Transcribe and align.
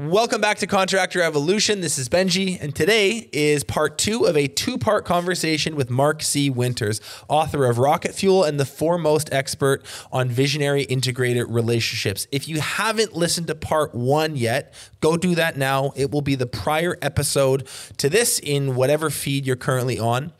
Welcome 0.00 0.40
back 0.40 0.58
to 0.58 0.68
Contractor 0.68 1.20
Evolution. 1.22 1.80
This 1.80 1.98
is 1.98 2.08
Benji, 2.08 2.56
and 2.62 2.72
today 2.72 3.28
is 3.32 3.64
part 3.64 3.98
two 3.98 4.26
of 4.26 4.36
a 4.36 4.46
two 4.46 4.78
part 4.78 5.04
conversation 5.04 5.74
with 5.74 5.90
Mark 5.90 6.22
C. 6.22 6.50
Winters, 6.50 7.00
author 7.26 7.64
of 7.64 7.78
Rocket 7.78 8.14
Fuel 8.14 8.44
and 8.44 8.60
the 8.60 8.64
foremost 8.64 9.28
expert 9.32 9.84
on 10.12 10.28
visionary 10.28 10.84
integrated 10.84 11.50
relationships. 11.50 12.28
If 12.30 12.46
you 12.46 12.60
haven't 12.60 13.16
listened 13.16 13.48
to 13.48 13.56
part 13.56 13.92
one 13.92 14.36
yet, 14.36 14.72
go 15.00 15.16
do 15.16 15.34
that 15.34 15.56
now. 15.56 15.90
It 15.96 16.12
will 16.12 16.22
be 16.22 16.36
the 16.36 16.46
prior 16.46 16.96
episode 17.02 17.66
to 17.96 18.08
this 18.08 18.38
in 18.38 18.76
whatever 18.76 19.10
feed 19.10 19.46
you're 19.46 19.56
currently 19.56 19.98
on. 19.98 20.32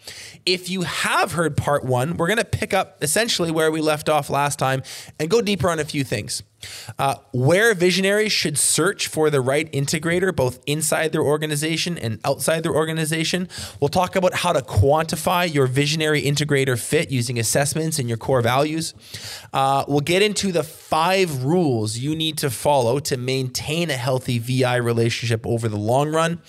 If 0.47 0.71
you 0.71 0.83
have 0.83 1.33
heard 1.33 1.57
part 1.57 1.83
one, 1.83 2.17
we're 2.17 2.29
going 2.29 2.39
to 2.39 2.45
pick 2.45 2.73
up 2.73 3.03
essentially 3.03 3.51
where 3.51 3.73
we 3.73 3.81
left 3.81 4.09
off 4.09 4.31
last 4.31 4.61
time 4.61 4.85
and 5.19 5.29
go 5.29 5.43
deeper 5.43 5.69
on 5.69 5.81
a 5.81 5.85
few 5.85 6.05
things. 6.05 6.45
Uh, 6.99 7.17
where 7.33 7.73
visionaries 7.75 8.33
should 8.33 8.59
search 8.59 9.07
for 9.07 9.31
the 9.31 9.41
right 9.41 9.71
integrator, 9.73 10.35
both 10.35 10.59
inside 10.67 11.13
their 11.13 11.23
organization 11.23 11.97
and 11.97 12.19
outside 12.25 12.63
their 12.63 12.75
organization. 12.75 13.49
We'll 13.81 13.89
talk 13.89 14.17
about 14.17 14.35
how 14.35 14.53
to 14.53 14.61
quantify 14.61 15.53
your 15.53 15.67
visionary 15.67 16.23
integrator 16.23 16.79
fit 16.79 17.11
using 17.11 17.39
assessments 17.39 17.99
and 17.99 18.09
your 18.09 18.19
core 18.19 18.43
values. 18.43 18.95
Uh, 19.53 19.85
we'll 19.87 20.01
get 20.01 20.23
into 20.23 20.51
the 20.51 20.65
five 20.65 21.45
rules 21.45 21.99
you 21.99 22.17
need 22.17 22.39
to 22.39 22.51
follow 22.51 22.99
to 23.01 23.17
maintain 23.17 23.91
a 23.91 23.97
healthy 23.97 24.39
VI 24.39 24.77
relationship 24.77 25.47
over 25.47 25.69
the 25.69 25.77
long 25.77 26.11
run. 26.11 26.41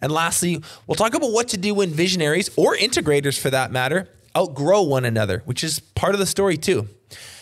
And 0.00 0.10
lastly, 0.10 0.62
we'll 0.86 0.96
talk 0.96 1.14
about 1.14 1.32
what 1.32 1.48
to 1.48 1.58
do 1.58 1.74
when 1.74 1.90
visionaries 1.90 2.50
or 2.56 2.76
integrators, 2.76 3.38
for 3.38 3.50
that 3.50 3.70
matter, 3.70 4.08
outgrow 4.36 4.82
one 4.82 5.04
another, 5.04 5.42
which 5.44 5.62
is 5.64 5.80
part 5.80 6.14
of 6.14 6.20
the 6.20 6.26
story 6.26 6.56
too. 6.56 6.88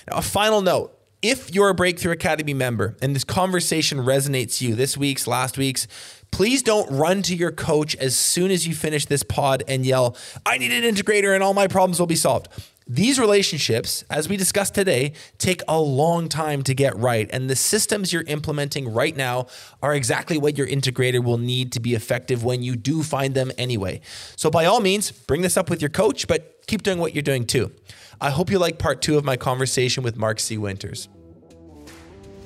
Now, 0.08 0.18
a 0.18 0.22
final 0.22 0.62
note 0.62 0.95
if 1.22 1.54
you're 1.54 1.68
a 1.68 1.74
Breakthrough 1.74 2.12
Academy 2.12 2.54
member 2.54 2.96
and 3.00 3.14
this 3.14 3.24
conversation 3.24 3.98
resonates 3.98 4.60
you 4.60 4.74
this 4.74 4.96
week's, 4.96 5.26
last 5.26 5.56
week's, 5.56 5.88
please 6.30 6.62
don't 6.62 6.90
run 6.90 7.22
to 7.22 7.34
your 7.34 7.52
coach 7.52 7.96
as 7.96 8.16
soon 8.16 8.50
as 8.50 8.66
you 8.66 8.74
finish 8.74 9.06
this 9.06 9.22
pod 9.22 9.62
and 9.66 9.86
yell, 9.86 10.16
I 10.44 10.58
need 10.58 10.72
an 10.72 10.82
integrator 10.82 11.34
and 11.34 11.42
all 11.42 11.54
my 11.54 11.66
problems 11.66 11.98
will 11.98 12.06
be 12.06 12.16
solved. 12.16 12.48
These 12.88 13.18
relationships, 13.18 14.04
as 14.10 14.28
we 14.28 14.36
discussed 14.36 14.74
today, 14.74 15.14
take 15.38 15.60
a 15.66 15.80
long 15.80 16.28
time 16.28 16.62
to 16.62 16.74
get 16.74 16.96
right. 16.96 17.28
And 17.32 17.50
the 17.50 17.56
systems 17.56 18.12
you're 18.12 18.22
implementing 18.22 18.92
right 18.92 19.16
now 19.16 19.48
are 19.82 19.92
exactly 19.92 20.38
what 20.38 20.56
your 20.56 20.68
integrator 20.68 21.24
will 21.24 21.38
need 21.38 21.72
to 21.72 21.80
be 21.80 21.94
effective 21.94 22.44
when 22.44 22.62
you 22.62 22.76
do 22.76 23.02
find 23.02 23.34
them 23.34 23.50
anyway. 23.58 24.02
So, 24.36 24.50
by 24.50 24.66
all 24.66 24.78
means, 24.78 25.10
bring 25.10 25.42
this 25.42 25.56
up 25.56 25.68
with 25.68 25.82
your 25.82 25.88
coach, 25.88 26.28
but 26.28 26.62
keep 26.68 26.84
doing 26.84 26.98
what 26.98 27.12
you're 27.12 27.22
doing 27.22 27.44
too. 27.44 27.72
I 28.18 28.30
hope 28.30 28.50
you 28.50 28.58
like 28.58 28.78
part 28.78 29.02
two 29.02 29.18
of 29.18 29.26
my 29.26 29.36
conversation 29.36 30.02
with 30.02 30.16
Mark 30.16 30.40
C. 30.40 30.56
Winters. 30.56 31.10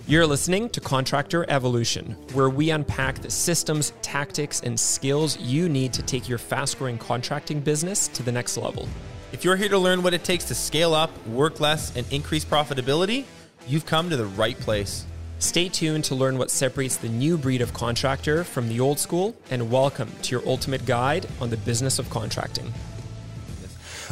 You're 0.08 0.26
listening 0.26 0.68
to 0.70 0.80
Contractor 0.80 1.48
Evolution, 1.48 2.16
where 2.32 2.50
we 2.50 2.70
unpack 2.70 3.20
the 3.20 3.30
systems, 3.30 3.92
tactics, 4.02 4.60
and 4.62 4.78
skills 4.78 5.38
you 5.38 5.68
need 5.68 5.92
to 5.92 6.02
take 6.02 6.28
your 6.28 6.38
fast 6.38 6.76
growing 6.76 6.98
contracting 6.98 7.60
business 7.60 8.08
to 8.08 8.24
the 8.24 8.32
next 8.32 8.56
level. 8.56 8.88
If 9.30 9.44
you're 9.44 9.54
here 9.54 9.68
to 9.68 9.78
learn 9.78 10.02
what 10.02 10.12
it 10.12 10.24
takes 10.24 10.42
to 10.46 10.56
scale 10.56 10.92
up, 10.92 11.24
work 11.28 11.60
less, 11.60 11.94
and 11.94 12.04
increase 12.12 12.44
profitability, 12.44 13.22
you've 13.68 13.86
come 13.86 14.10
to 14.10 14.16
the 14.16 14.26
right 14.26 14.58
place. 14.58 15.06
Stay 15.38 15.68
tuned 15.68 16.02
to 16.04 16.16
learn 16.16 16.36
what 16.36 16.50
separates 16.50 16.96
the 16.96 17.08
new 17.08 17.38
breed 17.38 17.62
of 17.62 17.72
contractor 17.72 18.42
from 18.42 18.68
the 18.68 18.80
old 18.80 18.98
school, 18.98 19.36
and 19.50 19.70
welcome 19.70 20.10
to 20.22 20.32
your 20.32 20.42
ultimate 20.48 20.84
guide 20.84 21.26
on 21.40 21.48
the 21.48 21.56
business 21.58 22.00
of 22.00 22.10
contracting. 22.10 22.74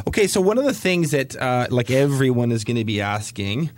Okay, 0.07 0.27
so 0.27 0.41
one 0.41 0.57
of 0.57 0.63
the 0.63 0.73
things 0.73 1.11
that 1.11 1.35
uh, 1.35 1.67
like 1.69 1.91
everyone 1.91 2.51
is 2.51 2.63
going 2.63 2.77
to 2.77 2.85
be 2.85 3.01
asking 3.01 3.69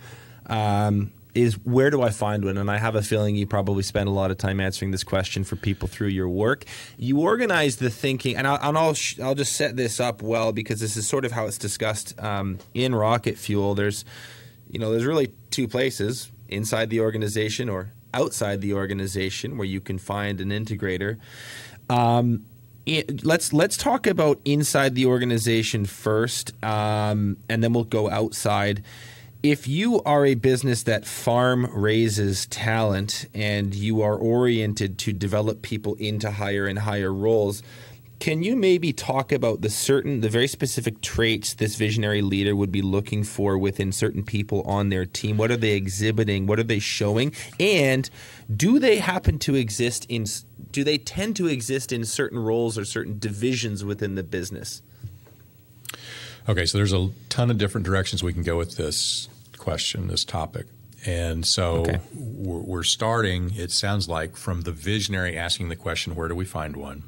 um, 0.46 1.12
is 1.34 1.54
where 1.64 1.90
do 1.90 2.02
I 2.02 2.10
find 2.10 2.44
one? 2.44 2.58
And 2.58 2.70
I 2.70 2.78
have 2.78 2.94
a 2.94 3.02
feeling 3.02 3.36
you 3.36 3.46
probably 3.46 3.82
spend 3.82 4.08
a 4.08 4.12
lot 4.12 4.30
of 4.30 4.38
time 4.38 4.60
answering 4.60 4.90
this 4.90 5.04
question 5.04 5.44
for 5.44 5.56
people 5.56 5.88
through 5.88 6.08
your 6.08 6.28
work. 6.28 6.64
You 6.96 7.20
organize 7.20 7.76
the 7.76 7.90
thinking, 7.90 8.36
and 8.36 8.46
I'll 8.46 8.58
and 8.62 8.78
I'll, 8.78 8.94
sh- 8.94 9.18
I'll 9.20 9.34
just 9.34 9.56
set 9.56 9.76
this 9.76 10.00
up 10.00 10.22
well 10.22 10.52
because 10.52 10.80
this 10.80 10.96
is 10.96 11.06
sort 11.06 11.24
of 11.24 11.32
how 11.32 11.46
it's 11.46 11.58
discussed 11.58 12.18
um, 12.22 12.58
in 12.74 12.94
Rocket 12.94 13.38
Fuel. 13.38 13.74
There's 13.74 14.04
you 14.70 14.78
know 14.78 14.90
there's 14.90 15.06
really 15.06 15.32
two 15.50 15.66
places 15.68 16.30
inside 16.48 16.90
the 16.90 17.00
organization 17.00 17.68
or 17.68 17.92
outside 18.14 18.60
the 18.60 18.74
organization 18.74 19.56
where 19.56 19.66
you 19.66 19.80
can 19.80 19.98
find 19.98 20.40
an 20.40 20.50
integrator. 20.50 21.18
Um, 21.88 22.44
it, 22.86 23.24
let's 23.24 23.52
let's 23.52 23.76
talk 23.76 24.06
about 24.06 24.40
inside 24.44 24.94
the 24.94 25.06
organization 25.06 25.86
first, 25.86 26.52
um, 26.64 27.36
and 27.48 27.62
then 27.62 27.72
we'll 27.72 27.84
go 27.84 28.10
outside. 28.10 28.82
If 29.42 29.66
you 29.66 30.00
are 30.04 30.24
a 30.24 30.34
business 30.34 30.84
that 30.84 31.04
farm 31.04 31.66
raises 31.72 32.46
talent 32.46 33.26
and 33.34 33.74
you 33.74 34.02
are 34.02 34.14
oriented 34.14 34.98
to 34.98 35.12
develop 35.12 35.62
people 35.62 35.96
into 35.96 36.30
higher 36.30 36.66
and 36.66 36.78
higher 36.78 37.12
roles, 37.12 37.62
can 38.22 38.44
you 38.44 38.54
maybe 38.54 38.92
talk 38.92 39.32
about 39.32 39.62
the 39.62 39.68
certain, 39.68 40.20
the 40.20 40.28
very 40.28 40.46
specific 40.46 41.00
traits 41.00 41.54
this 41.54 41.74
visionary 41.74 42.22
leader 42.22 42.54
would 42.54 42.70
be 42.70 42.80
looking 42.80 43.24
for 43.24 43.58
within 43.58 43.90
certain 43.90 44.22
people 44.22 44.62
on 44.62 44.90
their 44.90 45.04
team? 45.04 45.36
What 45.36 45.50
are 45.50 45.56
they 45.56 45.72
exhibiting? 45.72 46.46
What 46.46 46.60
are 46.60 46.62
they 46.62 46.78
showing? 46.78 47.32
And 47.58 48.08
do 48.54 48.78
they 48.78 48.98
happen 48.98 49.40
to 49.40 49.56
exist 49.56 50.06
in 50.08 50.26
do 50.70 50.84
they 50.84 50.98
tend 50.98 51.34
to 51.34 51.48
exist 51.48 51.90
in 51.90 52.04
certain 52.04 52.38
roles 52.38 52.78
or 52.78 52.84
certain 52.84 53.18
divisions 53.18 53.84
within 53.84 54.14
the 54.14 54.22
business? 54.22 54.82
Okay, 56.48 56.64
so 56.64 56.78
there's 56.78 56.92
a 56.92 57.10
ton 57.28 57.50
of 57.50 57.58
different 57.58 57.84
directions 57.84 58.22
we 58.22 58.32
can 58.32 58.44
go 58.44 58.56
with 58.56 58.76
this 58.76 59.28
question, 59.58 60.06
this 60.06 60.24
topic. 60.24 60.66
And 61.04 61.44
so 61.44 61.78
okay. 61.78 61.98
we're 62.14 62.84
starting, 62.84 63.52
it 63.56 63.72
sounds 63.72 64.08
like, 64.08 64.36
from 64.36 64.60
the 64.60 64.70
visionary 64.70 65.36
asking 65.36 65.70
the 65.70 65.76
question, 65.76 66.14
where 66.14 66.28
do 66.28 66.36
we 66.36 66.44
find 66.44 66.76
one? 66.76 67.02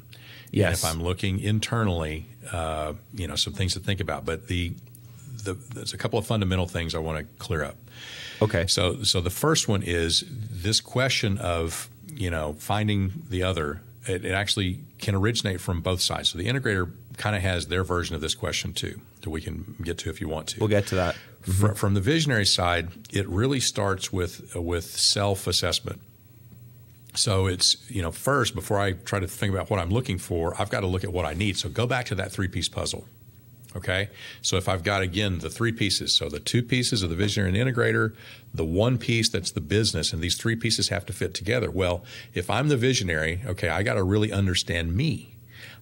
Yes. 0.55 0.83
And 0.83 0.91
if 0.91 0.95
I'm 0.95 1.03
looking 1.03 1.39
internally, 1.39 2.27
uh, 2.51 2.93
you 3.13 3.27
know, 3.27 3.35
some 3.35 3.53
things 3.53 3.73
to 3.73 3.79
think 3.79 3.99
about. 3.99 4.25
But 4.25 4.47
the, 4.47 4.73
the 5.43 5.53
there's 5.53 5.93
a 5.93 5.97
couple 5.97 6.17
of 6.17 6.25
fundamental 6.25 6.67
things 6.67 6.95
I 6.95 6.99
want 6.99 7.19
to 7.19 7.25
clear 7.43 7.63
up. 7.63 7.77
Okay. 8.41 8.65
So 8.67 9.03
so 9.03 9.21
the 9.21 9.29
first 9.29 9.67
one 9.67 9.83
is 9.83 10.23
this 10.29 10.81
question 10.81 11.37
of 11.37 11.89
you 12.15 12.29
know, 12.29 12.53
finding 12.53 13.23
the 13.29 13.43
other, 13.43 13.81
it, 14.07 14.25
it 14.25 14.31
actually 14.31 14.79
can 14.99 15.15
originate 15.15 15.61
from 15.61 15.81
both 15.81 16.01
sides. 16.01 16.29
So 16.29 16.37
the 16.37 16.47
integrator 16.47 16.91
kind 17.17 17.35
of 17.35 17.41
has 17.41 17.67
their 17.67 17.83
version 17.83 18.15
of 18.15 18.21
this 18.21 18.35
question 18.35 18.73
too, 18.73 18.99
that 19.21 19.29
we 19.29 19.41
can 19.41 19.75
get 19.83 19.97
to 19.99 20.09
if 20.09 20.21
you 20.21 20.27
want 20.27 20.47
to. 20.49 20.59
We'll 20.59 20.69
get 20.69 20.87
to 20.87 20.95
that. 20.95 21.15
Mm-hmm. 21.43 21.73
From 21.73 21.93
the 21.93 22.01
visionary 22.01 22.45
side, 22.45 22.89
it 23.11 23.27
really 23.27 23.59
starts 23.59 24.11
with 24.11 24.55
with 24.55 24.85
self 24.85 25.45
assessment. 25.45 26.01
So 27.15 27.47
it's 27.47 27.77
you 27.89 28.01
know 28.01 28.11
first 28.11 28.55
before 28.55 28.79
I 28.79 28.93
try 28.93 29.19
to 29.19 29.27
think 29.27 29.53
about 29.53 29.69
what 29.69 29.79
I'm 29.79 29.89
looking 29.89 30.17
for, 30.17 30.59
I've 30.59 30.69
got 30.69 30.81
to 30.81 30.87
look 30.87 31.03
at 31.03 31.11
what 31.11 31.25
I 31.25 31.33
need. 31.33 31.57
So 31.57 31.69
go 31.69 31.87
back 31.87 32.05
to 32.07 32.15
that 32.15 32.31
three 32.31 32.47
piece 32.47 32.69
puzzle. 32.69 33.05
Okay. 33.75 34.09
So 34.41 34.55
if 34.55 34.69
I've 34.69 34.83
got, 34.83 35.01
again, 35.01 35.39
the 35.39 35.49
three 35.49 35.73
pieces, 35.73 36.13
so 36.13 36.29
the 36.29 36.39
two 36.39 36.63
pieces 36.63 37.03
of 37.03 37.09
the 37.09 37.15
visionary 37.15 37.59
and 37.59 37.69
integrator, 37.69 38.15
the 38.53 38.63
one 38.63 38.97
piece 38.97 39.27
that's 39.27 39.51
the 39.51 39.61
business, 39.61 40.13
and 40.13 40.21
these 40.21 40.37
three 40.37 40.55
pieces 40.55 40.87
have 40.89 41.05
to 41.07 41.13
fit 41.13 41.33
together. 41.33 41.69
Well, 41.69 42.05
if 42.33 42.49
I'm 42.49 42.69
the 42.69 42.77
visionary, 42.77 43.41
okay, 43.45 43.67
I 43.67 43.83
got 43.83 43.95
to 43.95 44.03
really 44.03 44.31
understand 44.31 44.95
me. 44.95 45.35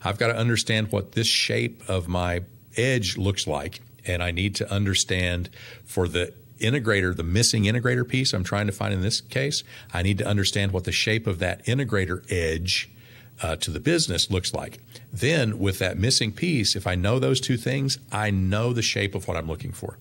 I've 0.04 0.18
got 0.18 0.28
to 0.28 0.36
understand 0.36 0.92
what 0.92 1.12
this 1.12 1.28
shape 1.28 1.84
of 1.88 2.08
my 2.08 2.42
edge 2.76 3.16
looks 3.18 3.46
like. 3.46 3.82
And 4.06 4.24
I 4.24 4.32
need 4.32 4.56
to 4.56 4.70
understand 4.72 5.50
for 5.86 6.08
the 6.08 6.34
integrator, 6.64 7.16
the 7.16 7.24
missing 7.24 7.64
integrator 7.64 8.08
piece 8.08 8.34
I'm 8.34 8.44
trying 8.44 8.68
to 8.68 8.74
find 8.74 8.94
in 8.94 9.02
this 9.02 9.22
case, 9.22 9.64
I 9.94 10.02
need 10.02 10.18
to 10.18 10.26
understand 10.26 10.72
what 10.72 10.86
the 10.86 10.92
shape 10.92 11.28
of 11.28 11.40
that 11.40 11.66
integrator 11.66 12.24
edge 12.32 12.90
uh, 13.42 13.56
to 13.58 13.72
the 13.72 13.80
business 13.80 14.32
looks 14.32 14.54
like. 14.54 14.80
Then, 15.12 15.60
with 15.60 15.80
that 15.80 15.98
missing 15.98 16.32
piece, 16.32 16.76
if 16.76 16.88
I 16.88 16.96
know 16.96 17.20
those 17.20 17.40
two 17.40 17.58
things, 17.58 18.00
I 18.12 18.32
know 18.32 18.74
the 18.74 18.82
shape 18.82 19.16
of 19.16 19.28
what 19.28 19.38
I'm 19.38 19.48
looking 19.48 19.72
for. 19.72 19.98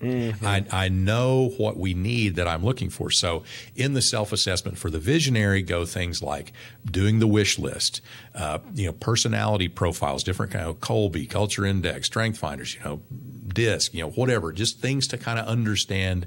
Mm-hmm. 0.00 0.46
I, 0.46 0.64
I 0.70 0.88
know 0.88 1.54
what 1.56 1.78
we 1.78 1.94
need 1.94 2.36
that 2.36 2.46
I'm 2.46 2.64
looking 2.64 2.90
for. 2.90 3.10
So, 3.10 3.44
in 3.74 3.94
the 3.94 4.02
self 4.02 4.32
assessment 4.32 4.76
for 4.76 4.90
the 4.90 4.98
visionary, 4.98 5.62
go 5.62 5.86
things 5.86 6.22
like 6.22 6.52
doing 6.84 7.18
the 7.18 7.26
wish 7.26 7.58
list, 7.58 8.02
uh, 8.34 8.58
you 8.74 8.86
know, 8.86 8.92
personality 8.92 9.68
profiles, 9.68 10.22
different 10.22 10.52
kind 10.52 10.66
of 10.66 10.80
Kolbe, 10.80 11.28
Culture 11.30 11.64
Index, 11.64 12.08
Strength 12.08 12.38
Finders, 12.38 12.74
you 12.74 12.80
know, 12.84 13.00
DISC, 13.48 13.94
you 13.94 14.02
know, 14.02 14.10
whatever, 14.10 14.52
just 14.52 14.80
things 14.80 15.08
to 15.08 15.16
kind 15.16 15.38
of 15.38 15.46
understand 15.46 16.26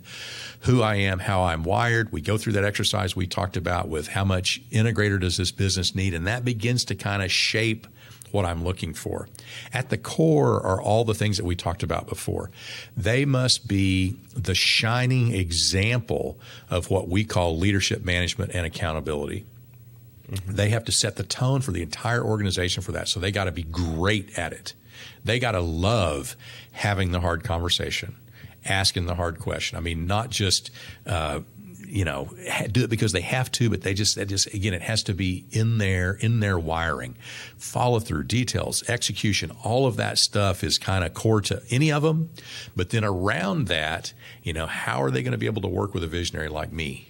who 0.61 0.81
I 0.81 0.95
am, 0.95 1.19
how 1.19 1.43
I'm 1.43 1.63
wired. 1.63 2.11
We 2.11 2.21
go 2.21 2.37
through 2.37 2.53
that 2.53 2.65
exercise 2.65 3.15
we 3.15 3.27
talked 3.27 3.55
about 3.55 3.87
with 3.87 4.07
how 4.07 4.25
much 4.25 4.61
integrator 4.71 5.19
does 5.19 5.37
this 5.37 5.51
business 5.51 5.93
need, 5.93 6.15
and 6.15 6.25
that 6.25 6.43
begins 6.43 6.85
to 6.85 6.95
kind 6.95 7.21
of 7.21 7.31
shape 7.31 7.85
what 8.31 8.45
I'm 8.45 8.63
looking 8.63 8.93
for. 8.93 9.27
At 9.73 9.89
the 9.89 9.97
core 9.97 10.61
are 10.61 10.81
all 10.81 11.03
the 11.03 11.13
things 11.13 11.37
that 11.37 11.45
we 11.45 11.55
talked 11.55 11.83
about 11.83 12.07
before. 12.07 12.51
They 12.95 13.25
must 13.25 13.67
be 13.67 14.17
the 14.35 14.55
shining 14.55 15.33
example 15.33 16.37
of 16.69 16.89
what 16.89 17.07
we 17.07 17.23
call 17.23 17.57
leadership 17.57 18.03
management 18.03 18.51
and 18.53 18.65
accountability. 18.65 19.45
Mm-hmm. 20.29 20.55
They 20.55 20.69
have 20.69 20.85
to 20.85 20.91
set 20.91 21.15
the 21.15 21.23
tone 21.23 21.61
for 21.61 21.71
the 21.71 21.81
entire 21.81 22.23
organization 22.23 22.83
for 22.83 22.91
that. 22.91 23.07
So 23.07 23.19
they 23.19 23.31
got 23.31 23.45
to 23.45 23.51
be 23.51 23.63
great 23.63 24.37
at 24.37 24.53
it. 24.53 24.73
They 25.23 25.39
got 25.39 25.51
to 25.51 25.61
love 25.61 26.35
having 26.71 27.11
the 27.11 27.19
hard 27.19 27.43
conversation, 27.43 28.15
asking 28.65 29.05
the 29.05 29.15
hard 29.15 29.39
question. 29.39 29.77
I 29.77 29.81
mean, 29.81 30.07
not 30.07 30.29
just, 30.29 30.71
uh, 31.05 31.41
you 31.89 32.05
know 32.05 32.29
do 32.71 32.83
it 32.83 32.89
because 32.89 33.11
they 33.11 33.21
have 33.21 33.51
to, 33.53 33.69
but 33.69 33.81
they 33.81 33.93
just 33.93 34.15
they 34.15 34.25
just 34.25 34.53
again 34.53 34.73
it 34.73 34.81
has 34.81 35.03
to 35.03 35.13
be 35.13 35.45
in 35.51 35.77
their 35.79 36.13
in 36.13 36.39
their 36.39 36.57
wiring, 36.57 37.15
follow 37.57 37.99
through, 37.99 38.23
details, 38.23 38.87
execution, 38.89 39.51
all 39.63 39.85
of 39.85 39.95
that 39.97 40.17
stuff 40.17 40.63
is 40.63 40.77
kind 40.77 41.03
of 41.03 41.13
core 41.13 41.41
to 41.41 41.61
any 41.69 41.91
of 41.91 42.03
them. 42.03 42.29
But 42.75 42.91
then 42.91 43.03
around 43.03 43.67
that, 43.67 44.13
you 44.43 44.53
know, 44.53 44.67
how 44.67 45.01
are 45.01 45.11
they 45.11 45.23
going 45.23 45.31
to 45.31 45.37
be 45.37 45.47
able 45.47 45.61
to 45.63 45.67
work 45.67 45.93
with 45.93 46.03
a 46.03 46.07
visionary 46.07 46.49
like 46.49 46.71
me? 46.71 47.09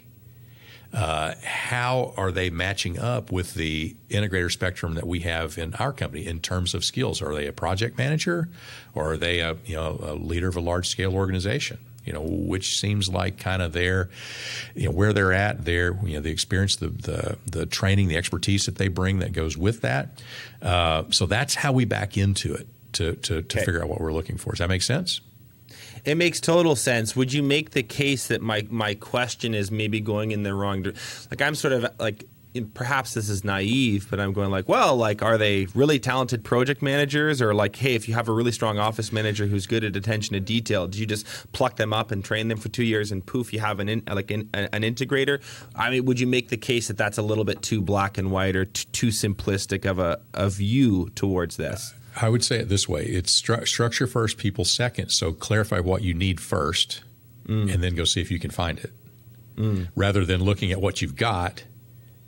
Uh, 0.91 1.35
how 1.43 2.13
are 2.17 2.31
they 2.31 2.49
matching 2.49 2.97
up 2.97 3.31
with 3.31 3.53
the 3.53 3.95
integrator 4.09 4.51
spectrum 4.51 4.95
that 4.95 5.05
we 5.05 5.19
have 5.19 5.57
in 5.57 5.75
our 5.75 5.93
company 5.93 6.25
in 6.25 6.39
terms 6.39 6.73
of 6.73 6.83
skills? 6.83 7.21
Are 7.21 7.33
they 7.35 7.45
a 7.45 7.53
project 7.53 7.97
manager, 7.97 8.49
or 8.95 9.11
are 9.11 9.17
they 9.17 9.39
a 9.39 9.57
you 9.65 9.75
know 9.75 9.99
a 10.01 10.13
leader 10.13 10.47
of 10.47 10.55
a 10.55 10.61
large 10.61 10.87
scale 10.87 11.13
organization? 11.13 11.79
You 12.05 12.13
know, 12.13 12.21
which 12.21 12.79
seems 12.79 13.09
like 13.09 13.37
kind 13.37 13.61
of 13.61 13.73
their, 13.73 14.09
you 14.73 14.85
know, 14.85 14.91
where 14.91 15.13
they're 15.13 15.33
at, 15.33 15.65
their, 15.65 15.99
you 16.03 16.15
know, 16.15 16.21
the 16.21 16.31
experience, 16.31 16.77
the 16.77 16.89
the, 16.89 17.37
the 17.45 17.65
training, 17.65 18.07
the 18.07 18.17
expertise 18.17 18.65
that 18.65 18.77
they 18.77 18.87
bring 18.87 19.19
that 19.19 19.33
goes 19.33 19.57
with 19.57 19.81
that. 19.81 20.21
Uh, 20.61 21.03
so 21.09 21.25
that's 21.25 21.55
how 21.55 21.71
we 21.71 21.85
back 21.85 22.17
into 22.17 22.53
it 22.53 22.67
to 22.93 23.15
to, 23.15 23.41
to 23.41 23.57
okay. 23.57 23.65
figure 23.65 23.81
out 23.81 23.89
what 23.89 24.01
we're 24.01 24.13
looking 24.13 24.37
for. 24.37 24.51
Does 24.51 24.59
that 24.59 24.69
make 24.69 24.81
sense? 24.81 25.21
It 26.05 26.15
makes 26.15 26.39
total 26.39 26.75
sense. 26.75 27.15
Would 27.15 27.33
you 27.33 27.43
make 27.43 27.71
the 27.71 27.83
case 27.83 28.27
that 28.27 28.41
my 28.41 28.65
my 28.69 28.95
question 28.95 29.53
is 29.53 29.69
maybe 29.69 29.99
going 29.99 30.31
in 30.31 30.43
the 30.43 30.53
wrong 30.53 30.83
direction? 30.83 31.27
Like 31.29 31.41
I'm 31.41 31.55
sort 31.55 31.73
of 31.73 31.91
like 31.99 32.25
perhaps 32.73 33.13
this 33.13 33.29
is 33.29 33.43
naive, 33.43 34.07
but 34.09 34.19
I'm 34.19 34.33
going 34.33 34.49
like, 34.49 34.67
well, 34.67 34.95
like, 34.95 35.21
are 35.21 35.37
they 35.37 35.67
really 35.75 35.99
talented 35.99 36.43
project 36.43 36.81
managers, 36.81 37.41
or 37.41 37.53
like, 37.53 37.75
hey, 37.75 37.93
if 37.93 38.07
you 38.07 38.15
have 38.15 38.27
a 38.27 38.31
really 38.31 38.51
strong 38.51 38.79
office 38.79 39.11
manager 39.11 39.45
who's 39.45 39.67
good 39.67 39.83
at 39.83 39.95
attention 39.95 40.33
to 40.33 40.39
detail, 40.39 40.87
do 40.87 40.99
you 40.99 41.05
just 41.05 41.27
pluck 41.51 41.75
them 41.75 41.93
up 41.93 42.11
and 42.11 42.25
train 42.25 42.47
them 42.47 42.57
for 42.57 42.69
two 42.69 42.83
years, 42.83 43.11
and 43.11 43.25
poof, 43.25 43.53
you 43.53 43.59
have 43.59 43.79
an 43.79 43.87
in, 43.87 44.03
like 44.11 44.31
an, 44.31 44.49
an 44.53 44.81
integrator? 44.81 45.41
I 45.75 45.91
mean, 45.91 46.05
would 46.05 46.19
you 46.19 46.27
make 46.27 46.49
the 46.49 46.57
case 46.57 46.87
that 46.87 46.97
that's 46.97 47.17
a 47.17 47.21
little 47.21 47.45
bit 47.45 47.61
too 47.61 47.81
black 47.81 48.17
and 48.17 48.31
white 48.31 48.55
or 48.55 48.65
t- 48.65 48.85
too 48.91 49.07
simplistic 49.09 49.89
of 49.89 49.99
a, 49.99 50.19
a 50.33 50.49
view 50.49 51.09
towards 51.15 51.57
this? 51.57 51.93
I 52.19 52.29
would 52.29 52.43
say 52.43 52.57
it 52.57 52.69
this 52.69 52.89
way: 52.89 53.03
it's 53.03 53.39
stru- 53.39 53.67
structure 53.67 54.07
first, 54.07 54.37
people 54.37 54.65
second. 54.65 55.09
So 55.09 55.33
clarify 55.33 55.79
what 55.79 56.01
you 56.01 56.15
need 56.15 56.39
first, 56.39 57.03
mm. 57.47 57.71
and 57.71 57.83
then 57.83 57.93
go 57.93 58.05
see 58.05 58.21
if 58.21 58.31
you 58.31 58.39
can 58.39 58.49
find 58.49 58.79
it, 58.79 58.91
mm. 59.55 59.87
rather 59.95 60.25
than 60.25 60.43
looking 60.43 60.71
at 60.71 60.81
what 60.81 61.03
you've 61.03 61.15
got 61.15 61.63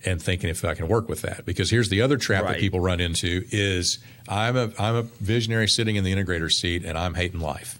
and 0.05 0.21
thinking 0.21 0.49
if 0.49 0.63
I 0.65 0.73
can 0.73 0.87
work 0.87 1.07
with 1.07 1.21
that. 1.21 1.45
Because 1.45 1.69
here's 1.69 1.89
the 1.89 2.01
other 2.01 2.17
trap 2.17 2.43
right. 2.43 2.53
that 2.53 2.59
people 2.59 2.79
run 2.79 2.99
into: 2.99 3.45
is 3.51 3.99
I'm 4.27 4.57
a 4.57 4.71
I'm 4.79 4.95
a 4.95 5.03
visionary 5.03 5.67
sitting 5.67 5.95
in 5.95 6.03
the 6.03 6.13
integrator 6.13 6.51
seat, 6.51 6.85
and 6.85 6.97
I'm 6.97 7.13
hating 7.13 7.39
life 7.39 7.79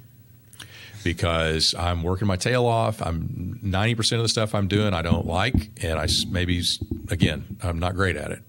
because 1.04 1.74
I'm 1.76 2.04
working 2.04 2.28
my 2.28 2.36
tail 2.36 2.66
off. 2.66 3.02
I'm 3.02 3.60
90% 3.64 4.18
of 4.18 4.24
the 4.24 4.30
stuff 4.30 4.54
I'm 4.54 4.68
doing 4.68 4.94
I 4.94 5.02
don't 5.02 5.26
like, 5.26 5.72
and 5.82 6.00
I 6.00 6.08
maybe 6.30 6.64
again 7.10 7.58
I'm 7.64 7.80
not 7.80 7.96
great 7.96 8.16
at 8.16 8.32
it, 8.32 8.40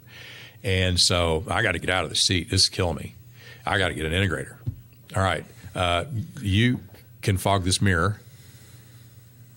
and 0.63 0.99
so 0.99 1.45
I 1.49 1.63
got 1.63 1.73
to 1.73 1.79
get 1.79 1.91
out 1.91 2.05
of 2.05 2.11
the 2.11 2.17
seat. 2.17 2.51
This 2.51 2.63
is 2.63 2.69
killing 2.69 2.97
me. 2.97 3.15
I 3.65 3.79
got 3.79 3.89
to 3.89 3.95
get 3.95 4.07
an 4.07 4.13
integrator. 4.13 4.57
All 5.17 5.23
right, 5.23 5.45
uh, 5.75 6.05
you 6.41 6.81
can 7.21 7.37
fog 7.37 7.65
this 7.65 7.81
mirror, 7.81 8.21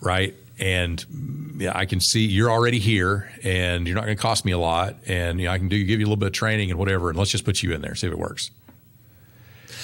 right? 0.02 0.36
And 0.58 1.56
yeah, 1.58 1.74
I 1.76 1.86
can 1.86 2.00
see 2.00 2.26
you're 2.26 2.50
already 2.50 2.80
here, 2.80 3.30
and 3.44 3.86
you're 3.88 3.96
not 3.96 4.06
going 4.06 4.16
to 4.16 4.22
cost 4.22 4.46
me 4.46 4.54
a 4.54 4.58
lot, 4.58 4.96
and 5.06 5.40
you 5.40 5.48
know, 5.48 5.52
I 5.52 5.58
can 5.58 5.68
do 5.68 5.84
give 5.84 6.00
you 6.00 6.06
a 6.06 6.08
little 6.08 6.16
bit 6.16 6.28
of 6.28 6.34
training 6.34 6.70
and 6.70 6.80
whatever, 6.80 7.10
and 7.10 7.18
let's 7.18 7.32
just 7.32 7.44
put 7.44 7.62
you 7.62 7.74
in 7.74 7.82
there, 7.82 7.96
see 7.96 8.08
if 8.08 8.14
it 8.14 8.20
works. 8.20 8.52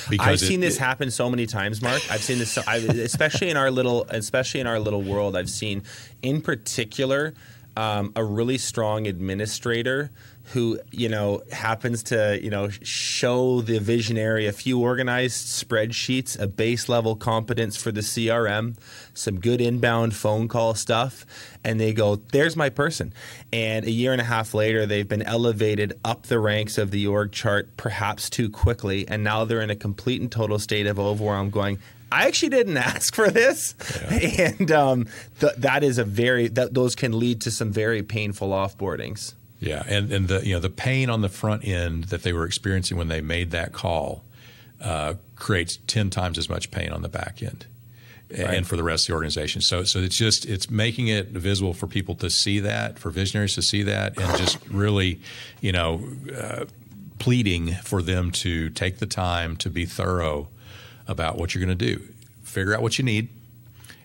Because 0.10 0.28
I've 0.28 0.40
seen 0.40 0.62
this 0.62 0.78
it, 0.78 0.80
happen 0.80 1.12
so 1.12 1.30
many 1.30 1.46
times, 1.46 1.82
Mark. 1.82 2.02
I've 2.10 2.24
seen 2.24 2.40
this, 2.40 2.58
especially 2.58 3.50
in 3.50 3.58
our 3.58 3.70
little, 3.70 4.06
especially 4.10 4.60
in 4.62 4.68
our 4.68 4.80
little 4.80 5.02
world. 5.02 5.36
I've 5.36 5.50
seen, 5.50 5.84
in 6.22 6.42
particular, 6.42 7.34
um, 7.78 8.12
a 8.16 8.24
really 8.24 8.58
strong 8.58 9.08
administrator 9.08 10.12
who 10.54 10.80
you 10.92 11.08
know 11.08 11.42
happens 11.52 12.04
to 12.04 12.40
you 12.42 12.50
know 12.50 12.70
show 12.70 13.62
the 13.62 13.80
visionary 13.80 14.48
a 14.48 14.52
few 14.52 14.80
organized 14.80 15.48
spreadsheets, 15.48 16.40
a 16.40 16.48
base 16.48 16.90
level 16.90 17.16
competence 17.16 17.78
for 17.78 17.92
the 17.92 18.02
CRM, 18.02 18.76
some 19.14 19.40
good 19.40 19.62
inbound 19.62 20.16
phone 20.16 20.48
call 20.48 20.74
stuff, 20.74 21.26
and 21.64 21.80
they 21.80 21.94
go, 21.94 22.18
"There's 22.32 22.56
my 22.56 22.70
person." 22.70 23.14
And 23.54 23.86
a 23.86 23.92
year 23.92 24.12
and 24.12 24.22
a 24.22 24.26
half 24.26 24.54
later, 24.54 24.86
they've 24.86 25.08
been 25.08 25.22
elevated 25.22 25.94
up 26.04 26.24
the 26.24 26.40
ranks 26.40 26.78
of 26.78 26.92
the 26.92 27.08
org 27.08 27.32
chart, 27.32 27.78
perhaps 27.78 28.30
too 28.30 28.50
quickly, 28.50 29.08
and 29.08 29.24
now 29.24 29.46
they're 29.46 29.62
in 29.62 29.70
a 29.70 29.76
complete 29.76 30.22
and 30.22 30.32
total 30.32 30.60
state 30.60 30.88
of 30.88 31.00
overwhelm. 31.00 31.50
Going, 31.50 31.80
I 32.12 32.28
actually 32.28 32.50
didn't 32.50 32.78
ask 32.94 33.16
for 33.16 33.30
this, 33.30 33.76
yeah. 34.02 34.52
and 34.60 34.72
um, 34.72 35.08
th- 35.40 35.56
that 35.58 35.84
is 35.84 35.98
a 35.98 36.04
very 36.04 36.48
that 36.50 36.74
those 36.74 36.96
can 36.96 37.18
lead 37.18 37.42
to 37.42 37.52
some 37.52 37.72
very 37.72 38.04
painful 38.04 38.50
offboardings. 38.50 39.34
Yeah, 39.60 39.84
and 39.88 40.12
and 40.12 40.28
the 40.28 40.46
you 40.46 40.54
know 40.54 40.60
the 40.60 40.70
pain 40.70 41.10
on 41.10 41.22
the 41.22 41.30
front 41.30 41.66
end 41.66 42.06
that 42.06 42.24
they 42.24 42.34
were 42.34 42.46
experiencing 42.46 42.98
when 42.98 43.08
they 43.08 43.22
made 43.22 43.52
that 43.52 43.72
call 43.72 44.24
uh, 44.82 45.16
creates 45.36 45.78
ten 45.88 46.10
times 46.10 46.38
as 46.38 46.50
much 46.50 46.72
pain 46.72 46.92
on 46.92 47.02
the 47.02 47.10
back 47.10 47.42
end. 47.42 47.66
Right. 48.32 48.56
and 48.56 48.66
for 48.66 48.78
the 48.78 48.84
rest 48.84 49.04
of 49.04 49.08
the 49.08 49.16
organization. 49.16 49.60
So, 49.60 49.84
so 49.84 50.00
it's 50.00 50.16
just 50.16 50.46
it's 50.46 50.70
making 50.70 51.10
it 51.10 51.32
visible 51.32 51.74
for 51.74 51.86
people 51.86 52.16
to 52.16 52.30
see 52.30 52.62
that, 52.62 52.98
for 52.98 53.10
visionaries 53.10 53.56
to 53.56 53.62
see 53.62 53.84
that, 53.84 54.18
and 54.18 54.38
just 54.38 54.58
really, 54.70 55.20
you 55.60 55.74
know, 55.74 56.02
uh, 56.34 56.64
pleading 57.20 57.74
for 57.84 58.02
them 58.02 58.32
to 58.32 58.70
take 58.70 59.00
the 59.00 59.06
time 59.06 59.58
to 59.58 59.70
be 59.70 59.86
thorough 59.86 60.48
about 61.12 61.38
what 61.38 61.54
you're 61.54 61.64
going 61.64 61.78
to 61.78 61.86
do. 61.86 62.02
Figure 62.44 62.74
out 62.74 62.82
what 62.82 62.98
you 62.98 63.04
need, 63.04 63.30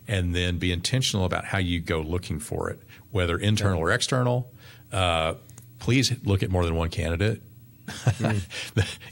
and 0.07 0.35
then 0.35 0.57
be 0.57 0.71
intentional 0.71 1.25
about 1.25 1.45
how 1.45 1.57
you 1.57 1.79
go 1.79 1.99
looking 2.01 2.39
for 2.39 2.69
it, 2.69 2.79
whether 3.11 3.37
internal 3.37 3.79
or 3.79 3.91
external. 3.91 4.51
Uh, 4.91 5.35
please 5.79 6.13
look 6.23 6.43
at 6.43 6.49
more 6.49 6.65
than 6.65 6.75
one 6.75 6.89
candidate. 6.89 7.41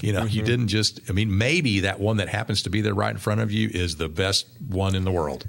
You 0.01 0.13
know, 0.13 0.21
mm-hmm. 0.21 0.35
you 0.35 0.43
didn't 0.43 0.67
just, 0.67 0.99
I 1.09 1.13
mean, 1.13 1.35
maybe 1.35 1.79
that 1.79 1.99
one 1.99 2.17
that 2.17 2.29
happens 2.29 2.63
to 2.63 2.69
be 2.69 2.81
there 2.81 2.93
right 2.93 3.09
in 3.09 3.17
front 3.17 3.41
of 3.41 3.51
you 3.51 3.69
is 3.73 3.95
the 3.95 4.09
best 4.09 4.47
one 4.67 4.93
in 4.93 5.03
the 5.03 5.11
world. 5.11 5.47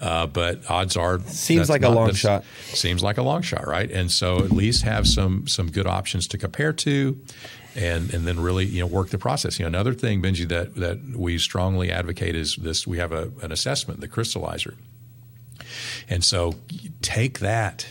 Uh, 0.00 0.26
but 0.26 0.70
odds 0.70 0.96
are 0.96 1.18
seems 1.20 1.70
like 1.70 1.80
not, 1.80 1.92
a 1.92 1.94
long 1.94 2.12
shot. 2.12 2.44
Seems 2.66 3.02
like 3.02 3.16
a 3.18 3.22
long 3.22 3.42
shot, 3.42 3.66
right? 3.66 3.90
And 3.90 4.10
so 4.10 4.44
at 4.44 4.52
least 4.52 4.82
have 4.82 5.08
some 5.08 5.48
some 5.48 5.70
good 5.70 5.86
options 5.86 6.28
to 6.28 6.38
compare 6.38 6.72
to, 6.74 7.18
and 7.76 8.12
and 8.12 8.26
then 8.26 8.40
really 8.40 8.64
you 8.64 8.80
know 8.80 8.86
work 8.86 9.10
the 9.10 9.18
process. 9.18 9.58
You 9.58 9.64
know, 9.64 9.68
another 9.68 9.94
thing, 9.94 10.22
Benji, 10.22 10.48
that 10.48 10.74
that 10.76 10.98
we 11.16 11.38
strongly 11.38 11.92
advocate 11.92 12.34
is 12.34 12.56
this: 12.56 12.86
we 12.86 12.98
have 12.98 13.12
a, 13.12 13.30
an 13.42 13.52
assessment, 13.52 14.00
the 14.00 14.08
crystallizer, 14.08 14.74
and 16.08 16.24
so 16.24 16.54
take 17.02 17.40
that 17.40 17.86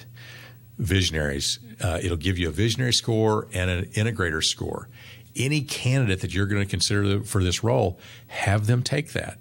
visionaries. 0.78 1.60
Uh, 1.82 2.00
it'll 2.02 2.18
give 2.18 2.38
you 2.38 2.48
a 2.48 2.52
visionary 2.52 2.94
score 2.94 3.48
and 3.54 3.70
an 3.70 3.86
integrator 3.94 4.44
score. 4.44 4.90
Any 5.36 5.62
candidate 5.62 6.22
that 6.22 6.34
you're 6.34 6.46
going 6.46 6.64
to 6.64 6.70
consider 6.70 7.22
for 7.24 7.44
this 7.44 7.64
role, 7.64 8.00
have 8.28 8.68
them 8.68 8.82
take 8.82 9.12
that. 9.14 9.38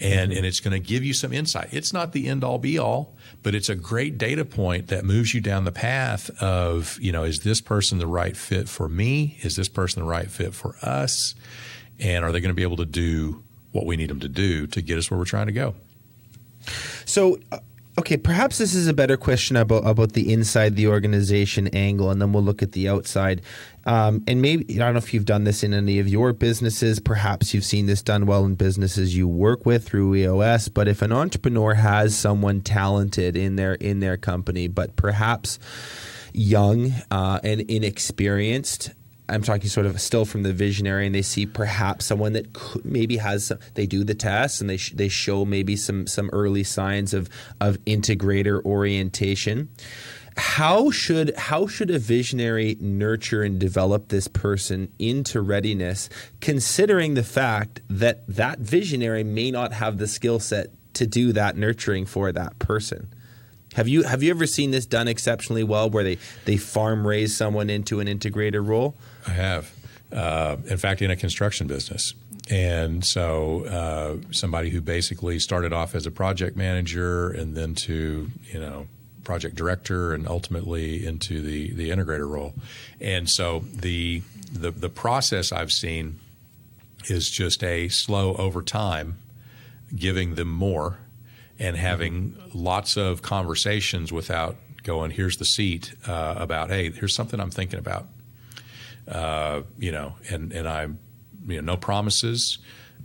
And, 0.00 0.30
mm-hmm. 0.30 0.38
and 0.38 0.46
it's 0.46 0.60
going 0.60 0.72
to 0.72 0.86
give 0.86 1.04
you 1.04 1.12
some 1.12 1.32
insight. 1.32 1.68
It's 1.72 1.92
not 1.92 2.12
the 2.12 2.28
end 2.28 2.44
all 2.44 2.58
be 2.58 2.78
all, 2.78 3.16
but 3.42 3.54
it's 3.54 3.68
a 3.68 3.74
great 3.74 4.18
data 4.18 4.44
point 4.44 4.88
that 4.88 5.04
moves 5.04 5.34
you 5.34 5.40
down 5.40 5.64
the 5.64 5.72
path 5.72 6.30
of, 6.42 6.98
you 7.00 7.12
know, 7.12 7.24
is 7.24 7.40
this 7.40 7.60
person 7.60 7.98
the 7.98 8.06
right 8.06 8.36
fit 8.36 8.68
for 8.68 8.88
me? 8.88 9.36
Is 9.42 9.56
this 9.56 9.68
person 9.68 10.02
the 10.02 10.08
right 10.08 10.30
fit 10.30 10.54
for 10.54 10.76
us? 10.82 11.34
And 11.98 12.24
are 12.24 12.32
they 12.32 12.40
going 12.40 12.50
to 12.50 12.54
be 12.54 12.62
able 12.62 12.76
to 12.78 12.84
do 12.84 13.42
what 13.72 13.86
we 13.86 13.96
need 13.96 14.10
them 14.10 14.20
to 14.20 14.28
do 14.28 14.66
to 14.68 14.82
get 14.82 14.98
us 14.98 15.10
where 15.10 15.18
we're 15.18 15.24
trying 15.24 15.46
to 15.46 15.52
go? 15.52 15.74
So, 17.04 17.40
uh, 17.50 17.58
Okay, 17.98 18.16
perhaps 18.16 18.56
this 18.56 18.74
is 18.74 18.88
a 18.88 18.94
better 18.94 19.18
question 19.18 19.54
about 19.54 19.86
about 19.86 20.14
the 20.14 20.32
inside 20.32 20.76
the 20.76 20.86
organization 20.86 21.68
angle, 21.68 22.10
and 22.10 22.22
then 22.22 22.32
we'll 22.32 22.42
look 22.42 22.62
at 22.62 22.72
the 22.72 22.88
outside. 22.88 23.42
Um, 23.84 24.24
and 24.26 24.40
maybe 24.40 24.64
I 24.76 24.78
don't 24.78 24.94
know 24.94 24.98
if 24.98 25.12
you've 25.12 25.26
done 25.26 25.44
this 25.44 25.62
in 25.62 25.74
any 25.74 25.98
of 25.98 26.08
your 26.08 26.32
businesses. 26.32 27.00
Perhaps 27.00 27.52
you've 27.52 27.66
seen 27.66 27.84
this 27.84 28.00
done 28.00 28.24
well 28.24 28.46
in 28.46 28.54
businesses 28.54 29.14
you 29.14 29.28
work 29.28 29.66
with 29.66 29.84
through 29.84 30.14
EOS. 30.14 30.68
But 30.68 30.88
if 30.88 31.02
an 31.02 31.12
entrepreneur 31.12 31.74
has 31.74 32.16
someone 32.16 32.62
talented 32.62 33.36
in 33.36 33.56
their 33.56 33.74
in 33.74 34.00
their 34.00 34.16
company, 34.16 34.68
but 34.68 34.96
perhaps 34.96 35.58
young 36.32 36.94
uh, 37.10 37.40
and 37.44 37.60
inexperienced, 37.60 38.92
I'm 39.28 39.42
talking 39.42 39.68
sort 39.68 39.86
of 39.86 40.00
still 40.00 40.24
from 40.24 40.42
the 40.42 40.52
visionary, 40.52 41.06
and 41.06 41.14
they 41.14 41.22
see 41.22 41.46
perhaps 41.46 42.06
someone 42.06 42.32
that 42.32 42.52
could, 42.52 42.84
maybe 42.84 43.16
has 43.18 43.46
some. 43.46 43.58
They 43.74 43.86
do 43.86 44.04
the 44.04 44.14
test 44.14 44.60
and 44.60 44.68
they 44.68 44.76
sh- 44.76 44.92
they 44.94 45.08
show 45.08 45.44
maybe 45.44 45.76
some 45.76 46.06
some 46.06 46.28
early 46.32 46.64
signs 46.64 47.14
of 47.14 47.30
of 47.60 47.78
integrator 47.84 48.62
orientation. 48.64 49.70
How 50.36 50.90
should 50.90 51.34
how 51.36 51.66
should 51.66 51.90
a 51.90 51.98
visionary 51.98 52.76
nurture 52.80 53.42
and 53.42 53.58
develop 53.58 54.08
this 54.08 54.28
person 54.28 54.90
into 54.98 55.40
readiness, 55.40 56.08
considering 56.40 57.14
the 57.14 57.22
fact 57.22 57.80
that 57.88 58.26
that 58.28 58.58
visionary 58.58 59.24
may 59.24 59.50
not 59.50 59.72
have 59.72 59.98
the 59.98 60.08
skill 60.08 60.40
set 60.40 60.68
to 60.94 61.06
do 61.06 61.32
that 61.32 61.56
nurturing 61.56 62.06
for 62.06 62.32
that 62.32 62.58
person? 62.58 63.08
Have 63.74 63.88
you 63.88 64.02
have 64.02 64.22
you 64.22 64.30
ever 64.30 64.46
seen 64.46 64.70
this 64.70 64.84
done 64.84 65.08
exceptionally 65.08 65.64
well, 65.64 65.88
where 65.88 66.04
they 66.04 66.18
they 66.44 66.56
farm 66.56 67.06
raise 67.06 67.36
someone 67.36 67.70
into 67.70 68.00
an 68.00 68.08
integrator 68.08 68.66
role? 68.66 68.96
I 69.26 69.30
have. 69.30 69.72
Uh, 70.12 70.56
in 70.66 70.76
fact, 70.76 71.00
in 71.00 71.10
a 71.10 71.16
construction 71.16 71.66
business. 71.66 72.14
And 72.50 73.04
so, 73.04 73.64
uh, 73.64 74.32
somebody 74.32 74.68
who 74.68 74.80
basically 74.82 75.38
started 75.38 75.72
off 75.72 75.94
as 75.94 76.06
a 76.06 76.10
project 76.10 76.56
manager 76.56 77.30
and 77.30 77.56
then 77.56 77.74
to, 77.76 78.30
you 78.52 78.60
know, 78.60 78.88
project 79.24 79.54
director 79.54 80.12
and 80.12 80.28
ultimately 80.28 81.06
into 81.06 81.40
the 81.40 81.72
the 81.72 81.90
integrator 81.90 82.28
role. 82.28 82.54
And 83.00 83.30
so 83.30 83.64
the 83.72 84.22
the 84.52 84.70
the 84.70 84.88
process 84.88 85.52
I've 85.52 85.72
seen 85.72 86.18
is 87.08 87.30
just 87.30 87.62
a 87.64 87.88
slow 87.88 88.34
over 88.34 88.62
time, 88.62 89.18
giving 89.94 90.34
them 90.34 90.48
more 90.48 90.98
and 91.58 91.76
having 91.76 92.36
lots 92.52 92.96
of 92.96 93.22
conversations 93.22 94.12
without 94.12 94.56
going, 94.82 95.12
here's 95.12 95.36
the 95.36 95.44
seat 95.44 95.94
uh, 96.06 96.34
about, 96.36 96.70
hey, 96.70 96.90
here's 96.90 97.14
something 97.14 97.38
I'm 97.38 97.50
thinking 97.50 97.78
about. 97.78 98.06
Uh, 99.08 99.62
you 99.78 99.92
know, 99.92 100.14
and 100.30 100.52
and 100.52 100.68
I'm, 100.68 100.98
you 101.46 101.56
know, 101.56 101.72
no 101.72 101.76
promises, 101.76 102.58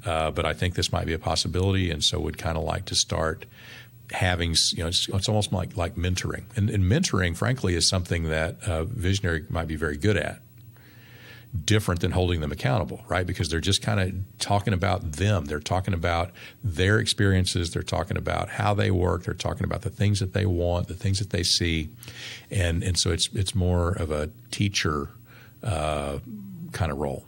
uh, 0.06 0.32
but 0.32 0.46
I 0.46 0.54
think 0.54 0.76
this 0.76 0.92
might 0.92 1.06
be 1.06 1.14
a 1.14 1.20
possibility, 1.20 1.90
and 1.90 2.04
so 2.04 2.20
would 2.20 2.38
kind 2.38 2.58
of 2.58 2.64
like 2.64 2.86
to 2.86 2.96
start 2.96 3.46
having, 4.12 4.56
you 4.72 4.84
know, 4.84 4.88
it's, 4.88 5.10
it's 5.10 5.28
almost 5.28 5.52
like 5.52 5.76
like 5.76 5.96
mentoring, 5.96 6.46
and, 6.56 6.70
and, 6.70 6.84
mentoring, 6.84 7.36
frankly, 7.36 7.76
is 7.76 7.88
something 7.88 8.24
that 8.24 8.58
a 8.66 8.86
visionary 8.86 9.46
might 9.50 9.68
be 9.68 9.76
very 9.76 9.98
good 9.98 10.18
at 10.18 10.42
different 11.66 12.02
than 12.02 12.12
holding 12.12 12.42
them 12.42 12.52
accountable, 12.52 13.04
right? 13.08 13.26
Because 13.26 13.50
they're 13.50 13.60
just 13.60 13.82
kind 13.82 14.00
of 14.00 14.14
talking 14.40 14.74
about 14.74 15.14
them. 15.14 15.46
They're 15.46 15.60
talking 15.60 15.94
about 15.94 16.32
their 16.64 17.00
experiences. 17.00 17.72
They're 17.72 17.84
talking 17.84 18.18
about 18.18 18.50
how 18.50 18.74
they 18.74 18.92
work. 18.92 19.24
They're 19.24 19.34
talking 19.34 19.64
about 19.64 19.82
the 19.82 19.90
things 19.90 20.20
that 20.20 20.34
they 20.34 20.46
want, 20.46 20.88
the 20.88 20.94
things 20.94 21.20
that 21.20 21.30
they 21.30 21.44
see, 21.44 21.90
and 22.52 22.84
and 22.84 22.98
so 22.98 23.12
it's 23.12 23.30
it's 23.34 23.56
more 23.56 23.92
of 23.94 24.12
a 24.12 24.30
teacher 24.52 25.10
uh, 25.64 26.20
kind 26.72 26.92
of 26.92 26.98
role, 26.98 27.26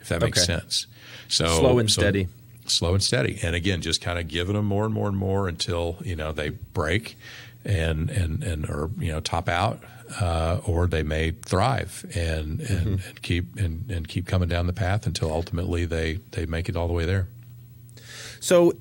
if 0.00 0.08
that 0.08 0.20
makes 0.20 0.38
okay. 0.38 0.60
sense. 0.60 0.86
So 1.28 1.46
slow 1.46 1.78
and 1.78 1.90
so 1.90 2.02
steady. 2.02 2.28
Slow 2.66 2.94
and 2.94 3.02
steady, 3.02 3.38
and 3.42 3.56
again, 3.56 3.80
just 3.80 4.00
kind 4.00 4.18
of 4.18 4.28
giving 4.28 4.54
them 4.54 4.66
more 4.66 4.84
and 4.84 4.94
more 4.94 5.08
and 5.08 5.16
more 5.16 5.48
until 5.48 5.96
you 6.04 6.14
know 6.14 6.30
they 6.32 6.50
break, 6.50 7.16
and 7.64 8.08
and 8.10 8.44
and 8.44 8.68
or 8.68 8.90
you 8.98 9.10
know 9.10 9.20
top 9.20 9.48
out, 9.48 9.80
uh, 10.20 10.60
or 10.64 10.86
they 10.86 11.02
may 11.02 11.32
thrive 11.32 12.04
and 12.14 12.60
and, 12.60 12.68
mm-hmm. 12.68 13.08
and 13.08 13.22
keep 13.22 13.56
and, 13.58 13.90
and 13.90 14.08
keep 14.08 14.26
coming 14.26 14.48
down 14.48 14.66
the 14.66 14.72
path 14.72 15.06
until 15.06 15.30
ultimately 15.30 15.84
they 15.84 16.20
they 16.32 16.46
make 16.46 16.68
it 16.68 16.76
all 16.76 16.86
the 16.86 16.92
way 16.92 17.04
there. 17.04 17.28
So, 18.42 18.72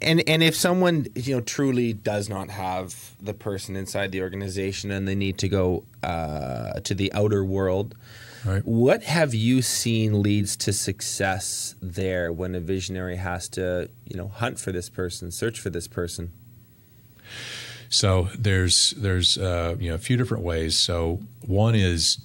and 0.00 0.26
and 0.26 0.42
if 0.42 0.54
someone 0.54 1.06
you 1.14 1.36
know 1.36 1.40
truly 1.42 1.92
does 1.92 2.30
not 2.30 2.48
have 2.48 3.14
the 3.20 3.34
person 3.34 3.76
inside 3.76 4.12
the 4.12 4.22
organization 4.22 4.90
and 4.90 5.06
they 5.06 5.14
need 5.14 5.36
to 5.38 5.48
go 5.48 5.84
uh, 6.02 6.80
to 6.80 6.94
the 6.94 7.12
outer 7.12 7.44
world, 7.44 7.94
right. 8.44 8.64
what 8.64 9.02
have 9.02 9.34
you 9.34 9.62
seen 9.62 10.22
leads 10.22 10.56
to 10.58 10.72
success 10.72 11.74
there 11.80 12.32
when 12.32 12.54
a 12.54 12.60
visionary 12.60 13.16
has 13.16 13.48
to 13.50 13.90
you 14.04 14.16
know 14.16 14.28
hunt 14.28 14.58
for 14.58 14.72
this 14.72 14.88
person, 14.88 15.30
search 15.30 15.58
for 15.60 15.70
this 15.70 15.88
person? 15.88 16.32
So 17.88 18.28
there's 18.38 18.92
there's 18.92 19.36
uh, 19.36 19.76
you 19.78 19.90
know 19.90 19.94
a 19.94 19.98
few 19.98 20.16
different 20.16 20.44
ways. 20.44 20.78
So 20.78 21.20
one 21.46 21.74
is 21.74 22.18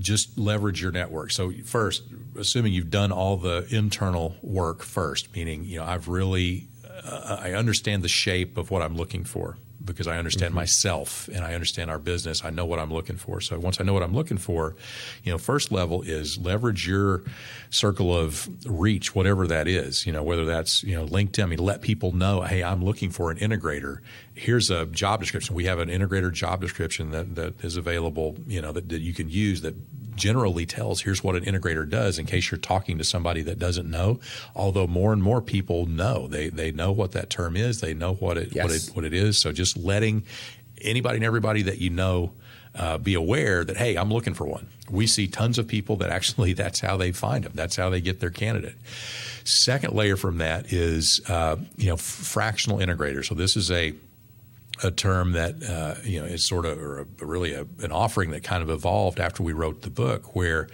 just 0.00 0.38
leverage 0.38 0.80
your 0.80 0.90
network. 0.90 1.30
So 1.30 1.52
first, 1.64 2.02
assuming 2.36 2.72
you've 2.72 2.90
done 2.90 3.12
all 3.12 3.36
the 3.36 3.66
internal 3.70 4.36
work 4.42 4.82
first, 4.82 5.34
meaning 5.34 5.64
you 5.64 5.78
know 5.78 5.84
I've 5.84 6.08
really 6.08 6.68
uh, 7.04 7.38
I 7.40 7.52
understand 7.52 8.02
the 8.02 8.08
shape 8.08 8.56
of 8.56 8.70
what 8.70 8.82
I'm 8.82 8.96
looking 8.96 9.24
for 9.24 9.58
because 9.84 10.06
I 10.06 10.18
understand 10.18 10.50
mm-hmm. 10.50 10.60
myself 10.60 11.28
and 11.28 11.44
I 11.44 11.54
understand 11.54 11.90
our 11.90 11.98
business. 11.98 12.44
I 12.44 12.50
know 12.50 12.64
what 12.64 12.78
I'm 12.78 12.92
looking 12.92 13.16
for. 13.16 13.40
So 13.40 13.58
once 13.58 13.80
I 13.80 13.84
know 13.84 13.92
what 13.92 14.02
I'm 14.02 14.14
looking 14.14 14.38
for, 14.38 14.76
you 15.24 15.32
know, 15.32 15.38
first 15.38 15.72
level 15.72 16.02
is 16.02 16.38
leverage 16.38 16.86
your 16.86 17.22
circle 17.70 18.16
of 18.16 18.48
reach, 18.66 19.14
whatever 19.14 19.46
that 19.46 19.68
is. 19.68 20.06
You 20.06 20.12
know, 20.12 20.22
whether 20.22 20.44
that's 20.44 20.82
you 20.82 20.94
know 20.94 21.06
LinkedIn. 21.06 21.42
I 21.42 21.46
mean, 21.46 21.58
let 21.58 21.82
people 21.82 22.12
know, 22.12 22.42
hey, 22.42 22.62
I'm 22.62 22.84
looking 22.84 23.10
for 23.10 23.30
an 23.30 23.38
integrator. 23.38 23.98
Here's 24.42 24.70
a 24.70 24.86
job 24.86 25.20
description. 25.20 25.54
We 25.54 25.66
have 25.66 25.78
an 25.78 25.88
integrator 25.88 26.32
job 26.32 26.60
description 26.60 27.12
that 27.12 27.36
that 27.36 27.64
is 27.64 27.76
available. 27.76 28.36
You 28.46 28.60
know, 28.60 28.72
that, 28.72 28.88
that 28.88 29.00
you 29.00 29.14
can 29.14 29.30
use 29.30 29.60
that 29.60 29.76
generally 30.16 30.66
tells 30.66 31.02
here's 31.02 31.22
what 31.22 31.36
an 31.36 31.44
integrator 31.44 31.88
does 31.88 32.18
in 32.18 32.26
case 32.26 32.50
you're 32.50 32.58
talking 32.58 32.98
to 32.98 33.04
somebody 33.04 33.42
that 33.42 33.58
doesn't 33.58 33.88
know. 33.88 34.20
Although 34.54 34.88
more 34.88 35.12
and 35.12 35.22
more 35.22 35.40
people 35.40 35.86
know, 35.86 36.26
they 36.26 36.48
they 36.48 36.72
know 36.72 36.90
what 36.90 37.12
that 37.12 37.30
term 37.30 37.56
is, 37.56 37.80
they 37.80 37.94
know 37.94 38.14
what 38.14 38.36
it 38.36 38.52
yes. 38.52 38.64
what 38.64 38.72
it 38.72 38.96
what 38.96 39.04
it 39.04 39.14
is. 39.14 39.38
So 39.38 39.52
just 39.52 39.76
letting 39.76 40.24
anybody 40.80 41.16
and 41.16 41.24
everybody 41.24 41.62
that 41.62 41.78
you 41.78 41.90
know 41.90 42.32
uh, 42.74 42.98
be 42.98 43.14
aware 43.14 43.64
that 43.64 43.76
hey, 43.76 43.96
I'm 43.96 44.12
looking 44.12 44.34
for 44.34 44.44
one. 44.44 44.66
We 44.90 45.06
see 45.06 45.28
tons 45.28 45.56
of 45.56 45.68
people 45.68 45.96
that 45.98 46.10
actually 46.10 46.52
that's 46.62 46.80
how 46.80 46.96
they 46.96 47.12
find 47.12 47.44
them. 47.44 47.52
That's 47.54 47.76
how 47.76 47.90
they 47.90 48.00
get 48.00 48.20
their 48.20 48.30
candidate. 48.30 48.74
Second 49.44 49.94
layer 49.94 50.16
from 50.16 50.38
that 50.38 50.72
is 50.72 51.20
uh, 51.28 51.56
you 51.76 51.88
know 51.88 51.96
fractional 51.96 52.78
integrator. 52.78 53.24
So 53.24 53.36
this 53.36 53.56
is 53.56 53.70
a 53.70 53.94
a 54.82 54.90
term 54.90 55.32
that 55.32 55.62
uh, 55.62 55.94
you 56.04 56.20
know 56.20 56.26
is 56.26 56.46
sort 56.46 56.66
of 56.66 56.78
or 56.78 57.00
a, 57.00 57.24
really 57.24 57.54
a, 57.54 57.66
an 57.80 57.92
offering 57.92 58.30
that 58.30 58.42
kind 58.42 58.62
of 58.62 58.70
evolved 58.70 59.20
after 59.20 59.42
we 59.42 59.52
wrote 59.52 59.82
the 59.82 59.90
book, 59.90 60.34
where 60.34 60.68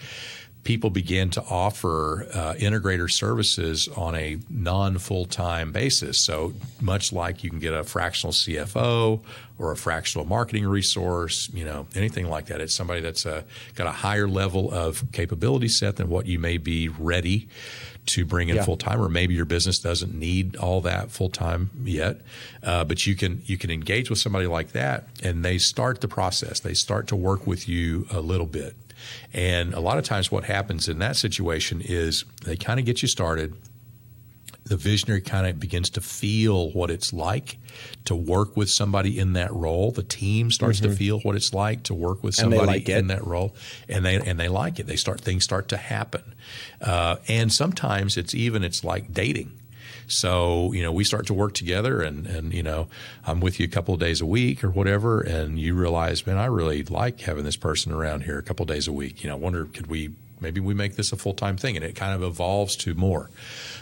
people 0.65 0.91
began 0.91 1.31
to 1.31 1.43
offer 1.45 2.27
uh, 2.35 2.55
integrator 2.59 3.11
services 3.11 3.89
on 3.97 4.15
a 4.15 4.39
non 4.51 4.99
full 4.99 5.25
time 5.25 5.73
basis. 5.73 6.19
So 6.19 6.53
much 6.81 7.13
like 7.13 7.43
you 7.43 7.51
can 7.51 7.59
get 7.59 7.73
a 7.73 7.85
fractional 7.85 8.33
CFO 8.33 9.21
or 9.59 9.73
a 9.73 9.77
fractional 9.77 10.27
marketing 10.27 10.67
resource, 10.67 11.49
you 11.55 11.65
know, 11.65 11.87
anything 11.95 12.29
like 12.29 12.47
that. 12.47 12.61
It's 12.61 12.75
somebody 12.75 13.01
that's 13.01 13.25
uh, 13.25 13.43
got 13.77 13.87
a 13.87 13.93
higher 13.93 14.29
level 14.29 14.71
of 14.71 15.11
capability 15.13 15.69
set 15.69 15.97
than 15.97 16.09
what 16.09 16.27
you 16.27 16.39
may 16.39 16.59
be 16.59 16.89
ready 16.89 17.49
to 18.09 18.25
bring 18.25 18.49
in 18.49 18.57
yeah. 18.57 18.65
full 18.65 18.77
time, 18.77 19.01
or 19.01 19.09
maybe 19.09 19.35
your 19.35 19.45
business 19.45 19.79
doesn't 19.79 20.15
need 20.15 20.57
all 20.57 20.81
that 20.83 21.11
full 21.11 21.31
time 21.31 21.71
yet. 21.85 22.21
Uh, 22.63 22.85
but 22.85 23.07
you 23.07 23.15
can 23.15 23.43
you 23.47 23.57
can 23.57 23.71
engage 23.71 24.11
with 24.11 24.19
somebody 24.19 24.47
like 24.47 24.73
that, 24.73 25.07
and 25.23 25.45
they 25.45 25.59
start 25.59 26.01
the 26.01 26.09
process. 26.09 26.61
They 26.61 26.75
start 26.75 27.07
to 27.09 27.17
work 27.17 27.47
with 27.47 27.69
you 27.69 28.07
a 28.11 28.21
little 28.21 28.47
bit, 28.47 28.75
and 29.33 29.75
a 29.75 29.81
lot 29.81 29.99
of 29.99 30.05
times, 30.05 30.33
what 30.33 30.45
happens 30.45 30.89
in 30.89 30.99
that 30.99 31.17
situation 31.17 31.81
is 31.81 32.25
they 32.45 32.57
kind 32.57 32.81
of 32.81 32.87
get 32.87 33.03
you 33.03 33.09
started 33.09 33.55
the 34.69 34.77
visionary 34.77 35.21
kind 35.21 35.47
of 35.47 35.59
begins 35.59 35.91
to 35.91 36.01
feel 36.01 36.71
what 36.71 36.91
it's 36.91 37.13
like 37.13 37.59
to 38.05 38.15
work 38.15 38.57
with 38.57 38.71
somebody 38.71 39.19
in 39.19 39.35
that 39.35 39.53
role. 39.53 39.91
The 39.91 40.03
team 40.03 40.51
starts 40.51 40.81
mm-hmm. 40.81 40.91
to 40.91 40.97
feel 40.97 41.21
what 41.21 41.37
it's 41.37 41.53
like 41.53 41.85
to 41.85 41.95
work 41.95 42.23
with 42.23 42.35
somebody 42.35 42.67
like 42.67 42.89
in 42.89 43.09
that 43.09 43.27
role, 43.27 43.55
and 43.89 44.05
they 44.05 44.17
and 44.17 44.39
they 44.39 44.49
like 44.49 44.79
it. 44.79 44.87
They 44.87 44.97
start 44.97 45.21
things 45.21 45.45
start 45.45 45.69
to 45.69 45.77
happen, 45.77 46.35
uh, 46.81 47.17
and 47.29 47.53
sometimes 47.53 48.17
it's 48.17 48.35
even 48.35 48.65
it's 48.65 48.85
like 48.85 49.13
dating. 49.13 49.53
So, 50.11 50.73
you 50.73 50.83
know, 50.83 50.91
we 50.91 51.05
start 51.05 51.27
to 51.27 51.35
work 51.35 51.53
together 51.53 52.01
and, 52.01 52.27
and, 52.27 52.55
you 52.55 52.63
know, 52.63 52.89
I'm 53.27 53.41
with 53.41 53.61
you 53.61 53.67
a 53.67 53.69
couple 53.69 53.93
of 53.93 54.01
days 54.01 54.23
a 54.23 54.27
week 54.27 54.65
or 54.65 54.71
whatever. 54.71 55.21
And 55.21 55.59
you 55.59 55.75
realize, 55.75 56.27
man, 56.27 56.39
I 56.39 56.47
really 56.47 56.83
like 56.83 57.21
having 57.21 57.45
this 57.45 57.59
person 57.59 57.93
around 57.93 58.23
here 58.23 58.39
a 58.39 58.43
couple 58.43 58.65
of 58.65 58.69
days 58.69 58.89
a 58.89 58.93
week. 58.93 59.23
You 59.23 59.29
know, 59.29 59.37
I 59.37 59.39
wonder, 59.39 59.67
could 59.67 59.89
we, 59.89 60.15
maybe 60.41 60.61
we 60.61 60.75
make 60.75 60.97
this 60.97 61.13
a 61.13 61.17
full 61.17 61.35
time 61.35 61.57
thing? 61.57 61.77
And 61.77 61.85
it 61.85 61.95
kind 61.97 62.15
of 62.15 62.23
evolves 62.23 62.77
to 62.77 62.95
more. 62.95 63.31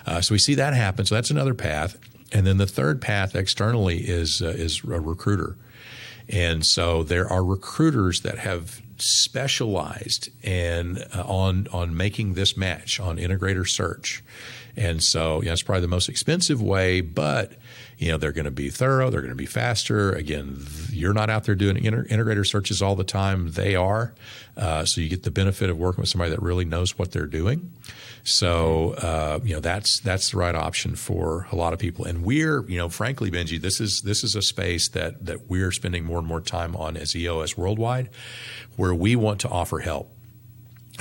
Uh, 0.07 0.21
so 0.21 0.35
we 0.35 0.39
see 0.39 0.55
that 0.55 0.75
happen. 0.75 1.07
So 1.07 1.15
that's 1.15 1.31
another 1.31 1.55
path. 1.55 1.99
And 2.33 2.47
then 2.47 2.59
the 2.59 2.67
third 2.67 3.01
path 3.01 3.35
externally 3.35 3.99
is 3.99 4.43
uh, 4.43 4.49
is 4.49 4.83
a 4.85 5.01
recruiter. 5.01 5.57
And 6.29 6.67
so 6.67 7.03
there 7.03 7.31
are 7.31 7.45
recruiters 7.45 8.23
that 8.23 8.39
have 8.39 8.83
specialized 8.99 10.31
in 10.45 10.99
uh, 11.15 11.23
on 11.23 11.69
on 11.73 11.97
making 11.97 12.35
this 12.35 12.57
match 12.57 12.99
on 12.99 13.17
integrator 13.19 13.69
search. 13.69 14.25
And 14.77 15.03
so, 15.03 15.43
yeah, 15.43 15.53
it's 15.53 15.63
probably 15.63 15.83
the 15.83 15.89
most 15.89 16.09
expensive 16.09 16.61
way, 16.61 17.01
but 17.01 17.53
you 17.99 18.11
know 18.11 18.19
they're 18.19 18.33
going 18.33 18.45
to 18.45 18.51
be 18.51 18.71
thorough, 18.71 19.11
they're 19.11 19.21
going 19.21 19.31
to 19.31 19.35
be 19.35 19.47
faster. 19.47 20.13
Again, 20.13 20.65
you're 20.91 21.15
not 21.15 21.31
out 21.31 21.45
there 21.45 21.55
doing 21.55 21.77
integrator 21.77 22.47
searches 22.47 22.83
all 22.83 22.95
the 22.95 23.05
time; 23.05 23.53
they 23.53 23.75
are. 23.75 24.15
Uh, 24.57 24.85
so 24.85 25.01
you 25.01 25.09
get 25.09 25.23
the 25.23 25.31
benefit 25.31 25.71
of 25.71 25.79
working 25.79 26.03
with 26.03 26.09
somebody 26.09 26.31
that 26.31 26.43
really 26.43 26.65
knows 26.65 26.99
what 26.99 27.13
they're 27.13 27.27
doing. 27.27 27.73
So 28.23 28.95
uh, 28.95 29.41
you 29.45 29.55
know 29.55 29.61
that's 29.61 30.01
that's 30.01 30.33
the 30.33 30.39
right 30.39 30.55
option 30.55 30.97
for 30.97 31.47
a 31.53 31.57
lot 31.57 31.73
of 31.73 31.79
people. 31.79 32.05
And 32.05 32.25
we're 32.25 32.69
you 32.69 32.77
know 32.77 32.89
frankly, 32.89 33.31
Benji, 33.31 33.61
this 33.61 33.81
is 33.81 34.03
this 34.03 34.25
is 34.25 34.35
a 34.35 34.43
space 34.43 34.89
that 34.89 35.25
that 35.25 35.49
we're 35.49 35.73
spending 35.73 36.05
more 36.05 36.19
and 36.19 36.27
more 36.27 36.41
time 36.41 36.77
on 36.77 36.97
as 36.97 37.15
EOS 37.15 37.57
worldwide, 37.57 38.11
where 38.77 38.95
we 38.95 39.17
want 39.17 39.41
to 39.41 39.49
offer 39.49 39.79
help 39.79 40.11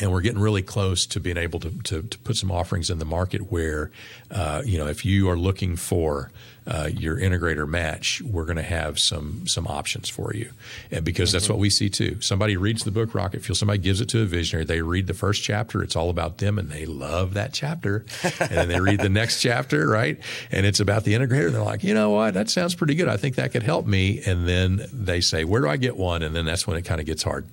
and 0.02 0.12
we're 0.12 0.22
getting 0.22 0.40
really 0.40 0.62
close 0.62 1.06
to 1.06 1.20
being 1.20 1.38
able 1.38 1.60
to, 1.62 1.72
to, 1.84 2.02
to 2.04 2.18
put 2.20 2.36
some 2.36 2.52
offerings 2.52 2.90
in 2.90 3.00
the 3.00 3.06
market 3.06 3.52
where, 3.52 3.92
uh, 4.32 4.62
you 4.66 4.78
know, 4.78 4.88
if 4.88 5.06
you 5.06 5.30
are 5.30 5.38
looking 5.38 5.76
for 5.76 6.32
uh, 6.68 6.90
your 6.92 7.18
integrator 7.18 7.68
match, 7.68 8.22
we're 8.24 8.46
going 8.46 8.58
to 8.58 8.64
have 8.64 9.00
some 9.00 9.46
some 9.46 9.68
options 9.68 10.10
for 10.10 10.34
you, 10.34 10.50
and 10.90 11.06
because 11.06 11.30
mm-hmm. 11.30 11.36
that's 11.36 11.48
what 11.48 11.60
we 11.60 11.70
see 11.70 11.90
too. 11.90 12.20
Somebody 12.22 12.58
reads 12.58 12.84
the 12.84 12.92
book 12.92 13.14
Rocket 13.14 13.44
Fuel, 13.44 13.56
somebody 13.56 13.78
gives 13.78 14.02
it 14.02 14.10
to 14.10 14.22
a 14.22 14.26
visionary. 14.26 14.66
They 14.66 14.82
read 14.82 15.06
the 15.06 15.14
first 15.14 15.44
chapter; 15.44 15.84
it's 15.84 15.96
all 15.96 16.10
about 16.10 16.40
them, 16.40 16.58
and 16.58 16.72
they 16.72 16.88
love 16.88 17.36
that 17.36 17.54
chapter. 17.54 18.04
and 18.40 18.50
then 18.50 18.68
they 18.68 18.80
read 18.80 19.00
the 19.00 19.10
next 19.12 19.42
chapter, 19.42 19.88
right? 19.88 20.20
And 20.50 20.66
it's 20.66 20.80
about 20.80 21.04
the 21.04 21.14
integrator. 21.14 21.52
They're 21.52 21.62
like, 21.62 21.84
you 21.84 21.94
know 21.94 22.10
what? 22.10 22.34
That 22.34 22.50
sounds 22.50 22.74
pretty 22.74 22.96
good. 22.96 23.10
I 23.10 23.18
think 23.18 23.36
that 23.36 23.52
could 23.52 23.64
help 23.64 23.86
me. 23.86 24.22
And 24.26 24.48
then 24.48 24.88
they 24.92 25.22
say, 25.22 25.44
where 25.44 25.62
do 25.62 25.70
I 25.70 25.78
get 25.78 25.96
one? 25.96 26.24
And 26.24 26.36
then 26.36 26.46
that's 26.46 26.66
when 26.66 26.78
it 26.78 26.84
kind 26.84 27.00
of 27.00 27.06
gets 27.06 27.22
hard. 27.22 27.48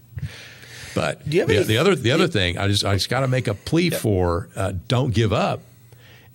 But 0.95 1.25
the, 1.25 1.43
any, 1.43 1.63
the, 1.63 1.79
other 1.79 1.95
the 1.95 2.11
other 2.11 2.29
thing, 2.29 2.59
I 2.59 2.69
just 2.69 2.85
I 2.85 2.95
just 2.95 3.09
got 3.09 3.21
to 3.21 3.29
make 3.29 3.49
a 3.49 3.55
plea 3.55 3.89
yeah. 3.89 3.99
for 3.99 4.49
uh, 4.57 4.73
don't 4.89 5.15
give 5.15 5.33
up 5.33 5.63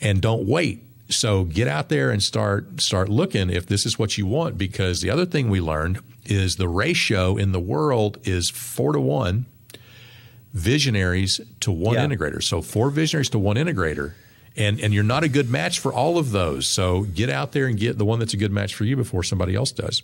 and 0.01 0.21
don't 0.21 0.47
wait. 0.47 0.83
So 1.09 1.45
get 1.45 1.67
out 1.67 1.89
there 1.89 2.11
and 2.11 2.21
start 2.21 2.81
start 2.81 3.09
looking 3.09 3.49
if 3.49 3.65
this 3.67 3.85
is 3.85 3.97
what 3.97 4.17
you 4.17 4.25
want. 4.25 4.57
Because 4.57 5.01
the 5.01 5.09
other 5.09 5.25
thing 5.25 5.49
we 5.49 5.61
learned 5.61 5.99
is 6.25 6.57
the 6.57 6.67
ratio 6.67 7.37
in 7.37 7.51
the 7.51 7.59
world 7.59 8.17
is 8.23 8.49
four 8.49 8.93
to 8.93 8.99
one 8.99 9.45
visionaries 10.53 11.39
to 11.61 11.71
one 11.71 11.95
Yeah. 11.95 12.05
integrator. 12.05 12.43
So 12.43 12.61
four 12.61 12.89
visionaries 12.89 13.29
to 13.29 13.39
one 13.39 13.57
integrator. 13.57 14.13
And, 14.55 14.79
and 14.81 14.91
you're 14.91 15.03
not 15.03 15.23
a 15.23 15.29
good 15.29 15.51
match 15.51 15.79
for 15.79 15.93
all 15.93 16.17
of 16.17 16.31
those. 16.31 16.65
So 16.65 17.03
get 17.03 17.29
out 17.29 17.51
there 17.51 17.67
and 17.67 17.77
get 17.77 17.99
the 17.99 18.05
one 18.05 18.17
that's 18.17 18.33
a 18.33 18.37
good 18.37 18.51
match 18.51 18.73
for 18.73 18.85
you 18.85 18.95
before 18.95 19.21
somebody 19.21 19.53
else 19.53 19.71
does. 19.71 20.01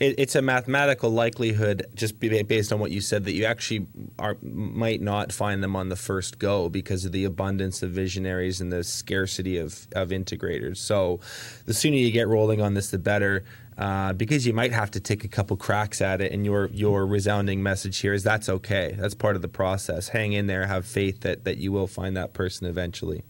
It, 0.00 0.14
it's 0.18 0.34
a 0.34 0.42
mathematical 0.42 1.10
likelihood, 1.10 1.86
just 1.94 2.18
based 2.18 2.72
on 2.72 2.80
what 2.80 2.90
you 2.90 3.00
said, 3.00 3.24
that 3.24 3.32
you 3.32 3.44
actually 3.44 3.86
are 4.18 4.36
might 4.42 5.00
not 5.00 5.32
find 5.32 5.62
them 5.62 5.76
on 5.76 5.88
the 5.88 5.96
first 5.96 6.38
go 6.38 6.68
because 6.68 7.04
of 7.04 7.12
the 7.12 7.24
abundance 7.24 7.82
of 7.82 7.90
visionaries 7.90 8.60
and 8.60 8.72
the 8.72 8.82
scarcity 8.82 9.56
of 9.56 9.86
of 9.92 10.08
integrators. 10.08 10.78
So, 10.78 11.20
the 11.66 11.74
sooner 11.74 11.96
you 11.96 12.10
get 12.10 12.28
rolling 12.28 12.60
on 12.60 12.74
this, 12.74 12.90
the 12.90 12.98
better. 12.98 13.44
Uh, 13.76 14.12
because 14.12 14.46
you 14.46 14.52
might 14.52 14.70
have 14.72 14.88
to 14.88 15.00
take 15.00 15.24
a 15.24 15.28
couple 15.28 15.56
cracks 15.56 16.00
at 16.00 16.20
it, 16.20 16.30
and 16.30 16.44
your 16.44 16.66
your 16.66 17.04
resounding 17.04 17.60
message 17.60 17.98
here 17.98 18.12
is 18.12 18.22
that's 18.22 18.48
okay. 18.48 18.94
That's 18.96 19.16
part 19.16 19.34
of 19.34 19.42
the 19.42 19.48
process. 19.48 20.08
Hang 20.08 20.32
in 20.32 20.46
there. 20.46 20.68
Have 20.68 20.86
faith 20.86 21.22
that 21.22 21.44
that 21.44 21.58
you 21.58 21.72
will 21.72 21.88
find 21.88 22.16
that 22.16 22.34
person 22.34 22.68
eventually. 22.68 23.24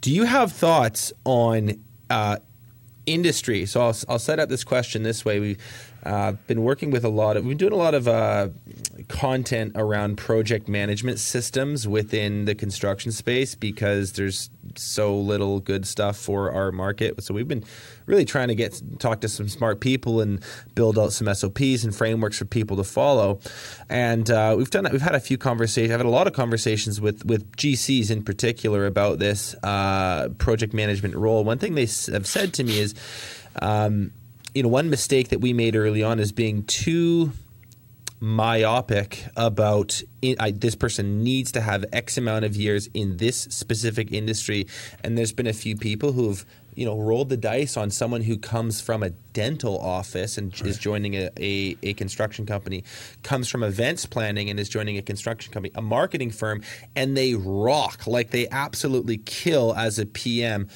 Do 0.00 0.12
you 0.12 0.22
have 0.22 0.52
thoughts 0.52 1.12
on 1.24 1.82
uh, 2.10 2.36
industry? 3.06 3.66
So 3.66 3.80
I'll, 3.80 3.96
I'll 4.08 4.18
set 4.18 4.38
up 4.38 4.48
this 4.48 4.64
question 4.64 5.02
this 5.02 5.24
way. 5.24 5.40
We've 5.40 5.58
uh, 6.06 6.32
been 6.46 6.62
working 6.62 6.90
with 6.90 7.04
a 7.04 7.08
lot 7.08 7.36
of, 7.36 7.44
we've 7.44 7.58
been 7.58 7.68
doing 7.68 7.72
a 7.72 7.82
lot 7.82 7.94
of 7.94 8.06
uh, 8.06 8.48
content 9.08 9.72
around 9.74 10.16
project 10.16 10.68
management 10.68 11.18
systems 11.18 11.88
within 11.88 12.44
the 12.44 12.54
construction 12.54 13.10
space 13.10 13.56
because 13.56 14.12
there's 14.12 14.48
so 14.76 15.16
little 15.16 15.58
good 15.58 15.84
stuff 15.84 16.16
for 16.16 16.52
our 16.52 16.70
market. 16.70 17.20
So 17.24 17.34
we've 17.34 17.48
been 17.48 17.64
really 18.06 18.24
trying 18.24 18.48
to 18.48 18.54
get 18.54 18.80
talk 19.00 19.20
to 19.22 19.28
some 19.28 19.48
smart 19.48 19.80
people 19.80 20.20
and 20.20 20.40
build 20.76 20.96
out 20.96 21.12
some 21.12 21.32
SOPs 21.32 21.82
and 21.82 21.94
frameworks 21.94 22.38
for 22.38 22.44
people 22.44 22.76
to 22.76 22.84
follow. 22.84 23.40
And 23.88 24.30
uh, 24.30 24.54
we've 24.56 24.70
done 24.70 24.86
we've 24.92 25.02
had 25.02 25.16
a 25.16 25.20
few 25.20 25.38
conversations. 25.38 25.92
I've 25.92 26.00
had 26.00 26.06
a 26.06 26.10
lot 26.10 26.28
of 26.28 26.32
conversations 26.32 27.00
with 27.00 27.24
with 27.24 27.50
GCs 27.56 28.10
in 28.10 28.22
particular 28.22 28.86
about 28.86 29.18
this 29.18 29.54
uh, 29.64 30.28
project 30.38 30.72
management 30.72 31.16
role. 31.16 31.42
One 31.42 31.58
thing 31.58 31.74
they 31.74 31.88
have 32.12 32.26
said 32.26 32.54
to 32.54 32.64
me 32.64 32.78
is. 32.78 32.94
Um, 33.60 34.12
you 34.56 34.62
know, 34.62 34.70
one 34.70 34.88
mistake 34.88 35.28
that 35.28 35.42
we 35.42 35.52
made 35.52 35.76
early 35.76 36.02
on 36.02 36.18
is 36.18 36.32
being 36.32 36.62
too 36.62 37.30
myopic 38.20 39.26
about 39.36 40.02
I, 40.40 40.50
this 40.50 40.74
person 40.74 41.22
needs 41.22 41.52
to 41.52 41.60
have 41.60 41.84
X 41.92 42.16
amount 42.16 42.46
of 42.46 42.56
years 42.56 42.88
in 42.94 43.18
this 43.18 43.42
specific 43.50 44.10
industry. 44.12 44.66
And 45.04 45.18
there's 45.18 45.34
been 45.34 45.46
a 45.46 45.52
few 45.52 45.76
people 45.76 46.12
who've 46.12 46.46
you 46.74 46.84
know 46.86 46.98
rolled 46.98 47.28
the 47.28 47.36
dice 47.36 47.76
on 47.76 47.90
someone 47.90 48.22
who 48.22 48.38
comes 48.38 48.80
from 48.80 49.02
a 49.02 49.10
dental 49.10 49.78
office 49.78 50.38
and 50.38 50.54
is 50.62 50.78
joining 50.78 51.14
a, 51.14 51.28
a, 51.38 51.76
a 51.82 51.92
construction 51.92 52.46
company, 52.46 52.84
comes 53.22 53.48
from 53.48 53.62
events 53.62 54.06
planning 54.06 54.48
and 54.48 54.58
is 54.58 54.70
joining 54.70 54.96
a 54.96 55.02
construction 55.02 55.52
company, 55.52 55.72
a 55.74 55.82
marketing 55.82 56.30
firm, 56.30 56.62
and 56.94 57.14
they 57.14 57.34
rock 57.34 58.06
like 58.06 58.30
they 58.30 58.48
absolutely 58.48 59.18
kill 59.18 59.74
as 59.74 59.98
a 59.98 60.06
PM 60.06 60.68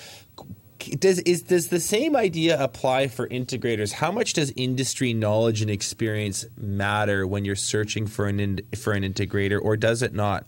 does 0.98 1.18
is 1.20 1.42
does 1.42 1.68
the 1.68 1.80
same 1.80 2.16
idea 2.16 2.62
apply 2.62 3.08
for 3.08 3.28
integrators? 3.28 3.92
How 3.92 4.10
much 4.10 4.32
does 4.32 4.52
industry 4.56 5.12
knowledge 5.12 5.62
and 5.62 5.70
experience 5.70 6.46
matter 6.56 7.26
when 7.26 7.44
you're 7.44 7.56
searching 7.56 8.06
for 8.06 8.26
an 8.26 8.40
in, 8.40 8.60
for 8.76 8.92
an 8.92 9.02
integrator, 9.02 9.60
or 9.60 9.76
does 9.76 10.02
it 10.02 10.14
not? 10.14 10.46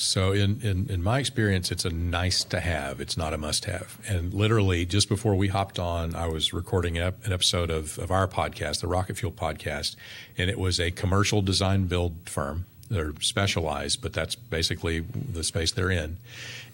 So, 0.00 0.32
in, 0.32 0.62
in, 0.62 0.88
in 0.88 1.02
my 1.02 1.18
experience, 1.18 1.70
it's 1.70 1.84
a 1.84 1.90
nice 1.90 2.42
to 2.44 2.60
have. 2.60 3.02
It's 3.02 3.18
not 3.18 3.34
a 3.34 3.38
must 3.38 3.66
have. 3.66 3.98
And 4.08 4.32
literally, 4.32 4.86
just 4.86 5.10
before 5.10 5.34
we 5.34 5.48
hopped 5.48 5.78
on, 5.78 6.14
I 6.14 6.26
was 6.26 6.54
recording 6.54 6.96
an 6.96 7.08
ep- 7.08 7.26
an 7.26 7.34
episode 7.34 7.70
of, 7.70 7.98
of 7.98 8.10
our 8.10 8.26
podcast, 8.26 8.80
the 8.80 8.86
Rocket 8.86 9.18
Fuel 9.18 9.30
podcast, 9.30 9.96
and 10.38 10.48
it 10.48 10.58
was 10.58 10.80
a 10.80 10.90
commercial 10.90 11.42
design 11.42 11.84
build 11.84 12.14
firm. 12.24 12.64
They're 12.88 13.12
specialized, 13.20 14.00
but 14.00 14.14
that's 14.14 14.34
basically 14.34 15.00
the 15.00 15.44
space 15.44 15.70
they're 15.70 15.90
in. 15.90 16.16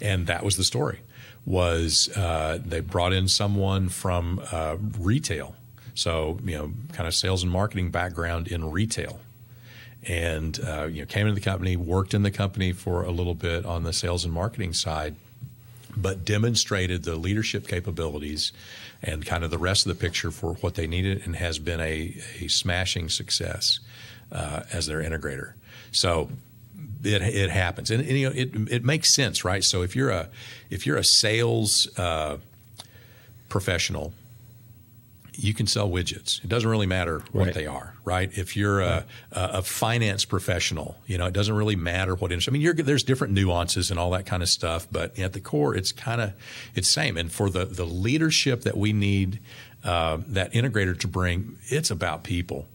And 0.00 0.28
that 0.28 0.44
was 0.44 0.56
the 0.56 0.64
story. 0.64 1.00
Was 1.46 2.10
uh, 2.16 2.58
they 2.64 2.80
brought 2.80 3.12
in 3.12 3.28
someone 3.28 3.88
from 3.88 4.42
uh, 4.50 4.76
retail, 4.98 5.54
so 5.94 6.38
you 6.44 6.56
know, 6.56 6.72
kind 6.92 7.06
of 7.06 7.14
sales 7.14 7.42
and 7.44 7.52
marketing 7.52 7.90
background 7.90 8.48
in 8.48 8.70
retail 8.70 9.20
and 10.08 10.60
uh, 10.66 10.84
you 10.84 11.00
know 11.00 11.06
came 11.06 11.26
into 11.26 11.34
the 11.34 11.44
company, 11.44 11.76
worked 11.76 12.14
in 12.14 12.22
the 12.22 12.30
company 12.30 12.72
for 12.72 13.02
a 13.02 13.10
little 13.10 13.34
bit 13.34 13.64
on 13.64 13.82
the 13.82 13.92
sales 13.92 14.24
and 14.24 14.32
marketing 14.32 14.72
side, 14.72 15.16
but 15.96 16.24
demonstrated 16.24 17.04
the 17.04 17.16
leadership 17.16 17.66
capabilities 17.66 18.52
and 19.02 19.26
kind 19.26 19.44
of 19.44 19.50
the 19.50 19.58
rest 19.58 19.86
of 19.86 19.96
the 19.96 20.00
picture 20.00 20.30
for 20.30 20.54
what 20.54 20.74
they 20.74 20.86
needed, 20.86 21.22
and 21.24 21.36
has 21.36 21.58
been 21.58 21.80
a, 21.80 22.16
a 22.40 22.48
smashing 22.48 23.08
success 23.08 23.80
uh, 24.32 24.62
as 24.72 24.86
their 24.86 25.02
integrator. 25.02 25.52
So. 25.90 26.30
It, 27.02 27.22
it 27.22 27.50
happens, 27.50 27.90
and, 27.90 28.00
and, 28.00 28.18
you 28.18 28.28
know 28.28 28.34
it, 28.34 28.54
it 28.70 28.84
makes 28.84 29.12
sense, 29.12 29.44
right? 29.44 29.62
So 29.62 29.82
if 29.82 29.94
you're 29.94 30.10
a 30.10 30.28
if 30.70 30.86
you're 30.86 30.96
a 30.96 31.04
sales 31.04 31.88
uh, 31.98 32.38
professional 33.48 34.12
you 35.38 35.54
can 35.54 35.66
sell 35.66 35.88
widgets. 35.88 36.42
It 36.42 36.48
doesn't 36.48 36.68
really 36.68 36.86
matter 36.86 37.22
what 37.32 37.46
Right. 37.46 37.54
they 37.54 37.66
are, 37.66 37.94
right? 38.04 38.30
If 38.36 38.56
you're 38.56 38.80
a, 38.80 39.04
a, 39.32 39.40
a 39.54 39.62
finance 39.62 40.24
professional, 40.24 40.96
you 41.06 41.18
know, 41.18 41.26
it 41.26 41.34
doesn't 41.34 41.54
really 41.54 41.76
matter 41.76 42.14
what 42.14 42.32
industry. 42.32 42.50
I 42.50 42.54
mean, 42.54 42.62
you're, 42.62 42.74
there's 42.74 43.02
different 43.02 43.34
nuances 43.34 43.90
and 43.90 44.00
all 44.00 44.10
that 44.10 44.26
kind 44.26 44.42
of 44.42 44.48
stuff, 44.48 44.88
but 44.90 45.18
at 45.18 45.32
the 45.32 45.40
core, 45.40 45.74
it's 45.74 45.92
kind 45.92 46.20
of 46.20 46.32
it's 46.74 46.88
same. 46.88 47.16
And 47.16 47.30
for 47.30 47.50
the 47.50 47.66
the 47.66 47.84
leadership 47.84 48.62
that 48.62 48.76
we 48.76 48.92
need 48.92 49.40
uh, 49.84 50.18
that 50.28 50.52
integrator 50.52 50.98
to 51.00 51.08
bring, 51.08 51.58
it's 51.66 51.90
about 51.90 52.24
people. 52.24 52.66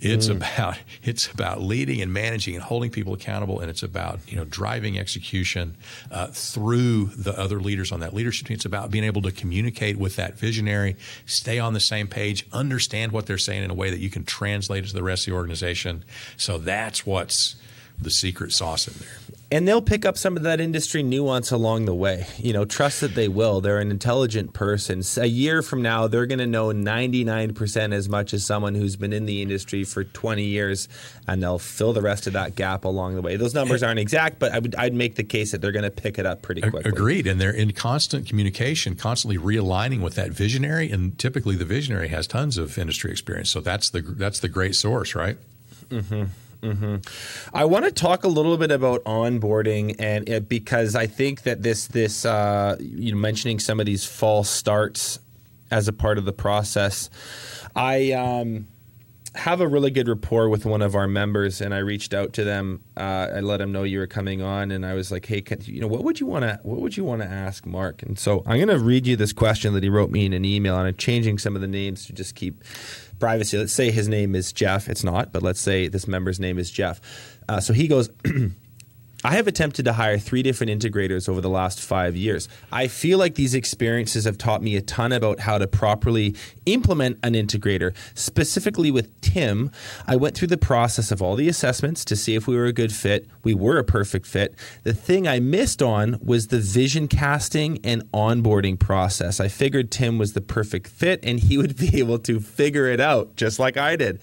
It's 0.00 0.28
about 0.28 0.78
it's 1.02 1.26
about 1.26 1.60
leading 1.60 2.00
and 2.00 2.12
managing 2.12 2.54
and 2.54 2.62
holding 2.62 2.90
people 2.90 3.14
accountable, 3.14 3.60
and 3.60 3.70
it's 3.70 3.82
about 3.82 4.20
you 4.28 4.36
know 4.36 4.44
driving 4.44 4.98
execution 4.98 5.76
uh, 6.10 6.28
through 6.28 7.06
the 7.06 7.38
other 7.38 7.60
leaders 7.60 7.92
on 7.92 8.00
that 8.00 8.14
leadership 8.14 8.46
team. 8.46 8.54
It's 8.54 8.64
about 8.64 8.90
being 8.90 9.04
able 9.04 9.22
to 9.22 9.32
communicate 9.32 9.96
with 9.96 10.16
that 10.16 10.38
visionary, 10.38 10.96
stay 11.26 11.58
on 11.58 11.74
the 11.74 11.80
same 11.80 12.06
page, 12.06 12.46
understand 12.52 13.12
what 13.12 13.26
they're 13.26 13.38
saying 13.38 13.64
in 13.64 13.70
a 13.70 13.74
way 13.74 13.90
that 13.90 14.00
you 14.00 14.10
can 14.10 14.24
translate 14.24 14.84
it 14.84 14.88
to 14.88 14.94
the 14.94 15.02
rest 15.02 15.26
of 15.26 15.32
the 15.32 15.36
organization. 15.36 16.04
So 16.36 16.58
that's 16.58 17.04
what's 17.04 17.56
the 18.00 18.10
secret 18.10 18.52
sauce 18.52 18.86
in 18.86 18.94
there. 18.98 19.18
And 19.50 19.66
they'll 19.66 19.80
pick 19.80 20.04
up 20.04 20.18
some 20.18 20.36
of 20.36 20.42
that 20.42 20.60
industry 20.60 21.02
nuance 21.02 21.50
along 21.50 21.86
the 21.86 21.94
way. 21.94 22.26
You 22.36 22.52
know, 22.52 22.66
trust 22.66 23.00
that 23.00 23.14
they 23.14 23.28
will. 23.28 23.62
They're 23.62 23.78
an 23.78 23.90
intelligent 23.90 24.52
person. 24.52 25.02
A 25.16 25.26
year 25.26 25.62
from 25.62 25.80
now, 25.80 26.06
they're 26.06 26.26
going 26.26 26.38
to 26.38 26.46
know 26.46 26.68
99% 26.68 27.94
as 27.94 28.10
much 28.10 28.34
as 28.34 28.44
someone 28.44 28.74
who's 28.74 28.96
been 28.96 29.14
in 29.14 29.24
the 29.24 29.40
industry 29.40 29.84
for 29.84 30.04
20 30.04 30.44
years, 30.44 30.86
and 31.26 31.42
they'll 31.42 31.58
fill 31.58 31.94
the 31.94 32.02
rest 32.02 32.26
of 32.26 32.34
that 32.34 32.56
gap 32.56 32.84
along 32.84 33.14
the 33.14 33.22
way. 33.22 33.36
Those 33.36 33.54
numbers 33.54 33.82
aren't 33.82 34.00
exact, 34.00 34.38
but 34.38 34.52
I 34.52 34.58
would, 34.58 34.74
I'd 34.74 34.92
make 34.92 35.14
the 35.14 35.24
case 35.24 35.52
that 35.52 35.62
they're 35.62 35.72
going 35.72 35.82
to 35.84 35.90
pick 35.90 36.18
it 36.18 36.26
up 36.26 36.42
pretty 36.42 36.60
quickly. 36.60 36.82
Agreed, 36.84 37.26
and 37.26 37.40
they're 37.40 37.50
in 37.50 37.72
constant 37.72 38.26
communication, 38.26 38.96
constantly 38.96 39.38
realigning 39.38 40.02
with 40.02 40.14
that 40.16 40.30
visionary. 40.30 40.90
And 40.90 41.18
typically, 41.18 41.56
the 41.56 41.64
visionary 41.64 42.08
has 42.08 42.26
tons 42.26 42.58
of 42.58 42.76
industry 42.76 43.10
experience, 43.10 43.48
so 43.48 43.60
that's 43.60 43.88
the 43.88 44.02
that's 44.02 44.40
the 44.40 44.48
great 44.48 44.76
source, 44.76 45.14
right? 45.14 45.38
Mm-hmm. 45.88 46.24
I 47.54 47.64
want 47.64 47.84
to 47.84 47.92
talk 47.92 48.24
a 48.24 48.28
little 48.28 48.56
bit 48.56 48.70
about 48.70 49.04
onboarding, 49.04 49.96
and 49.98 50.28
it, 50.28 50.48
because 50.48 50.94
I 50.94 51.06
think 51.06 51.42
that 51.42 51.62
this 51.62 51.86
this 51.86 52.24
uh, 52.24 52.76
you 52.80 53.12
know 53.12 53.18
mentioning 53.18 53.58
some 53.58 53.80
of 53.80 53.86
these 53.86 54.04
false 54.04 54.50
starts 54.50 55.20
as 55.70 55.86
a 55.88 55.92
part 55.92 56.18
of 56.18 56.24
the 56.24 56.32
process, 56.32 57.10
I 57.76 58.12
um, 58.12 58.66
have 59.38 59.60
a 59.60 59.68
really 59.68 59.90
good 59.90 60.08
rapport 60.08 60.48
with 60.48 60.66
one 60.66 60.82
of 60.82 60.94
our 60.94 61.06
members, 61.06 61.60
and 61.60 61.72
I 61.72 61.78
reached 61.78 62.12
out 62.12 62.32
to 62.34 62.44
them. 62.44 62.82
Uh, 62.96 63.28
I 63.36 63.40
let 63.40 63.58
them 63.58 63.70
know 63.70 63.84
you 63.84 64.00
were 64.00 64.06
coming 64.06 64.42
on, 64.42 64.70
and 64.70 64.84
I 64.84 64.94
was 64.94 65.12
like, 65.12 65.26
"Hey, 65.26 65.40
can, 65.40 65.60
you 65.62 65.80
know, 65.80 65.86
what 65.86 66.02
would 66.02 66.18
you 66.18 66.26
want 66.26 66.42
to 66.42 66.58
what 66.64 66.80
would 66.80 66.96
you 66.96 67.04
want 67.04 67.22
to 67.22 67.28
ask 67.28 67.64
Mark?" 67.64 68.02
And 68.02 68.18
so 68.18 68.42
I'm 68.46 68.56
going 68.56 68.68
to 68.68 68.78
read 68.78 69.06
you 69.06 69.16
this 69.16 69.32
question 69.32 69.74
that 69.74 69.82
he 69.82 69.88
wrote 69.88 70.10
me 70.10 70.26
in 70.26 70.32
an 70.32 70.44
email, 70.44 70.76
and 70.76 70.88
I'm 70.88 70.96
changing 70.96 71.38
some 71.38 71.54
of 71.54 71.62
the 71.62 71.68
names 71.68 72.06
to 72.06 72.12
just 72.12 72.34
keep 72.34 72.62
privacy. 73.20 73.56
Let's 73.56 73.72
say 73.72 73.90
his 73.90 74.08
name 74.08 74.34
is 74.34 74.52
Jeff. 74.52 74.88
It's 74.88 75.04
not, 75.04 75.32
but 75.32 75.42
let's 75.42 75.60
say 75.60 75.88
this 75.88 76.08
member's 76.08 76.40
name 76.40 76.58
is 76.58 76.70
Jeff. 76.70 77.00
Uh, 77.48 77.60
so 77.60 77.72
he 77.72 77.88
goes. 77.88 78.10
I 79.24 79.34
have 79.34 79.48
attempted 79.48 79.84
to 79.86 79.94
hire 79.94 80.16
three 80.16 80.44
different 80.44 80.70
integrators 80.70 81.28
over 81.28 81.40
the 81.40 81.50
last 81.50 81.80
five 81.80 82.14
years. 82.14 82.48
I 82.70 82.86
feel 82.86 83.18
like 83.18 83.34
these 83.34 83.52
experiences 83.52 84.24
have 84.26 84.38
taught 84.38 84.62
me 84.62 84.76
a 84.76 84.80
ton 84.80 85.10
about 85.10 85.40
how 85.40 85.58
to 85.58 85.66
properly 85.66 86.36
implement 86.66 87.18
an 87.24 87.32
integrator. 87.32 87.96
Specifically 88.14 88.92
with 88.92 89.20
Tim, 89.20 89.72
I 90.06 90.14
went 90.14 90.36
through 90.36 90.48
the 90.48 90.56
process 90.56 91.10
of 91.10 91.20
all 91.20 91.34
the 91.34 91.48
assessments 91.48 92.04
to 92.04 92.14
see 92.14 92.36
if 92.36 92.46
we 92.46 92.54
were 92.54 92.66
a 92.66 92.72
good 92.72 92.92
fit. 92.92 93.26
We 93.42 93.54
were 93.54 93.78
a 93.78 93.84
perfect 93.84 94.24
fit. 94.24 94.54
The 94.84 94.94
thing 94.94 95.26
I 95.26 95.40
missed 95.40 95.82
on 95.82 96.20
was 96.22 96.46
the 96.46 96.60
vision 96.60 97.08
casting 97.08 97.84
and 97.84 98.04
onboarding 98.12 98.78
process. 98.78 99.40
I 99.40 99.48
figured 99.48 99.90
Tim 99.90 100.18
was 100.18 100.34
the 100.34 100.40
perfect 100.40 100.86
fit 100.86 101.18
and 101.24 101.40
he 101.40 101.58
would 101.58 101.76
be 101.76 101.98
able 101.98 102.20
to 102.20 102.38
figure 102.38 102.86
it 102.86 103.00
out 103.00 103.34
just 103.34 103.58
like 103.58 103.76
I 103.76 103.96
did. 103.96 104.20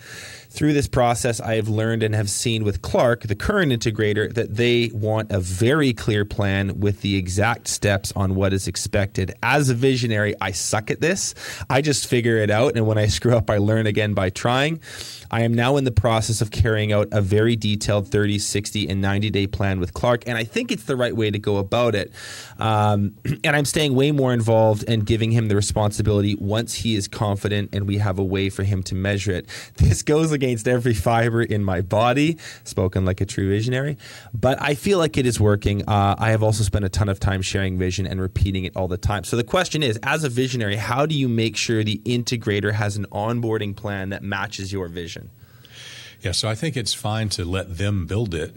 Through 0.56 0.72
this 0.72 0.88
process, 0.88 1.42
I 1.42 1.56
have 1.56 1.68
learned 1.68 2.02
and 2.02 2.16
have 2.16 2.30
seen 2.30 2.64
with 2.64 2.82
Clark, 2.82 3.24
the 3.24 3.36
current 3.36 3.74
integrator, 3.74 4.34
that 4.34 4.56
they 4.56 4.90
want 4.94 5.30
a 5.30 5.40
very 5.42 5.92
clear 5.92 6.24
plan 6.24 6.80
with 6.80 7.02
the 7.02 7.18
exact 7.18 7.68
steps 7.68 8.14
on 8.16 8.36
what 8.36 8.54
is 8.54 8.66
expected. 8.66 9.34
As 9.44 9.70
a 9.70 9.74
visionary, 9.74 10.34
I 10.40 10.52
suck 10.52 10.90
at 10.90 11.02
this. 11.02 11.36
I 11.70 11.82
just 11.82 12.08
figure 12.08 12.38
it 12.38 12.50
out. 12.50 12.78
And 12.78 12.88
when 12.88 12.98
I 12.98 13.08
screw 13.16 13.36
up, 13.36 13.50
I 13.50 13.58
learn 13.58 13.86
again 13.86 14.14
by 14.14 14.30
trying. 14.30 14.80
I 15.30 15.42
am 15.42 15.54
now 15.54 15.76
in 15.76 15.84
the 15.84 15.92
process 15.92 16.40
of 16.40 16.52
carrying 16.52 16.94
out 16.94 17.10
a 17.12 17.22
very 17.22 17.58
detailed 17.58 18.08
30, 18.08 18.40
60, 18.40 18.88
and 18.88 19.02
90 19.02 19.30
day 19.32 19.48
plan 19.48 19.82
with 19.82 19.94
Clark. 19.94 20.24
And 20.26 20.38
I 20.38 20.46
think 20.46 20.72
it's 20.72 20.86
the 20.86 20.96
right 20.96 21.16
way 21.16 21.32
to 21.32 21.40
go 21.40 21.58
about 21.58 21.96
it. 21.96 22.14
Um, 22.60 23.16
and 23.44 23.58
I'm 23.58 23.66
staying 23.66 23.94
way 23.94 24.14
more 24.14 24.32
involved 24.32 24.86
and 24.88 25.06
giving 25.06 25.32
him 25.32 25.50
the 25.50 25.56
responsibility 25.56 26.36
once 26.36 26.76
he 26.76 26.96
is 26.96 27.10
confident 27.10 27.72
and 27.74 27.88
we 27.88 27.98
have 27.98 28.20
a 28.20 28.24
way 28.24 28.50
for 28.50 28.64
him 28.64 28.82
to 28.84 28.96
measure 28.96 29.34
it. 29.34 29.50
This 29.86 30.02
goes 30.02 30.32
against 30.32 30.45
every 30.68 30.94
fiber 30.94 31.42
in 31.42 31.64
my 31.64 31.82
body, 31.82 32.38
spoken 32.64 33.06
like 33.06 33.22
a 33.22 33.26
true 33.26 33.50
visionary, 33.50 33.98
but 34.34 34.62
I 34.62 34.76
feel 34.76 34.98
like 34.98 35.18
it 35.18 35.26
is 35.26 35.40
working. 35.40 35.88
Uh, 35.88 36.16
I 36.18 36.32
have 36.32 36.44
also 36.44 36.64
spent 36.64 36.86
a 36.86 36.90
ton 36.90 37.10
of 37.10 37.20
time 37.20 37.42
sharing 37.42 37.78
vision 37.78 38.06
and 38.06 38.22
repeating 38.22 38.66
it 38.66 38.76
all 38.76 38.88
the 38.88 38.98
time. 38.98 39.24
So 39.24 39.36
the 39.36 39.44
question 39.44 39.84
is, 39.84 40.00
as 40.04 40.24
a 40.24 40.30
visionary, 40.30 40.76
how 40.76 41.06
do 41.06 41.16
you 41.16 41.28
make 41.28 41.58
sure 41.58 41.84
the 41.84 42.02
integrator 42.06 42.74
has 42.74 42.98
an 42.98 43.06
onboarding 43.12 43.76
plan 43.76 44.10
that 44.10 44.24
matches 44.24 44.72
your 44.72 44.88
vision? 44.88 45.30
Yeah, 46.22 46.32
so 46.32 46.48
I 46.48 46.56
think 46.56 46.78
it's 46.78 46.94
fine 46.94 47.30
to 47.30 47.46
let 47.46 47.78
them 47.78 48.06
build 48.06 48.34
it, 48.34 48.56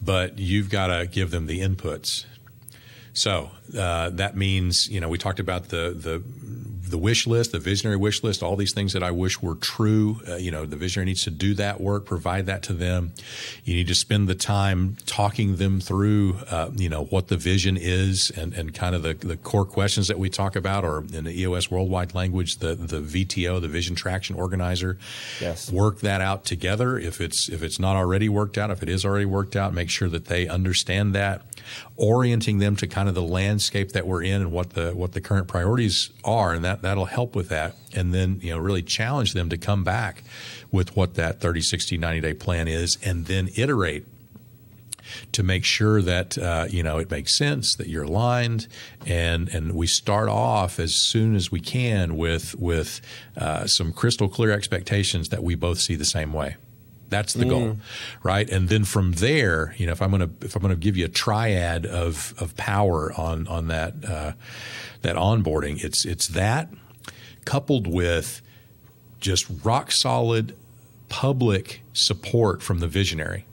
but 0.00 0.38
you've 0.38 0.70
got 0.70 0.88
to 0.88 1.06
give 1.06 1.30
them 1.30 1.46
the 1.46 1.60
inputs. 1.60 2.24
So 3.12 3.50
uh, 3.76 4.10
that 4.10 4.36
means, 4.36 4.88
you 4.88 5.00
know, 5.00 5.08
we 5.08 5.18
talked 5.18 5.40
about 5.40 5.68
the 5.68 5.94
the 5.96 6.22
the 6.92 6.98
wish 6.98 7.26
list, 7.26 7.52
the 7.52 7.58
visionary 7.58 7.96
wish 7.96 8.22
list, 8.22 8.42
all 8.42 8.54
these 8.54 8.72
things 8.72 8.92
that 8.92 9.02
I 9.02 9.10
wish 9.10 9.40
were 9.40 9.54
true. 9.56 10.20
Uh, 10.28 10.36
you 10.36 10.50
know, 10.50 10.66
the 10.66 10.76
visionary 10.76 11.06
needs 11.06 11.24
to 11.24 11.30
do 11.30 11.54
that 11.54 11.80
work, 11.80 12.04
provide 12.04 12.46
that 12.46 12.62
to 12.64 12.74
them. 12.74 13.12
You 13.64 13.74
need 13.74 13.88
to 13.88 13.94
spend 13.94 14.28
the 14.28 14.34
time 14.34 14.96
talking 15.06 15.56
them 15.56 15.80
through, 15.80 16.36
uh, 16.50 16.70
you 16.76 16.88
know, 16.88 17.04
what 17.04 17.28
the 17.28 17.36
vision 17.36 17.78
is 17.78 18.30
and, 18.36 18.52
and 18.52 18.74
kind 18.74 18.94
of 18.94 19.02
the, 19.02 19.14
the 19.14 19.38
core 19.38 19.64
questions 19.64 20.08
that 20.08 20.18
we 20.18 20.28
talk 20.28 20.54
about, 20.54 20.84
or 20.84 20.98
in 21.12 21.24
the 21.24 21.40
EOS 21.40 21.70
worldwide 21.70 22.14
language, 22.14 22.58
the, 22.58 22.74
the 22.74 23.00
VTO, 23.00 23.60
the 23.60 23.68
Vision 23.68 23.96
Traction 23.96 24.36
Organizer. 24.36 24.98
Yes. 25.40 25.72
Work 25.72 26.00
that 26.00 26.20
out 26.20 26.44
together. 26.44 26.98
If 26.98 27.20
it's 27.20 27.48
if 27.48 27.62
it's 27.62 27.78
not 27.78 27.96
already 27.96 28.28
worked 28.28 28.58
out, 28.58 28.70
if 28.70 28.82
it 28.82 28.90
is 28.90 29.04
already 29.04 29.24
worked 29.24 29.56
out, 29.56 29.72
make 29.72 29.88
sure 29.88 30.08
that 30.10 30.26
they 30.26 30.46
understand 30.46 31.14
that, 31.14 31.42
orienting 31.96 32.58
them 32.58 32.76
to 32.76 32.86
kind 32.86 33.08
of 33.08 33.14
the 33.14 33.22
landscape 33.22 33.61
that 33.70 34.06
we're 34.06 34.22
in 34.22 34.40
and 34.42 34.52
what 34.52 34.70
the 34.70 34.92
what 34.92 35.12
the 35.12 35.20
current 35.20 35.48
priorities 35.48 36.10
are, 36.24 36.52
and 36.52 36.64
that 36.64 36.82
that'll 36.82 37.06
help 37.06 37.34
with 37.34 37.48
that. 37.48 37.76
And 37.94 38.12
then, 38.14 38.40
you 38.42 38.50
know, 38.50 38.58
really 38.58 38.82
challenge 38.82 39.32
them 39.32 39.48
to 39.50 39.58
come 39.58 39.84
back 39.84 40.24
with 40.70 40.96
what 40.96 41.14
that 41.14 41.40
30, 41.40 41.60
60, 41.60 41.98
90 41.98 42.20
day 42.20 42.34
plan 42.34 42.68
is 42.68 42.98
and 43.04 43.26
then 43.26 43.50
iterate 43.56 44.06
to 45.32 45.42
make 45.42 45.64
sure 45.64 46.00
that 46.00 46.38
uh, 46.38 46.66
you 46.70 46.82
know 46.82 46.98
it 46.98 47.10
makes 47.10 47.34
sense 47.34 47.74
that 47.74 47.88
you're 47.88 48.04
aligned 48.04 48.66
and 49.04 49.48
and 49.48 49.72
we 49.74 49.86
start 49.86 50.28
off 50.28 50.78
as 50.78 50.94
soon 50.94 51.34
as 51.34 51.50
we 51.50 51.60
can 51.60 52.16
with 52.16 52.54
with 52.58 53.00
uh, 53.36 53.66
some 53.66 53.92
crystal 53.92 54.28
clear 54.28 54.52
expectations 54.52 55.28
that 55.28 55.42
we 55.42 55.54
both 55.54 55.78
see 55.78 55.96
the 55.96 56.04
same 56.04 56.32
way 56.32 56.56
that's 57.12 57.34
the 57.34 57.44
mm. 57.44 57.50
goal 57.50 57.76
right 58.22 58.48
and 58.50 58.68
then 58.68 58.84
from 58.84 59.12
there 59.12 59.74
you 59.78 59.86
know 59.86 59.92
if 59.92 60.00
i'm 60.00 60.10
going 60.10 60.20
to 60.20 60.46
if 60.46 60.56
i'm 60.56 60.62
to 60.62 60.76
give 60.76 60.96
you 60.96 61.04
a 61.04 61.08
triad 61.08 61.86
of 61.86 62.34
of 62.38 62.56
power 62.56 63.12
on 63.16 63.46
on 63.48 63.68
that 63.68 63.94
uh, 64.04 64.32
that 65.02 65.16
onboarding 65.16 65.82
it's 65.84 66.04
it's 66.04 66.28
that 66.28 66.68
coupled 67.44 67.86
with 67.86 68.40
just 69.20 69.46
rock 69.64 69.90
solid 69.90 70.56
public 71.08 71.82
support 71.92 72.62
from 72.62 72.80
the 72.80 72.88
visionary. 72.88 73.44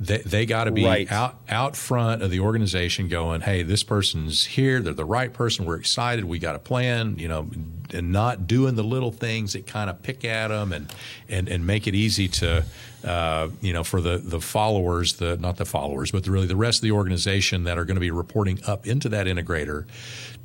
They, 0.00 0.18
they 0.18 0.46
got 0.46 0.64
to 0.64 0.70
be 0.70 0.84
right. 0.84 1.12
out 1.12 1.38
out 1.48 1.76
front 1.76 2.22
of 2.22 2.30
the 2.30 2.40
organization, 2.40 3.08
going, 3.08 3.42
"Hey, 3.42 3.62
this 3.62 3.82
person's 3.82 4.44
here. 4.46 4.80
They're 4.80 4.94
the 4.94 5.04
right 5.04 5.32
person. 5.32 5.66
We're 5.66 5.76
excited. 5.76 6.24
We 6.24 6.38
got 6.38 6.56
a 6.56 6.58
plan." 6.58 7.16
You 7.18 7.28
know, 7.28 7.50
and 7.92 8.10
not 8.10 8.46
doing 8.46 8.76
the 8.76 8.82
little 8.82 9.12
things 9.12 9.52
that 9.52 9.66
kind 9.66 9.90
of 9.90 10.02
pick 10.02 10.24
at 10.24 10.48
them 10.48 10.72
and 10.72 10.92
and 11.28 11.48
and 11.48 11.66
make 11.66 11.86
it 11.86 11.94
easy 11.94 12.28
to, 12.28 12.64
uh, 13.04 13.48
you 13.60 13.74
know, 13.74 13.84
for 13.84 14.00
the 14.00 14.16
the 14.16 14.40
followers, 14.40 15.14
the 15.14 15.36
not 15.36 15.58
the 15.58 15.66
followers, 15.66 16.10
but 16.10 16.24
the, 16.24 16.30
really 16.30 16.46
the 16.46 16.56
rest 16.56 16.78
of 16.78 16.82
the 16.82 16.92
organization 16.92 17.64
that 17.64 17.76
are 17.76 17.84
going 17.84 17.96
to 17.96 18.00
be 18.00 18.10
reporting 18.10 18.58
up 18.66 18.86
into 18.86 19.10
that 19.10 19.26
integrator 19.26 19.86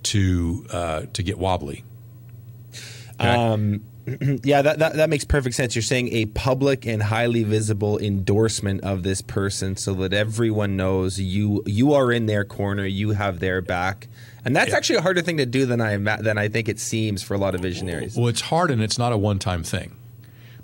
to 0.03 0.65
uh, 0.71 1.05
to 1.13 1.23
get 1.23 1.39
wobbly 1.39 1.85
Okay. 3.19 3.29
Um, 3.29 3.83
yeah, 4.43 4.61
that, 4.61 4.79
that, 4.79 4.95
that 4.95 5.09
makes 5.09 5.23
perfect 5.23 5.55
sense. 5.55 5.75
You're 5.75 5.81
saying 5.81 6.09
a 6.13 6.25
public 6.27 6.85
and 6.85 7.01
highly 7.01 7.43
visible 7.43 7.97
endorsement 7.97 8.83
of 8.83 9.03
this 9.03 9.21
person, 9.21 9.75
so 9.75 9.93
that 9.95 10.13
everyone 10.13 10.77
knows 10.77 11.19
you 11.19 11.63
you 11.65 11.93
are 11.93 12.11
in 12.11 12.27
their 12.27 12.45
corner, 12.45 12.85
you 12.85 13.11
have 13.11 13.39
their 13.39 13.61
back, 13.61 14.07
and 14.43 14.55
that's 14.55 14.71
yeah. 14.71 14.77
actually 14.77 14.97
a 14.97 15.01
harder 15.01 15.21
thing 15.21 15.37
to 15.37 15.45
do 15.45 15.65
than 15.65 15.81
I 15.81 15.97
than 15.97 16.37
I 16.37 16.49
think 16.49 16.69
it 16.69 16.79
seems 16.79 17.23
for 17.23 17.33
a 17.33 17.37
lot 17.37 17.55
of 17.55 17.61
visionaries. 17.61 18.15
Well, 18.15 18.27
it's 18.27 18.41
hard, 18.41 18.69
and 18.69 18.81
it's 18.81 18.99
not 18.99 19.11
a 19.11 19.17
one 19.17 19.39
time 19.39 19.63
thing 19.63 19.95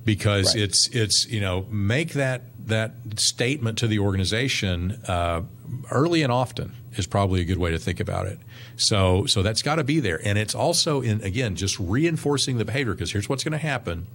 because 0.05 0.53
right. 0.53 0.63
it's 0.63 0.87
it's 0.89 1.27
you 1.27 1.41
know 1.41 1.65
make 1.69 2.13
that 2.13 2.43
that 2.67 2.93
statement 3.17 3.77
to 3.79 3.87
the 3.87 3.99
organization 3.99 4.99
uh, 5.07 5.41
early 5.89 6.23
and 6.23 6.31
often 6.31 6.73
is 6.97 7.07
probably 7.07 7.41
a 7.41 7.45
good 7.45 7.57
way 7.57 7.71
to 7.71 7.77
think 7.77 7.99
about 7.99 8.27
it. 8.27 8.39
So 8.75 9.25
so 9.25 9.41
that's 9.41 9.61
got 9.61 9.75
to 9.75 9.83
be 9.83 9.99
there, 9.99 10.19
and 10.25 10.37
it's 10.37 10.55
also 10.55 11.01
in 11.01 11.21
again 11.21 11.55
just 11.55 11.79
reinforcing 11.79 12.57
the 12.57 12.65
behavior 12.65 12.93
because 12.93 13.11
here's 13.11 13.29
what's 13.29 13.43
going 13.43 13.51
to 13.53 13.57
happen: 13.57 14.07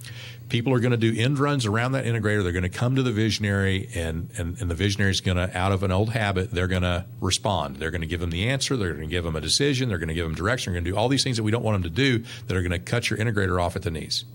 people 0.49 0.73
are 0.73 0.79
going 0.79 0.91
to 0.91 0.97
do 0.97 1.13
end 1.15 1.39
runs 1.39 1.65
around 1.65 1.93
that 1.93 2.05
integrator. 2.05 2.43
They're 2.43 2.51
going 2.51 2.63
to 2.63 2.69
come 2.69 2.95
to 2.95 3.03
the 3.03 3.11
visionary, 3.11 3.89
and 3.95 4.29
and, 4.37 4.59
and 4.59 4.69
the 4.69 4.75
visionary 4.75 5.11
is 5.11 5.21
going 5.21 5.37
to 5.37 5.55
out 5.57 5.71
of 5.71 5.83
an 5.83 5.91
old 5.91 6.09
habit, 6.09 6.51
they're 6.51 6.67
going 6.67 6.81
to 6.81 7.05
respond. 7.21 7.77
They're 7.77 7.91
going 7.91 8.01
to 8.01 8.07
give 8.07 8.19
them 8.19 8.31
the 8.31 8.49
answer. 8.49 8.75
They're 8.75 8.93
going 8.93 9.07
to 9.07 9.11
give 9.11 9.23
them 9.23 9.35
a 9.35 9.41
decision. 9.41 9.89
They're 9.89 9.97
going 9.97 10.09
to 10.09 10.13
give 10.13 10.25
them 10.25 10.35
direction. 10.35 10.73
They're 10.73 10.81
going 10.81 10.85
to 10.85 10.91
do 10.91 10.97
all 10.97 11.09
these 11.09 11.23
things 11.23 11.37
that 11.37 11.43
we 11.43 11.51
don't 11.51 11.63
want 11.63 11.81
them 11.81 11.83
to 11.83 11.95
do 11.95 12.23
that 12.47 12.57
are 12.57 12.61
going 12.61 12.71
to 12.71 12.79
cut 12.79 13.09
your 13.09 13.17
integrator 13.19 13.61
off 13.61 13.75
at 13.75 13.83
the 13.83 13.91
knees. 13.91 14.25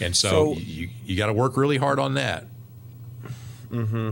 And 0.00 0.16
so, 0.16 0.28
so 0.28 0.52
you 0.60 0.90
you 1.04 1.16
got 1.16 1.26
to 1.26 1.32
work 1.32 1.56
really 1.56 1.78
hard 1.78 1.98
on 1.98 2.14
that. 2.14 2.46
Mm-hmm. 3.76 4.10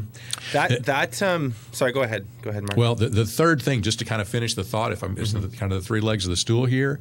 That 0.53 0.73
uh, 0.73 0.77
that 0.83 1.23
um. 1.23 1.55
Sorry, 1.73 1.93
go 1.93 2.03
ahead. 2.03 2.27
Go 2.43 2.51
ahead, 2.51 2.63
Mark. 2.63 2.77
Well, 2.77 2.95
the, 2.95 3.09
the 3.09 3.25
third 3.25 3.63
thing, 3.63 3.83
just 3.83 3.99
to 4.01 4.05
kind 4.05 4.21
of 4.21 4.29
finish 4.29 4.55
the 4.55 4.65
thought, 4.65 4.93
if 4.93 5.03
I'm 5.03 5.17
mm-hmm. 5.17 5.57
kind 5.57 5.73
of 5.73 5.81
the 5.81 5.87
three 5.87 6.01
legs 6.01 6.25
of 6.25 6.31
the 6.31 6.37
stool 6.37 6.67
here, 6.67 7.01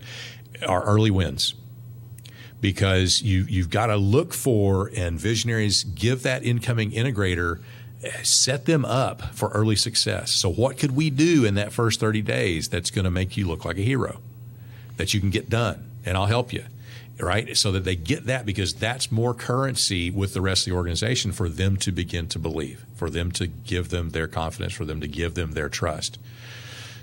are 0.67 0.83
early 0.83 1.11
wins. 1.11 1.55
Because 2.61 3.21
you 3.21 3.45
you've 3.49 3.69
got 3.69 3.87
to 3.87 3.97
look 3.97 4.33
for 4.33 4.89
and 4.95 5.19
visionaries 5.19 5.83
give 5.83 6.23
that 6.23 6.43
incoming 6.43 6.91
integrator 6.91 7.59
set 8.21 8.65
them 8.65 8.85
up 8.85 9.21
for 9.33 9.49
early 9.49 9.75
success. 9.75 10.31
So 10.31 10.49
what 10.49 10.77
could 10.77 10.91
we 10.91 11.09
do 11.09 11.45
in 11.45 11.55
that 11.55 11.71
first 11.71 11.99
30 11.99 12.21
days 12.21 12.67
that's 12.67 12.91
going 12.91 13.05
to 13.05 13.11
make 13.11 13.37
you 13.37 13.47
look 13.47 13.65
like 13.65 13.77
a 13.77 13.81
hero 13.81 14.19
that 14.97 15.13
you 15.13 15.19
can 15.19 15.29
get 15.29 15.49
done 15.49 15.89
and 16.05 16.17
I'll 16.17 16.25
help 16.25 16.53
you 16.53 16.65
right? 17.19 17.55
So 17.55 17.71
that 17.71 17.83
they 17.83 17.95
get 17.95 18.25
that 18.25 18.45
because 18.45 18.73
that's 18.73 19.11
more 19.11 19.33
currency 19.33 20.09
with 20.09 20.33
the 20.33 20.41
rest 20.41 20.65
of 20.65 20.71
the 20.71 20.77
organization 20.77 21.31
for 21.31 21.49
them 21.49 21.77
to 21.77 21.91
begin 21.91 22.27
to 22.29 22.39
believe, 22.39 22.85
for 22.95 23.09
them 23.09 23.31
to 23.33 23.47
give 23.47 23.89
them 23.89 24.09
their 24.09 24.27
confidence, 24.27 24.73
for 24.73 24.85
them 24.85 24.99
to 25.01 25.07
give 25.07 25.35
them 25.35 25.51
their 25.51 25.69
trust. 25.69 26.17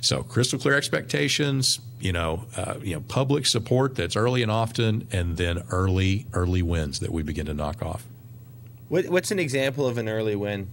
So 0.00 0.22
crystal 0.22 0.58
clear 0.58 0.76
expectations, 0.76 1.78
you 2.00 2.12
know, 2.12 2.46
uh, 2.56 2.76
you 2.82 2.94
know, 2.94 3.00
public 3.02 3.46
support 3.46 3.94
that's 3.94 4.16
early 4.16 4.42
and 4.42 4.50
often, 4.50 5.06
and 5.12 5.36
then 5.36 5.62
early 5.70 6.26
early 6.32 6.62
wins 6.62 7.00
that 7.00 7.12
we 7.12 7.22
begin 7.22 7.46
to 7.46 7.54
knock 7.54 7.82
off. 7.82 8.06
What, 8.88 9.08
what's 9.08 9.30
an 9.30 9.38
example 9.38 9.86
of 9.86 9.98
an 9.98 10.08
early 10.08 10.34
win? 10.34 10.68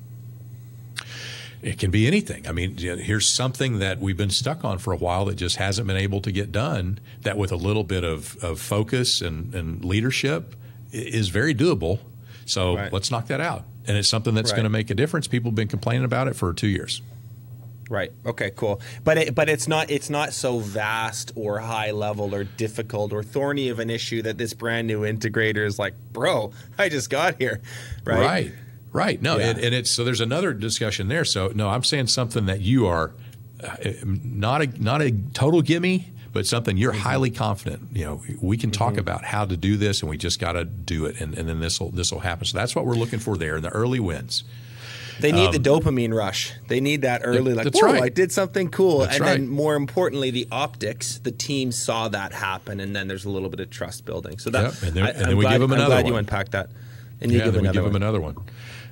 It 1.61 1.79
can 1.79 1.89
be 1.89 2.05
anything. 2.05 2.47
I 2.47 2.51
mean, 2.51 2.77
here's 2.77 3.27
something 3.27 3.79
that 3.79 3.99
we've 3.99 4.17
been 4.17 4.29
stuck 4.29 4.63
on 4.63 4.77
for 4.77 4.93
a 4.93 4.97
while 4.97 5.25
that 5.25 5.35
just 5.35 5.55
hasn't 5.55 5.87
been 5.87 5.97
able 5.97 6.21
to 6.21 6.31
get 6.31 6.51
done. 6.51 6.99
That 7.21 7.37
with 7.37 7.51
a 7.51 7.55
little 7.55 7.83
bit 7.83 8.03
of, 8.03 8.37
of 8.43 8.59
focus 8.59 9.21
and, 9.21 9.53
and 9.55 9.83
leadership 9.83 10.55
is 10.91 11.29
very 11.29 11.55
doable. 11.55 11.99
So 12.45 12.75
right. 12.75 12.93
let's 12.93 13.09
knock 13.11 13.27
that 13.27 13.41
out. 13.41 13.65
And 13.87 13.97
it's 13.97 14.07
something 14.07 14.35
that's 14.35 14.51
right. 14.51 14.57
going 14.57 14.65
to 14.65 14.69
make 14.69 14.89
a 14.89 14.95
difference. 14.95 15.27
People 15.27 15.51
have 15.51 15.55
been 15.55 15.67
complaining 15.67 16.05
about 16.05 16.27
it 16.27 16.35
for 16.35 16.53
two 16.53 16.67
years. 16.67 17.01
Right. 17.89 18.11
Okay. 18.25 18.51
Cool. 18.51 18.81
But 19.03 19.17
it, 19.17 19.35
but 19.35 19.49
it's 19.49 19.67
not 19.67 19.89
it's 19.89 20.09
not 20.09 20.33
so 20.33 20.59
vast 20.59 21.31
or 21.35 21.59
high 21.59 21.91
level 21.91 22.35
or 22.35 22.43
difficult 22.43 23.13
or 23.13 23.23
thorny 23.23 23.69
of 23.69 23.79
an 23.79 23.89
issue 23.89 24.21
that 24.23 24.37
this 24.37 24.53
brand 24.53 24.87
new 24.87 25.01
integrator 25.01 25.65
is 25.65 25.79
like, 25.79 25.93
bro, 26.11 26.51
I 26.77 26.89
just 26.89 27.09
got 27.09 27.41
here. 27.41 27.61
Right. 28.03 28.19
Right. 28.19 28.53
Right. 28.97 29.21
No, 29.21 29.37
yeah. 29.37 29.49
and, 29.49 29.59
and, 29.59 29.75
it's 29.75 29.91
so 29.91 30.03
there's 30.03 30.21
another 30.21 30.53
discussion 30.53 31.07
there. 31.07 31.23
So 31.23 31.51
no, 31.53 31.69
I'm 31.69 31.83
saying 31.83 32.07
something 32.07 32.47
that 32.47 32.61
you 32.61 32.87
are 32.87 33.13
uh, 33.63 33.75
not 34.03 34.63
a 34.63 34.83
not 34.83 35.03
a 35.03 35.11
total 35.33 35.61
gimme, 35.61 36.11
but 36.33 36.47
something 36.47 36.77
you're 36.77 36.93
mm-hmm. 36.93 37.01
highly 37.01 37.29
confident. 37.29 37.89
You 37.93 38.05
know, 38.05 38.23
we 38.41 38.57
can 38.57 38.71
talk 38.71 38.93
mm-hmm. 38.93 38.99
about 38.99 39.23
how 39.23 39.45
to 39.45 39.55
do 39.55 39.77
this, 39.77 40.01
and 40.01 40.09
we 40.09 40.17
just 40.17 40.39
got 40.39 40.53
to 40.53 40.65
do 40.65 41.05
it, 41.05 41.21
and, 41.21 41.37
and 41.37 41.47
then 41.47 41.59
this 41.59 41.79
will 41.79 41.91
this 41.91 42.11
will 42.11 42.21
happen. 42.21 42.45
So 42.45 42.57
that's 42.57 42.75
what 42.75 42.87
we're 42.87 42.95
looking 42.95 43.19
for 43.19 43.37
there 43.37 43.57
in 43.57 43.61
the 43.61 43.69
early 43.69 43.99
wins. 43.99 44.43
They 45.19 45.31
need 45.31 45.47
um, 45.47 45.51
the 45.51 45.59
dopamine 45.59 46.13
rush. 46.13 46.53
They 46.67 46.79
need 46.79 47.01
that 47.01 47.21
early, 47.23 47.55
like, 47.55 47.73
whoa, 47.73 47.87
right. 47.87 48.03
I 48.03 48.09
did 48.09 48.31
something 48.31 48.69
cool. 48.69 48.99
That's 48.99 49.15
and 49.15 49.21
right. 49.21 49.39
then, 49.39 49.47
more 49.47 49.75
importantly, 49.75 50.29
the 50.29 50.47
optics. 50.51 51.17
The 51.17 51.31
team 51.31 51.71
saw 51.71 52.07
that 52.09 52.33
happen, 52.33 52.79
and 52.79 52.95
then 52.95 53.07
there's 53.07 53.25
a 53.25 53.29
little 53.29 53.49
bit 53.49 53.59
of 53.59 53.69
trust 53.69 54.05
building. 54.05 54.37
So 54.37 54.51
that, 54.51 54.73
yep. 54.73 54.83
and 54.83 54.93
then, 54.93 55.03
I, 55.03 55.09
and 55.09 55.25
then 55.25 55.37
we 55.37 55.43
glad, 55.43 55.53
give 55.53 55.61
them 55.61 55.71
another 55.71 55.83
I'm 55.85 55.89
glad 55.89 56.03
one. 56.03 56.13
you 56.13 56.17
unpacked 56.19 56.51
that. 56.51 56.69
And 57.19 57.31
you 57.31 57.39
yeah, 57.39 57.45
give 57.45 57.53
then 57.53 57.63
we 57.63 57.69
another 57.69 57.81
give 57.81 57.93
them 57.93 58.01
another 58.01 58.21
one. 58.21 58.35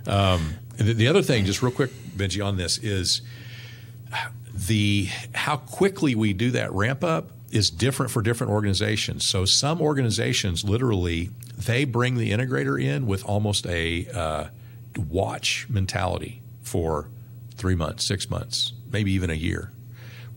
Um, 0.08 0.56
the, 0.78 0.94
the 0.94 1.08
other 1.08 1.22
thing, 1.22 1.46
just 1.46 1.62
real 1.62 1.72
quick, 1.72 1.92
Benji, 2.16 2.46
on 2.46 2.58
this 2.58 2.78
is 2.78 3.22
the 4.54 5.10
how 5.34 5.58
quickly 5.58 6.16
we 6.16 6.34
do 6.34 6.52
that 6.52 6.72
ramp 6.72 7.04
up 7.04 7.32
is 7.52 7.70
different 7.70 8.12
for 8.12 8.22
different 8.22 8.52
organizations. 8.52 9.26
So 9.26 9.46
some 9.46 9.82
organizations 9.82 10.64
literally 10.64 11.30
they 11.58 11.86
bring 11.86 12.16
the 12.16 12.32
integrator 12.32 12.82
in 12.82 13.06
with 13.06 13.24
almost 13.26 13.66
a 13.68 14.08
uh, 14.14 14.48
watch 14.98 15.68
mentality 15.70 16.42
for 16.62 17.10
three 17.56 17.76
months, 17.76 18.06
six 18.06 18.30
months, 18.30 18.74
maybe 18.92 19.12
even 19.12 19.30
a 19.30 19.36
year, 19.36 19.72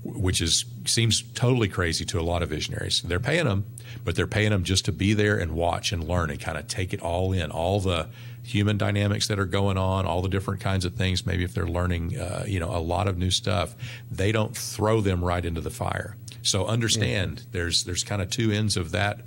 which 0.04 0.40
is 0.40 0.64
seems 0.84 1.22
totally 1.34 1.68
crazy 1.68 2.04
to 2.04 2.20
a 2.20 2.22
lot 2.22 2.42
of 2.42 2.50
visionaries. 2.50 3.02
They're 3.02 3.20
paying 3.20 3.46
them, 3.46 3.66
but 4.04 4.14
they're 4.14 4.26
paying 4.26 4.50
them 4.50 4.64
just 4.64 4.84
to 4.86 4.92
be 4.92 5.12
there 5.12 5.36
and 5.36 5.52
watch 5.52 5.92
and 5.92 6.06
learn 6.06 6.30
and 6.30 6.40
kind 6.40 6.56
of 6.56 6.68
take 6.68 6.92
it 6.92 7.02
all 7.02 7.32
in, 7.32 7.50
all 7.50 7.80
the 7.80 8.08
human 8.48 8.78
dynamics 8.78 9.28
that 9.28 9.38
are 9.38 9.44
going 9.46 9.76
on, 9.76 10.06
all 10.06 10.22
the 10.22 10.28
different 10.28 10.60
kinds 10.60 10.84
of 10.84 10.94
things. 10.94 11.26
Maybe 11.26 11.44
if 11.44 11.52
they're 11.54 11.68
learning, 11.68 12.18
uh, 12.18 12.44
you 12.46 12.58
know, 12.58 12.70
a 12.74 12.80
lot 12.80 13.06
of 13.06 13.18
new 13.18 13.30
stuff, 13.30 13.76
they 14.10 14.32
don't 14.32 14.56
throw 14.56 15.00
them 15.00 15.22
right 15.24 15.44
into 15.44 15.60
the 15.60 15.70
fire. 15.70 16.16
So 16.42 16.66
understand 16.66 17.44
there's 17.52 17.84
there's 17.84 18.04
kind 18.04 18.22
of 18.22 18.30
two 18.30 18.50
ends 18.50 18.76
of 18.76 18.92
that 18.92 19.20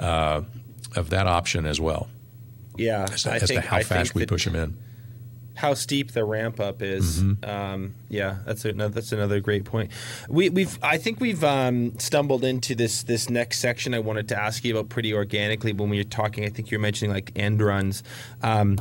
uh, 0.00 0.42
of 0.96 1.10
that 1.10 1.26
option 1.26 1.66
as 1.66 1.80
well 1.80 2.08
Yeah, 2.76 3.06
as, 3.12 3.22
to- 3.24 3.32
as 3.32 3.48
to 3.50 3.60
how 3.60 3.76
I 3.78 3.82
fast 3.82 4.14
we 4.14 4.22
that 4.22 4.28
push 4.28 4.44
them 4.46 4.56
in. 4.56 4.78
How 5.54 5.74
steep 5.74 6.12
the 6.12 6.24
ramp 6.24 6.60
up 6.60 6.82
is. 6.82 7.20
Um, 7.42 7.94
yeah, 8.08 8.38
that's 8.46 8.64
a, 8.64 8.72
no, 8.72 8.88
that's 8.88 9.12
another 9.12 9.40
great 9.40 9.64
point. 9.64 9.90
We, 10.28 10.48
we've 10.48 10.78
I 10.82 10.98
think 10.98 11.20
we've 11.20 11.44
um, 11.44 11.98
stumbled 11.98 12.44
into 12.44 12.74
this 12.74 13.02
this 13.02 13.28
next 13.28 13.58
section. 13.58 13.94
I 13.94 13.98
wanted 13.98 14.28
to 14.28 14.38
ask 14.38 14.64
you 14.64 14.76
about 14.76 14.88
pretty 14.88 15.12
organically 15.12 15.72
when 15.72 15.90
we 15.90 15.98
were 15.98 16.04
talking. 16.04 16.44
I 16.44 16.48
think 16.48 16.70
you're 16.70 16.80
mentioning 16.80 17.12
like 17.12 17.32
end 17.36 17.60
runs. 17.60 18.02
Um, 18.42 18.78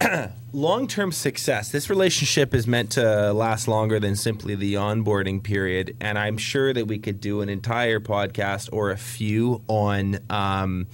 long 0.52 0.86
term 0.86 1.12
success. 1.12 1.70
This 1.70 1.90
relationship 1.90 2.54
is 2.54 2.66
meant 2.66 2.92
to 2.92 3.32
last 3.32 3.68
longer 3.68 4.00
than 4.00 4.16
simply 4.16 4.54
the 4.54 4.74
onboarding 4.74 5.42
period, 5.42 5.96
and 6.00 6.18
I'm 6.18 6.38
sure 6.38 6.72
that 6.72 6.86
we 6.86 6.98
could 6.98 7.20
do 7.20 7.40
an 7.40 7.48
entire 7.48 8.00
podcast 8.00 8.68
or 8.72 8.90
a 8.90 8.96
few 8.96 9.62
on 9.68 10.18
um, 10.30 10.86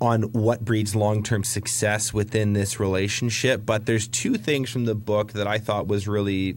on 0.00 0.22
what 0.32 0.64
breeds 0.64 0.96
long 0.96 1.22
term 1.22 1.44
success 1.44 2.12
within 2.12 2.52
this 2.52 2.80
relationship. 2.80 3.64
But 3.64 3.86
there's 3.86 4.08
two 4.08 4.34
things 4.34 4.70
from 4.70 4.84
the 4.84 4.94
book 4.94 5.32
that 5.32 5.46
I 5.46 5.58
thought 5.58 5.86
was 5.86 6.08
really 6.08 6.56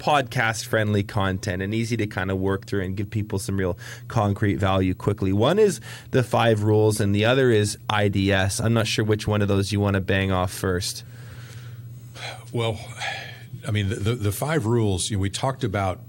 podcast 0.00 0.64
friendly 0.64 1.04
content 1.04 1.62
and 1.62 1.72
easy 1.72 1.96
to 1.98 2.06
kind 2.06 2.30
of 2.30 2.38
work 2.38 2.66
through 2.66 2.82
and 2.82 2.96
give 2.96 3.10
people 3.10 3.38
some 3.38 3.56
real 3.56 3.78
concrete 4.08 4.56
value 4.56 4.94
quickly. 4.94 5.32
One 5.32 5.58
is 5.58 5.80
the 6.10 6.24
five 6.24 6.64
rules, 6.64 7.00
and 7.00 7.14
the 7.14 7.24
other 7.26 7.50
is 7.50 7.78
IDS. 7.92 8.60
I'm 8.60 8.74
not 8.74 8.88
sure 8.88 9.04
which 9.04 9.28
one 9.28 9.42
of 9.42 9.48
those 9.48 9.70
you 9.70 9.78
want 9.78 9.94
to 9.94 10.00
bang 10.00 10.32
off 10.32 10.52
first. 10.52 11.04
Well, 12.52 12.80
I 13.66 13.70
mean, 13.70 13.88
the, 13.90 13.96
the, 13.96 14.14
the 14.14 14.32
five 14.32 14.66
rules, 14.66 15.10
you 15.10 15.16
know, 15.16 15.20
we 15.20 15.30
talked 15.30 15.62
about 15.62 16.00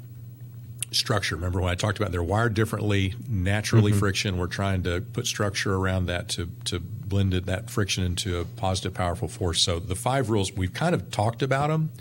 structure. 0.91 1.35
Remember 1.35 1.61
when 1.61 1.71
I 1.71 1.75
talked 1.75 1.99
about 1.99 2.11
they're 2.11 2.23
wired 2.23 2.53
differently, 2.53 3.15
naturally 3.29 3.91
mm-hmm. 3.91 3.99
friction. 3.99 4.37
We're 4.37 4.47
trying 4.47 4.83
to 4.83 5.01
put 5.01 5.25
structure 5.25 5.75
around 5.75 6.05
that 6.07 6.29
to, 6.29 6.49
to 6.65 6.79
blend 6.79 7.33
it, 7.33 7.45
that 7.45 7.69
friction 7.69 8.03
into 8.03 8.39
a 8.39 8.45
positive, 8.45 8.93
powerful 8.93 9.27
force. 9.27 9.61
So 9.63 9.79
the 9.79 9.95
five 9.95 10.29
rules, 10.29 10.51
we've 10.53 10.73
kind 10.73 10.95
of 10.95 11.11
talked 11.11 11.41
about 11.41 11.67
them, 11.67 11.91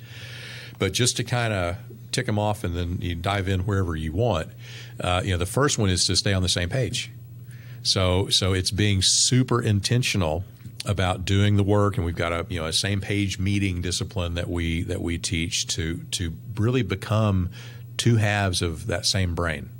but 0.80 0.92
just 0.92 1.16
to 1.18 1.22
kind 1.22 1.52
of 1.52 1.76
tick 2.10 2.26
them 2.26 2.38
off 2.38 2.64
and 2.64 2.74
then 2.74 2.98
you 3.00 3.14
dive 3.14 3.46
in 3.46 3.60
wherever 3.60 3.94
you 3.94 4.12
want. 4.12 4.48
Uh, 4.98 5.22
you 5.24 5.30
know, 5.30 5.38
the 5.38 5.46
first 5.46 5.78
one 5.78 5.88
is 5.88 6.06
to 6.06 6.16
stay 6.16 6.32
on 6.32 6.42
the 6.42 6.48
same 6.48 6.68
page. 6.68 7.12
So 7.82 8.28
so 8.28 8.52
it's 8.52 8.70
being 8.70 9.00
super 9.02 9.62
intentional 9.62 10.44
about 10.84 11.24
doing 11.24 11.56
the 11.56 11.62
work, 11.62 11.96
and 11.96 12.04
we've 12.04 12.16
got 12.16 12.32
a 12.32 12.46
you 12.48 12.60
know 12.60 12.66
a 12.66 12.72
same 12.72 13.00
page 13.00 13.38
meeting 13.38 13.80
discipline 13.80 14.34
that 14.34 14.50
we 14.50 14.82
that 14.82 15.00
we 15.00 15.16
teach 15.18 15.66
to 15.68 15.98
to 16.10 16.32
really 16.56 16.82
become 16.82 17.50
two 17.96 18.16
halves 18.16 18.60
of 18.60 18.86
that 18.88 19.06
same 19.06 19.34
brain. 19.34 19.70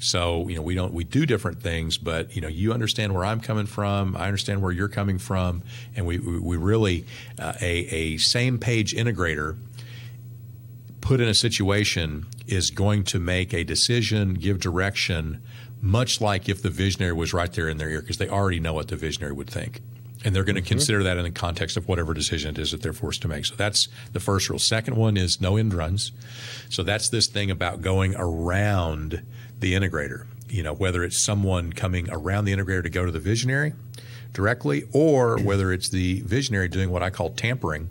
So 0.00 0.48
you 0.48 0.56
know 0.56 0.62
we 0.62 0.74
don't 0.74 0.92
we 0.92 1.04
do 1.04 1.26
different 1.26 1.62
things, 1.62 1.96
but 1.96 2.34
you 2.34 2.42
know 2.42 2.48
you 2.48 2.72
understand 2.72 3.14
where 3.14 3.24
I'm 3.24 3.40
coming 3.40 3.66
from, 3.66 4.16
I 4.16 4.26
understand 4.26 4.62
where 4.62 4.72
you're 4.72 4.88
coming 4.88 5.18
from, 5.18 5.62
and 5.94 6.06
we 6.06 6.18
we, 6.18 6.38
we 6.40 6.56
really 6.56 7.06
uh, 7.38 7.52
a 7.60 7.68
a 7.68 8.16
same 8.18 8.58
page 8.58 8.94
integrator 8.94 9.56
put 11.04 11.20
in 11.20 11.28
a 11.28 11.34
situation 11.34 12.24
is 12.46 12.70
going 12.70 13.04
to 13.04 13.20
make 13.20 13.52
a 13.52 13.62
decision, 13.62 14.32
give 14.32 14.58
direction, 14.58 15.42
much 15.82 16.18
like 16.18 16.48
if 16.48 16.62
the 16.62 16.70
visionary 16.70 17.12
was 17.12 17.34
right 17.34 17.52
there 17.52 17.68
in 17.68 17.76
their 17.76 17.90
ear, 17.90 18.00
because 18.00 18.16
they 18.16 18.28
already 18.28 18.58
know 18.58 18.72
what 18.72 18.88
the 18.88 18.96
visionary 18.96 19.34
would 19.34 19.48
think. 19.48 19.82
And 20.24 20.34
they're 20.34 20.44
going 20.44 20.54
to 20.54 20.62
mm-hmm. 20.62 20.68
consider 20.68 21.02
that 21.02 21.18
in 21.18 21.24
the 21.24 21.30
context 21.30 21.76
of 21.76 21.86
whatever 21.86 22.14
decision 22.14 22.52
it 22.52 22.58
is 22.58 22.70
that 22.70 22.80
they're 22.80 22.94
forced 22.94 23.20
to 23.20 23.28
make. 23.28 23.44
So 23.44 23.54
that's 23.54 23.88
the 24.14 24.18
first 24.18 24.48
rule. 24.48 24.58
Second 24.58 24.96
one 24.96 25.18
is 25.18 25.42
no 25.42 25.58
end 25.58 25.74
runs. 25.74 26.10
So 26.70 26.82
that's 26.82 27.10
this 27.10 27.26
thing 27.26 27.50
about 27.50 27.82
going 27.82 28.14
around 28.16 29.22
the 29.60 29.74
integrator. 29.74 30.24
You 30.48 30.62
know, 30.62 30.72
whether 30.72 31.04
it's 31.04 31.18
someone 31.18 31.74
coming 31.74 32.08
around 32.10 32.46
the 32.46 32.56
integrator 32.56 32.82
to 32.82 32.90
go 32.90 33.04
to 33.04 33.12
the 33.12 33.20
visionary 33.20 33.74
directly, 34.32 34.84
or 34.92 35.38
whether 35.38 35.70
it's 35.70 35.90
the 35.90 36.22
visionary 36.22 36.68
doing 36.68 36.88
what 36.88 37.02
I 37.02 37.10
call 37.10 37.28
tampering, 37.28 37.90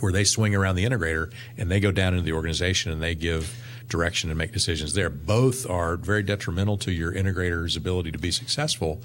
where 0.00 0.12
they 0.12 0.24
swing 0.24 0.54
around 0.54 0.74
the 0.76 0.84
integrator 0.84 1.32
and 1.56 1.70
they 1.70 1.80
go 1.80 1.90
down 1.92 2.14
into 2.14 2.24
the 2.24 2.32
organization 2.32 2.90
and 2.92 3.02
they 3.02 3.14
give 3.14 3.54
direction 3.88 4.30
and 4.30 4.38
make 4.38 4.52
decisions 4.52 4.94
there. 4.94 5.10
Both 5.10 5.68
are 5.68 5.96
very 5.96 6.22
detrimental 6.22 6.78
to 6.78 6.92
your 6.92 7.12
integrator's 7.12 7.76
ability 7.76 8.10
to 8.12 8.18
be 8.18 8.30
successful 8.30 9.02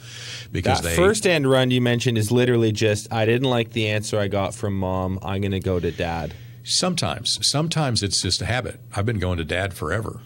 because 0.52 0.82
That 0.82 0.89
they 0.91 0.95
first 0.95 1.28
end 1.28 1.50
run 1.50 1.71
you 1.71 1.82
mentioned 1.82 2.17
is 2.17 2.32
literally 2.32 2.71
just 2.71 3.12
I 3.12 3.26
didn't 3.26 3.50
like 3.50 3.71
the 3.73 3.89
answer 3.89 4.17
I 4.17 4.28
got 4.30 4.56
from 4.56 4.78
mom. 4.80 5.19
I'm 5.23 5.41
going 5.41 5.52
to 5.52 5.60
go 5.60 5.80
to 5.80 5.91
dad. 5.91 6.34
sometimes 6.63 7.45
sometimes 7.45 8.02
it's 8.04 8.21
just 8.21 8.41
a 8.41 8.45
habit. 8.45 8.80
I've 8.95 9.06
been 9.06 9.19
going 9.19 9.39
to 9.39 9.43
dad 9.43 9.73
forever. 9.73 10.21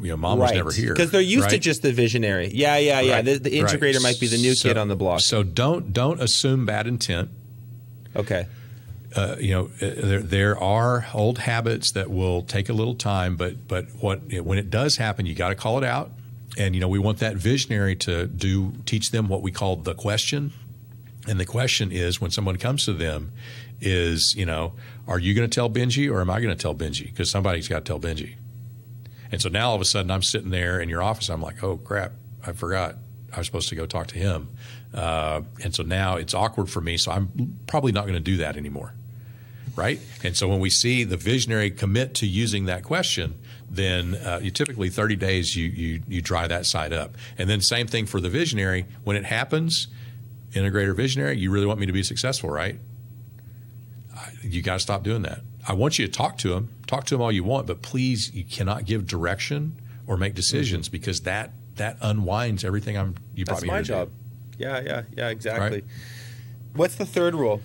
You 0.00 0.10
know, 0.10 0.16
mom 0.16 0.38
was 0.38 0.52
never 0.52 0.72
here 0.72 0.92
because 0.94 1.10
they're 1.10 1.20
used 1.20 1.50
to 1.50 1.58
just 1.58 1.82
the 1.82 1.92
visionary. 1.92 2.48
Yeah, 2.52 2.78
yeah, 2.78 3.00
yeah. 3.00 3.14
Right, 3.16 3.24
The, 3.24 3.38
the 3.38 3.62
right. 3.62 3.70
integrator 3.72 4.02
might 4.02 4.18
be 4.20 4.26
the 4.28 4.38
new 4.38 4.54
So- 4.54 4.68
kid 4.68 4.76
on 4.78 4.88
the 4.88 4.96
block. 4.96 5.20
So 5.20 5.42
don't 5.44 5.92
don't 5.92 6.20
assume 6.20 6.64
bad 6.66 6.86
intent. 6.88 7.28
okay. 8.16 8.46
Uh, 9.16 9.36
you 9.40 9.52
know, 9.52 9.64
uh, 9.82 9.90
there, 9.96 10.20
there 10.20 10.58
are 10.58 11.06
old 11.12 11.38
habits 11.38 11.92
that 11.92 12.10
will 12.10 12.42
take 12.42 12.68
a 12.68 12.72
little 12.72 12.94
time, 12.94 13.36
but 13.36 13.66
but 13.66 13.86
what 14.00 14.20
when 14.32 14.58
it 14.58 14.70
does 14.70 14.96
happen, 14.96 15.26
you 15.26 15.34
got 15.34 15.48
to 15.48 15.54
call 15.56 15.78
it 15.78 15.84
out, 15.84 16.12
and 16.56 16.74
you 16.74 16.80
know 16.80 16.88
we 16.88 16.98
want 16.98 17.18
that 17.18 17.36
visionary 17.36 17.96
to 17.96 18.26
do 18.26 18.72
teach 18.86 19.10
them 19.10 19.28
what 19.28 19.42
we 19.42 19.50
call 19.50 19.76
the 19.76 19.94
question, 19.94 20.52
and 21.26 21.40
the 21.40 21.44
question 21.44 21.90
is 21.90 22.20
when 22.20 22.30
someone 22.30 22.56
comes 22.56 22.84
to 22.84 22.92
them, 22.92 23.32
is 23.80 24.36
you 24.36 24.46
know, 24.46 24.74
are 25.08 25.18
you 25.18 25.34
going 25.34 25.48
to 25.48 25.52
tell 25.52 25.68
Benji 25.68 26.10
or 26.10 26.20
am 26.20 26.30
I 26.30 26.40
going 26.40 26.56
to 26.56 26.60
tell 26.60 26.74
Benji? 26.74 27.06
Because 27.06 27.30
somebody's 27.30 27.66
got 27.66 27.84
to 27.84 27.84
tell 27.84 27.98
Benji, 27.98 28.36
and 29.32 29.42
so 29.42 29.48
now 29.48 29.70
all 29.70 29.74
of 29.74 29.80
a 29.80 29.86
sudden 29.86 30.12
I'm 30.12 30.22
sitting 30.22 30.50
there 30.50 30.80
in 30.80 30.88
your 30.88 31.02
office, 31.02 31.28
I'm 31.30 31.42
like, 31.42 31.64
oh 31.64 31.78
crap, 31.78 32.12
I 32.46 32.52
forgot. 32.52 32.96
I 33.32 33.38
was 33.38 33.46
supposed 33.46 33.68
to 33.68 33.76
go 33.76 33.86
talk 33.86 34.08
to 34.08 34.18
him. 34.18 34.48
Uh, 34.92 35.42
and 35.62 35.72
so 35.72 35.84
now 35.84 36.16
it's 36.16 36.34
awkward 36.34 36.68
for 36.68 36.80
me. 36.80 36.96
So 36.96 37.12
I'm 37.12 37.60
probably 37.68 37.92
not 37.92 38.02
going 38.02 38.14
to 38.14 38.18
do 38.18 38.38
that 38.38 38.56
anymore 38.56 38.92
right? 39.80 39.98
And 40.22 40.36
so 40.36 40.46
when 40.46 40.60
we 40.60 40.70
see 40.70 41.02
the 41.04 41.16
visionary 41.16 41.70
commit 41.70 42.14
to 42.16 42.26
using 42.26 42.66
that 42.66 42.84
question, 42.84 43.34
then 43.68 44.14
uh, 44.14 44.38
you 44.42 44.50
typically 44.50 44.90
30 44.90 45.16
days 45.16 45.56
you, 45.56 45.66
you 45.66 46.02
you 46.06 46.20
dry 46.20 46.46
that 46.46 46.66
side 46.66 46.92
up, 46.92 47.16
and 47.38 47.48
then 47.48 47.60
same 47.60 47.86
thing 47.86 48.04
for 48.06 48.20
the 48.20 48.28
visionary. 48.28 48.84
When 49.04 49.16
it 49.16 49.24
happens, 49.24 49.88
integrator 50.52 50.94
visionary, 50.94 51.38
you 51.38 51.50
really 51.50 51.66
want 51.66 51.80
me 51.80 51.86
to 51.86 51.92
be 51.92 52.02
successful, 52.02 52.50
right? 52.50 52.78
I- 54.14 54.32
You 54.42 54.62
got 54.62 54.74
to 54.74 54.80
stop 54.80 55.02
doing 55.02 55.22
that. 55.22 55.40
I 55.66 55.72
want 55.74 55.98
you 55.98 56.06
to 56.06 56.12
talk 56.12 56.38
to 56.38 56.54
him, 56.54 56.68
talk 56.86 57.04
to 57.06 57.14
him 57.14 57.20
all 57.20 57.30
you 57.32 57.44
want, 57.44 57.66
but 57.66 57.82
please, 57.82 58.32
you 58.34 58.44
cannot 58.44 58.84
give 58.86 59.06
direction 59.06 59.80
or 60.06 60.16
make 60.16 60.34
decisions 60.34 60.88
because 60.88 61.20
that 61.22 61.52
that 61.76 61.96
unwinds 62.02 62.64
everything 62.64 62.96
I'm. 62.98 63.14
You 63.34 63.44
brought 63.44 63.56
That's 63.56 63.62
me 63.64 63.68
my 63.68 63.78
to 63.78 63.82
do. 63.84 63.88
job. 63.92 64.10
Yeah, 64.58 64.80
yeah, 64.80 65.02
yeah, 65.16 65.28
exactly. 65.28 65.70
Right. 65.80 65.84
What's 66.74 66.96
the 66.96 67.06
third 67.06 67.34
rule? 67.34 67.60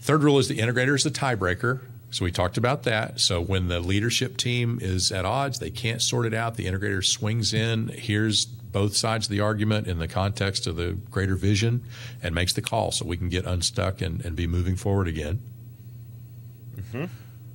Third 0.00 0.22
rule 0.22 0.38
is 0.38 0.48
the 0.48 0.58
integrator 0.58 0.94
is 0.94 1.04
the 1.04 1.10
tiebreaker. 1.10 1.80
So 2.10 2.24
we 2.24 2.32
talked 2.32 2.56
about 2.56 2.82
that. 2.84 3.20
So 3.20 3.40
when 3.40 3.68
the 3.68 3.78
leadership 3.78 4.36
team 4.36 4.78
is 4.82 5.12
at 5.12 5.24
odds, 5.24 5.60
they 5.60 5.70
can't 5.70 6.02
sort 6.02 6.26
it 6.26 6.34
out. 6.34 6.56
The 6.56 6.66
integrator 6.66 7.04
swings 7.04 7.54
in, 7.54 7.88
hears 7.88 8.46
both 8.46 8.96
sides 8.96 9.26
of 9.26 9.30
the 9.30 9.40
argument 9.40 9.86
in 9.86 9.98
the 9.98 10.08
context 10.08 10.66
of 10.66 10.76
the 10.76 10.92
greater 11.10 11.36
vision, 11.36 11.84
and 12.22 12.34
makes 12.34 12.52
the 12.52 12.62
call 12.62 12.90
so 12.90 13.04
we 13.04 13.16
can 13.16 13.28
get 13.28 13.44
unstuck 13.44 14.00
and, 14.00 14.24
and 14.24 14.34
be 14.34 14.46
moving 14.46 14.76
forward 14.76 15.06
again. 15.06 15.40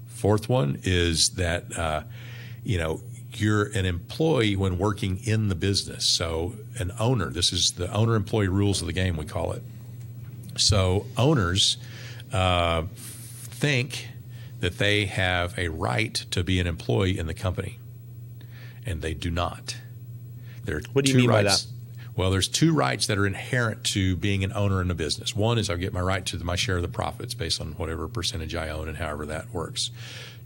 Fourth 0.08 0.48
one 0.48 0.80
is 0.84 1.32
that 1.32 1.78
uh, 1.78 2.04
you 2.64 2.78
know 2.78 3.02
you're 3.34 3.66
an 3.78 3.86
employee 3.86 4.56
when 4.56 4.78
working 4.78 5.20
in 5.26 5.50
the 5.50 5.56
business. 5.56 6.06
So 6.06 6.56
an 6.80 6.92
owner. 7.00 7.30
This 7.30 7.52
is 7.52 7.74
the 7.74 7.92
owner 7.94 8.16
employee 8.16 8.48
rules 8.48 8.82
of 8.82 8.88
the 8.88 8.94
game. 8.94 9.18
We 9.18 9.26
call 9.26 9.52
it. 9.52 9.64
So 10.58 11.06
owners 11.18 11.78
uh, 12.36 12.84
think 12.94 14.10
that 14.60 14.78
they 14.78 15.06
have 15.06 15.58
a 15.58 15.70
right 15.70 16.14
to 16.32 16.44
be 16.44 16.60
an 16.60 16.68
employee 16.68 17.18
in 17.18 17.28
the 17.28 17.34
company, 17.34 17.80
and 18.86 19.02
they 19.02 19.14
do 19.14 19.32
not. 19.32 19.78
There 20.66 20.78
are 20.78 20.82
What 20.92 21.06
do 21.06 21.12
you 21.12 21.16
two 21.16 21.22
mean 21.22 21.30
by 21.30 21.44
rights. 21.44 21.68
Well, 22.16 22.32
there's 22.32 22.48
two 22.48 22.74
rights 22.74 23.08
that 23.08 23.18
are 23.18 23.28
inherent 23.28 23.84
to 23.86 24.16
being 24.16 24.44
an 24.44 24.54
owner 24.54 24.82
in 24.82 24.90
a 24.90 24.96
business. 24.96 25.36
One 25.36 25.58
is 25.58 25.70
I 25.70 25.76
get 25.76 25.92
my 25.92 26.02
right 26.02 26.26
to 26.28 26.38
my 26.44 26.56
share 26.56 26.78
of 26.78 26.82
the 26.82 26.88
profits 26.88 27.34
based 27.34 27.60
on 27.60 27.74
whatever 27.74 28.08
percentage 28.08 28.56
I 28.56 28.70
own 28.70 28.88
and 28.88 28.98
however 28.98 29.26
that 29.26 29.54
works. 29.54 29.92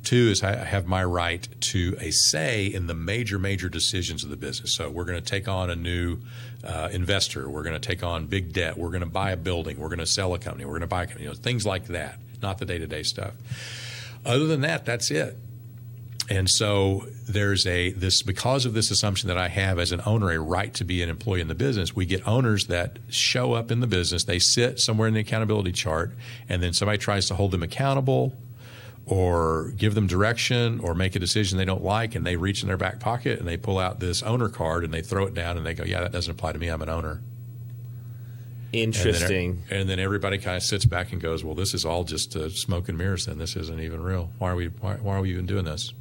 Two 0.03 0.29
is 0.31 0.41
I 0.41 0.55
have 0.55 0.87
my 0.87 1.03
right 1.03 1.47
to 1.59 1.95
a 1.99 2.11
say 2.11 2.65
in 2.65 2.87
the 2.87 2.93
major, 2.93 3.37
major 3.37 3.69
decisions 3.69 4.23
of 4.23 4.29
the 4.29 4.37
business. 4.37 4.73
So 4.73 4.89
we're 4.89 5.03
going 5.03 5.21
to 5.21 5.29
take 5.29 5.47
on 5.47 5.69
a 5.69 5.75
new 5.75 6.19
uh, 6.63 6.89
investor. 6.91 7.49
We're 7.49 7.63
going 7.63 7.79
to 7.79 7.87
take 7.87 8.01
on 8.01 8.25
big 8.27 8.53
debt. 8.53 8.77
We're 8.77 8.89
going 8.89 9.01
to 9.01 9.05
buy 9.05 9.31
a 9.31 9.37
building. 9.37 9.77
We're 9.77 9.89
going 9.89 9.99
to 9.99 10.07
sell 10.07 10.33
a 10.33 10.39
company. 10.39 10.65
We're 10.65 10.71
going 10.71 10.81
to 10.81 10.87
buy 10.87 11.03
a 11.03 11.05
company. 11.05 11.25
You 11.25 11.31
know, 11.31 11.35
things 11.35 11.65
like 11.65 11.87
that, 11.87 12.17
not 12.41 12.59
the 12.59 12.65
day 12.65 12.79
to 12.79 12.87
day 12.87 13.03
stuff. 13.03 13.33
Other 14.25 14.47
than 14.47 14.61
that, 14.61 14.85
that's 14.85 15.11
it. 15.11 15.37
And 16.29 16.47
so 16.47 17.07
there's 17.27 17.65
a 17.65 17.91
this 17.91 18.21
because 18.21 18.65
of 18.65 18.73
this 18.73 18.91
assumption 18.91 19.29
that 19.29 19.37
I 19.37 19.47
have 19.47 19.79
as 19.79 19.91
an 19.91 20.01
owner 20.05 20.29
a 20.31 20.39
right 20.39 20.71
to 20.75 20.83
be 20.83 21.01
an 21.01 21.09
employee 21.09 21.41
in 21.41 21.47
the 21.47 21.55
business. 21.55 21.95
We 21.95 22.05
get 22.05 22.27
owners 22.27 22.67
that 22.67 22.99
show 23.09 23.53
up 23.53 23.71
in 23.71 23.79
the 23.79 23.87
business. 23.87 24.25
They 24.25 24.37
sit 24.37 24.79
somewhere 24.79 25.07
in 25.07 25.15
the 25.15 25.21
accountability 25.21 25.71
chart, 25.71 26.11
and 26.47 26.61
then 26.61 26.73
somebody 26.73 26.99
tries 26.99 27.27
to 27.29 27.35
hold 27.35 27.51
them 27.51 27.63
accountable 27.63 28.35
or 29.07 29.73
give 29.75 29.95
them 29.95 30.05
direction 30.05 30.79
or 30.81 30.93
make 30.93 31.15
a 31.15 31.19
decision 31.19 31.57
they 31.57 31.65
don't 31.65 31.83
like 31.83 32.13
and 32.13 32.25
they 32.27 32.35
reach 32.35 32.61
in 32.61 32.67
their 32.67 32.77
back 32.77 32.99
pocket 32.99 33.39
and 33.39 33.47
they 33.47 33.57
pull 33.57 33.79
out 33.79 33.99
this 33.99 34.21
owner 34.21 34.49
card 34.49 34.83
and 34.83 34.93
they 34.93 35.01
throw 35.01 35.25
it 35.25 35.33
down 35.33 35.57
and 35.57 35.65
they 35.65 35.73
go, 35.73 35.83
Yeah, 35.83 36.01
that 36.01 36.11
doesn't 36.11 36.31
apply 36.31 36.51
to 36.51 36.59
me. 36.59 36.67
I'm 36.67 36.81
an 36.83 36.89
owner. 36.89 37.21
Interesting. 38.71 39.49
And 39.49 39.59
then, 39.67 39.79
and 39.79 39.89
then 39.89 39.99
everybody 39.99 40.37
kind 40.37 40.55
of 40.55 40.61
sits 40.61 40.85
back 40.85 41.11
and 41.11 41.19
goes, 41.19 41.43
Well, 41.43 41.55
this 41.55 41.73
is 41.73 41.85
all 41.85 42.03
just 42.03 42.35
uh, 42.35 42.49
smoke 42.49 42.87
and 42.87 42.99
mirrors. 42.99 43.25
Then 43.25 43.39
this 43.39 43.55
isn't 43.55 43.79
even 43.79 44.03
real. 44.03 44.31
Why 44.37 44.51
are 44.51 44.55
we? 44.55 44.67
Why, 44.67 44.95
why 44.95 45.15
are 45.15 45.21
we 45.21 45.31
even 45.31 45.47
doing 45.47 45.65
this? 45.65 45.91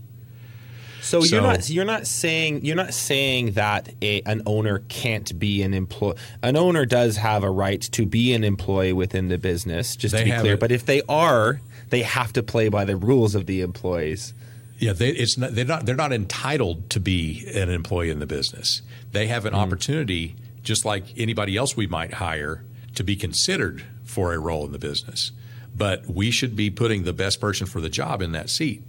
So, 1.00 1.20
so, 1.20 1.36
you're 1.36 1.42
not 1.42 1.70
you're 1.70 1.84
not 1.84 2.06
saying 2.06 2.64
you're 2.64 2.76
not 2.76 2.92
saying 2.92 3.52
that 3.52 3.94
a, 4.02 4.20
an 4.22 4.42
owner 4.46 4.80
can't 4.88 5.38
be 5.38 5.62
an 5.62 5.74
employee. 5.74 6.16
An 6.42 6.56
owner 6.56 6.84
does 6.86 7.16
have 7.16 7.44
a 7.44 7.50
right 7.50 7.80
to 7.80 8.06
be 8.06 8.34
an 8.34 8.44
employee 8.44 8.92
within 8.92 9.28
the 9.28 9.38
business, 9.38 9.96
just 9.96 10.16
to 10.16 10.24
be 10.24 10.32
clear. 10.32 10.54
It. 10.54 10.60
But 10.60 10.72
if 10.72 10.86
they 10.86 11.02
are, 11.08 11.60
they 11.90 12.02
have 12.02 12.32
to 12.34 12.42
play 12.42 12.68
by 12.68 12.84
the 12.84 12.96
rules 12.96 13.34
of 13.34 13.46
the 13.46 13.60
employees. 13.60 14.34
Yeah, 14.78 14.92
they, 14.92 15.10
it's 15.10 15.36
not, 15.36 15.54
they're 15.54 15.64
not 15.64 15.86
they're 15.86 15.96
not 15.96 16.12
entitled 16.12 16.90
to 16.90 17.00
be 17.00 17.48
an 17.54 17.68
employee 17.68 18.10
in 18.10 18.18
the 18.18 18.26
business. 18.26 18.82
They 19.12 19.26
have 19.26 19.44
an 19.44 19.52
mm. 19.52 19.58
opportunity, 19.58 20.36
just 20.62 20.84
like 20.84 21.04
anybody 21.16 21.56
else 21.56 21.76
we 21.76 21.86
might 21.86 22.14
hire, 22.14 22.62
to 22.94 23.02
be 23.02 23.16
considered 23.16 23.84
for 24.04 24.32
a 24.32 24.38
role 24.38 24.64
in 24.66 24.72
the 24.72 24.78
business. 24.78 25.32
But 25.76 26.06
we 26.06 26.30
should 26.30 26.56
be 26.56 26.70
putting 26.70 27.04
the 27.04 27.12
best 27.12 27.40
person 27.40 27.66
for 27.66 27.80
the 27.80 27.88
job 27.88 28.22
in 28.22 28.32
that 28.32 28.50
seat. 28.50 28.82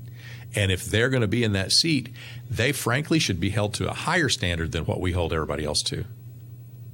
And 0.56 0.72
if 0.72 0.86
they're 0.86 1.10
going 1.10 1.22
to 1.22 1.28
be 1.28 1.44
in 1.44 1.54
that 1.54 1.72
seat, 1.72 2.14
they 2.50 2.72
frankly 2.72 3.20
should 3.20 3.40
be 3.40 3.50
held 3.50 3.74
to 3.76 3.90
a 3.90 3.94
higher 3.94 4.30
standard 4.30 4.72
than 4.72 4.86
what 4.86 5.00
we 5.00 5.12
hold 5.12 5.32
everybody 5.32 5.64
else 5.64 5.84
to. 5.84 6.06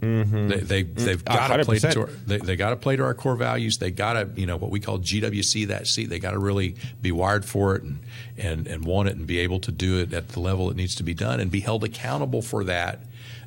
Mm-hmm. 0.01 0.49
They, 0.49 0.59
they 0.59 0.83
they've 0.83 1.25
got 1.25 1.55
to 1.55 1.65
play 1.65 1.79
to 1.79 2.01
our, 2.01 2.07
they, 2.27 2.37
they 2.37 2.55
got 2.55 2.71
to 2.71 2.75
play 2.75 2.95
to 2.95 3.03
our 3.03 3.13
core 3.13 3.35
values. 3.35 3.77
They 3.77 3.91
got 3.91 4.13
to 4.13 4.29
you 4.39 4.45
know 4.45 4.57
what 4.57 4.69
we 4.69 4.79
call 4.79 4.99
GWC 4.99 5.67
that 5.67 5.87
seat. 5.87 6.09
They 6.09 6.19
got 6.19 6.31
to 6.31 6.39
really 6.39 6.75
be 7.01 7.11
wired 7.11 7.45
for 7.45 7.75
it 7.75 7.83
and 7.83 7.99
and 8.37 8.67
and 8.67 8.85
want 8.85 9.09
it 9.09 9.15
and 9.15 9.25
be 9.25 9.39
able 9.39 9.59
to 9.61 9.71
do 9.71 9.99
it 9.99 10.13
at 10.13 10.29
the 10.29 10.39
level 10.41 10.69
it 10.69 10.75
needs 10.75 10.95
to 10.95 11.03
be 11.03 11.13
done 11.13 11.39
and 11.39 11.49
be 11.49 11.61
held 11.61 11.83
accountable 11.83 12.41
for 12.41 12.65
that, 12.65 12.99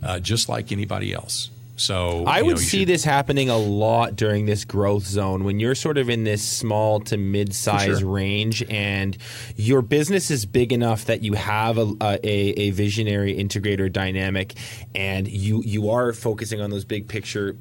uh, 0.02 0.18
just 0.18 0.48
like 0.48 0.72
anybody 0.72 1.12
else. 1.12 1.50
So 1.78 2.24
I 2.26 2.42
would 2.42 2.56
know, 2.56 2.62
see 2.62 2.80
should, 2.80 2.88
this 2.88 3.04
happening 3.04 3.48
a 3.48 3.56
lot 3.56 4.16
during 4.16 4.46
this 4.46 4.64
growth 4.64 5.04
zone 5.04 5.44
when 5.44 5.60
you're 5.60 5.74
sort 5.74 5.96
of 5.96 6.10
in 6.10 6.24
this 6.24 6.46
small 6.46 7.00
to 7.00 7.16
mid-size 7.16 8.00
sure. 8.00 8.08
range, 8.08 8.64
and 8.68 9.16
your 9.56 9.82
business 9.82 10.30
is 10.30 10.44
big 10.44 10.72
enough 10.72 11.04
that 11.04 11.22
you 11.22 11.34
have 11.34 11.78
a, 11.78 11.92
a, 12.00 12.18
a, 12.24 12.70
visionary 12.70 13.34
integrator 13.34 13.90
dynamic, 13.90 14.54
and 14.94 15.28
you 15.28 15.62
you 15.64 15.90
are 15.90 16.12
focusing 16.12 16.60
on 16.60 16.70
those 16.70 16.84
big 16.84 17.08
picture 17.08 17.52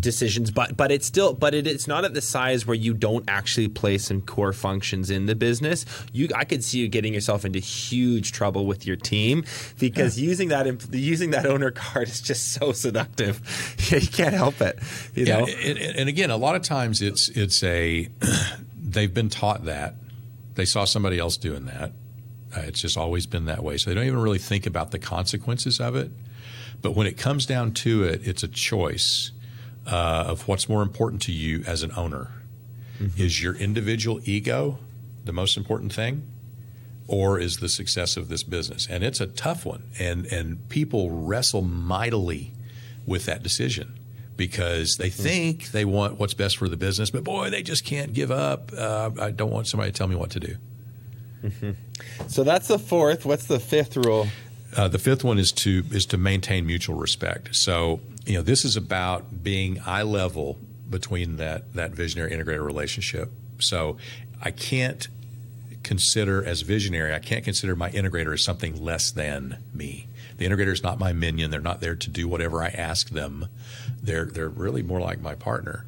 decisions. 0.00 0.50
But 0.50 0.76
but 0.76 0.90
it's 0.90 1.06
still 1.06 1.34
but 1.34 1.54
it, 1.54 1.66
it's 1.66 1.86
not 1.86 2.04
at 2.04 2.14
the 2.14 2.22
size 2.22 2.66
where 2.66 2.74
you 2.76 2.94
don't 2.94 3.24
actually 3.28 3.68
play 3.68 3.98
some 3.98 4.22
core 4.22 4.52
functions 4.52 5.10
in 5.10 5.26
the 5.26 5.34
business. 5.34 5.84
You 6.12 6.28
I 6.34 6.44
could 6.44 6.64
see 6.64 6.78
you 6.78 6.88
getting 6.88 7.12
yourself 7.12 7.44
into 7.44 7.58
huge 7.58 8.32
trouble 8.32 8.66
with 8.66 8.86
your 8.86 8.96
team 8.96 9.44
because 9.78 10.18
yeah. 10.18 10.28
using 10.28 10.48
that 10.48 10.94
using 10.94 11.30
that 11.30 11.44
owner 11.44 11.70
card 11.72 12.08
is 12.08 12.20
just 12.20 12.52
so 12.52 12.72
seductive. 12.72 13.65
you 13.90 14.00
can't 14.00 14.34
help 14.34 14.60
it. 14.60 14.78
You 15.14 15.26
yeah, 15.26 15.38
know? 15.38 15.46
And, 15.46 15.78
and 15.78 16.08
again, 16.08 16.30
a 16.30 16.36
lot 16.36 16.56
of 16.56 16.62
times 16.62 17.02
it's 17.02 17.28
it's 17.28 17.62
a 17.62 18.08
they've 18.76 19.12
been 19.12 19.28
taught 19.28 19.64
that 19.64 19.94
they 20.54 20.64
saw 20.64 20.84
somebody 20.84 21.18
else 21.18 21.36
doing 21.36 21.66
that. 21.66 21.92
Uh, 22.56 22.60
it's 22.60 22.80
just 22.80 22.96
always 22.96 23.26
been 23.26 23.46
that 23.46 23.62
way, 23.62 23.76
so 23.76 23.90
they 23.90 23.94
don't 23.94 24.06
even 24.06 24.20
really 24.20 24.38
think 24.38 24.66
about 24.66 24.90
the 24.90 24.98
consequences 24.98 25.80
of 25.80 25.96
it. 25.96 26.10
But 26.82 26.92
when 26.92 27.06
it 27.06 27.16
comes 27.16 27.46
down 27.46 27.72
to 27.72 28.04
it, 28.04 28.26
it's 28.26 28.42
a 28.42 28.48
choice 28.48 29.32
uh, 29.86 30.24
of 30.28 30.48
what's 30.48 30.68
more 30.68 30.82
important 30.82 31.22
to 31.22 31.32
you 31.32 31.62
as 31.66 31.82
an 31.82 31.92
owner. 31.96 32.30
Mm-hmm. 33.00 33.20
Is 33.20 33.42
your 33.42 33.54
individual 33.54 34.20
ego 34.24 34.78
the 35.24 35.32
most 35.32 35.56
important 35.56 35.92
thing? 35.92 36.26
or 37.08 37.38
is 37.38 37.58
the 37.58 37.68
success 37.68 38.16
of 38.16 38.28
this 38.28 38.42
business? 38.42 38.86
And 38.90 39.04
it's 39.04 39.20
a 39.20 39.26
tough 39.26 39.64
one. 39.64 39.84
And 39.98 40.26
and 40.26 40.68
people 40.68 41.10
wrestle 41.10 41.62
mightily 41.62 42.52
with 43.06 43.26
that 43.26 43.42
decision 43.42 43.98
because 44.36 44.96
they 44.96 45.08
hmm. 45.08 45.22
think 45.22 45.70
they 45.70 45.84
want 45.84 46.18
what's 46.18 46.34
best 46.34 46.58
for 46.58 46.68
the 46.68 46.76
business, 46.76 47.10
but 47.10 47.24
boy, 47.24 47.50
they 47.50 47.62
just 47.62 47.84
can't 47.84 48.12
give 48.12 48.30
up. 48.30 48.70
Uh, 48.76 49.10
I 49.18 49.30
don't 49.30 49.50
want 49.50 49.66
somebody 49.66 49.92
to 49.92 49.96
tell 49.96 50.08
me 50.08 50.16
what 50.16 50.30
to 50.30 50.40
do. 50.40 50.56
Mm-hmm. 51.42 51.70
So 52.28 52.44
that's 52.44 52.68
the 52.68 52.78
fourth. 52.78 53.24
What's 53.24 53.46
the 53.46 53.60
fifth 53.60 53.96
rule? 53.96 54.26
Uh, 54.76 54.88
the 54.88 54.98
fifth 54.98 55.24
one 55.24 55.38
is 55.38 55.52
to 55.52 55.84
is 55.90 56.06
to 56.06 56.18
maintain 56.18 56.66
mutual 56.66 56.96
respect. 56.96 57.54
So 57.54 58.00
you 58.26 58.34
know 58.34 58.42
this 58.42 58.64
is 58.64 58.76
about 58.76 59.42
being 59.42 59.80
eye 59.86 60.02
level 60.02 60.58
between 60.88 61.36
that 61.36 61.72
that 61.74 61.92
visionary 61.92 62.32
integrator 62.32 62.64
relationship. 62.64 63.30
So 63.58 63.96
I 64.42 64.50
can't 64.50 65.08
consider 65.82 66.44
as 66.44 66.62
visionary. 66.62 67.14
I 67.14 67.20
can't 67.20 67.44
consider 67.44 67.76
my 67.76 67.90
integrator 67.90 68.34
as 68.34 68.44
something 68.44 68.82
less 68.82 69.10
than 69.10 69.62
me. 69.72 70.08
The 70.36 70.46
integrator 70.46 70.72
is 70.72 70.82
not 70.82 70.98
my 70.98 71.12
minion. 71.12 71.50
They're 71.50 71.60
not 71.60 71.80
there 71.80 71.96
to 71.96 72.10
do 72.10 72.28
whatever 72.28 72.62
I 72.62 72.68
ask 72.68 73.10
them. 73.10 73.48
They're 74.02 74.26
they're 74.26 74.48
really 74.48 74.82
more 74.82 75.00
like 75.00 75.20
my 75.20 75.34
partner. 75.34 75.86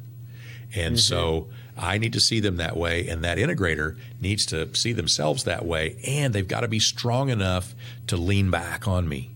And 0.75 0.95
mm-hmm. 0.95 0.99
so 0.99 1.49
I 1.77 1.97
need 1.97 2.13
to 2.13 2.19
see 2.19 2.39
them 2.39 2.57
that 2.57 2.77
way, 2.77 3.07
and 3.07 3.23
that 3.23 3.37
integrator 3.37 3.97
needs 4.21 4.45
to 4.47 4.73
see 4.75 4.93
themselves 4.93 5.43
that 5.45 5.65
way, 5.65 5.97
and 6.05 6.33
they've 6.33 6.47
got 6.47 6.61
to 6.61 6.67
be 6.67 6.79
strong 6.79 7.29
enough 7.29 7.73
to 8.07 8.17
lean 8.17 8.51
back 8.51 8.87
on 8.87 9.07
me. 9.07 9.31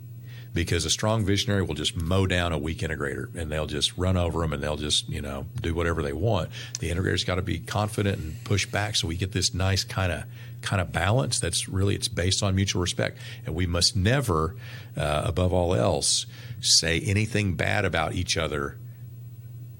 Because 0.53 0.85
a 0.85 0.89
strong 0.89 1.25
visionary 1.25 1.63
will 1.63 1.73
just 1.73 1.95
mow 1.95 2.27
down 2.27 2.53
a 2.53 2.57
weak 2.57 2.79
integrator 2.79 3.33
and 3.35 3.51
they'll 3.51 3.65
just 3.65 3.97
run 3.97 4.17
over 4.17 4.41
them 4.41 4.53
and 4.53 4.61
they'll 4.61 4.77
just, 4.77 5.09
you 5.09 5.21
know, 5.21 5.47
do 5.61 5.73
whatever 5.73 6.03
they 6.03 6.13
want. 6.13 6.49
The 6.79 6.91
integrator's 6.91 7.23
got 7.23 7.35
to 7.35 7.41
be 7.41 7.57
confident 7.57 8.19
and 8.19 8.43
push 8.43 8.67
back 8.67 8.95
so 8.95 9.07
we 9.07 9.17
get 9.17 9.31
this 9.31 9.53
nice 9.53 9.83
kind 9.83 10.11
of 10.11 10.25
kind 10.61 10.81
of 10.81 10.93
balance 10.93 11.39
that's 11.39 11.67
really 11.67 11.93
it's 11.93 12.07
based 12.07 12.41
on 12.41 12.55
mutual 12.55 12.81
respect 12.81 13.17
and 13.45 13.53
we 13.53 13.65
must 13.65 13.97
never 13.97 14.55
uh, 14.95 15.23
above 15.25 15.51
all 15.51 15.75
else 15.75 16.25
say 16.61 17.01
anything 17.01 17.53
bad 17.55 17.83
about 17.83 18.13
each 18.13 18.37
other 18.37 18.77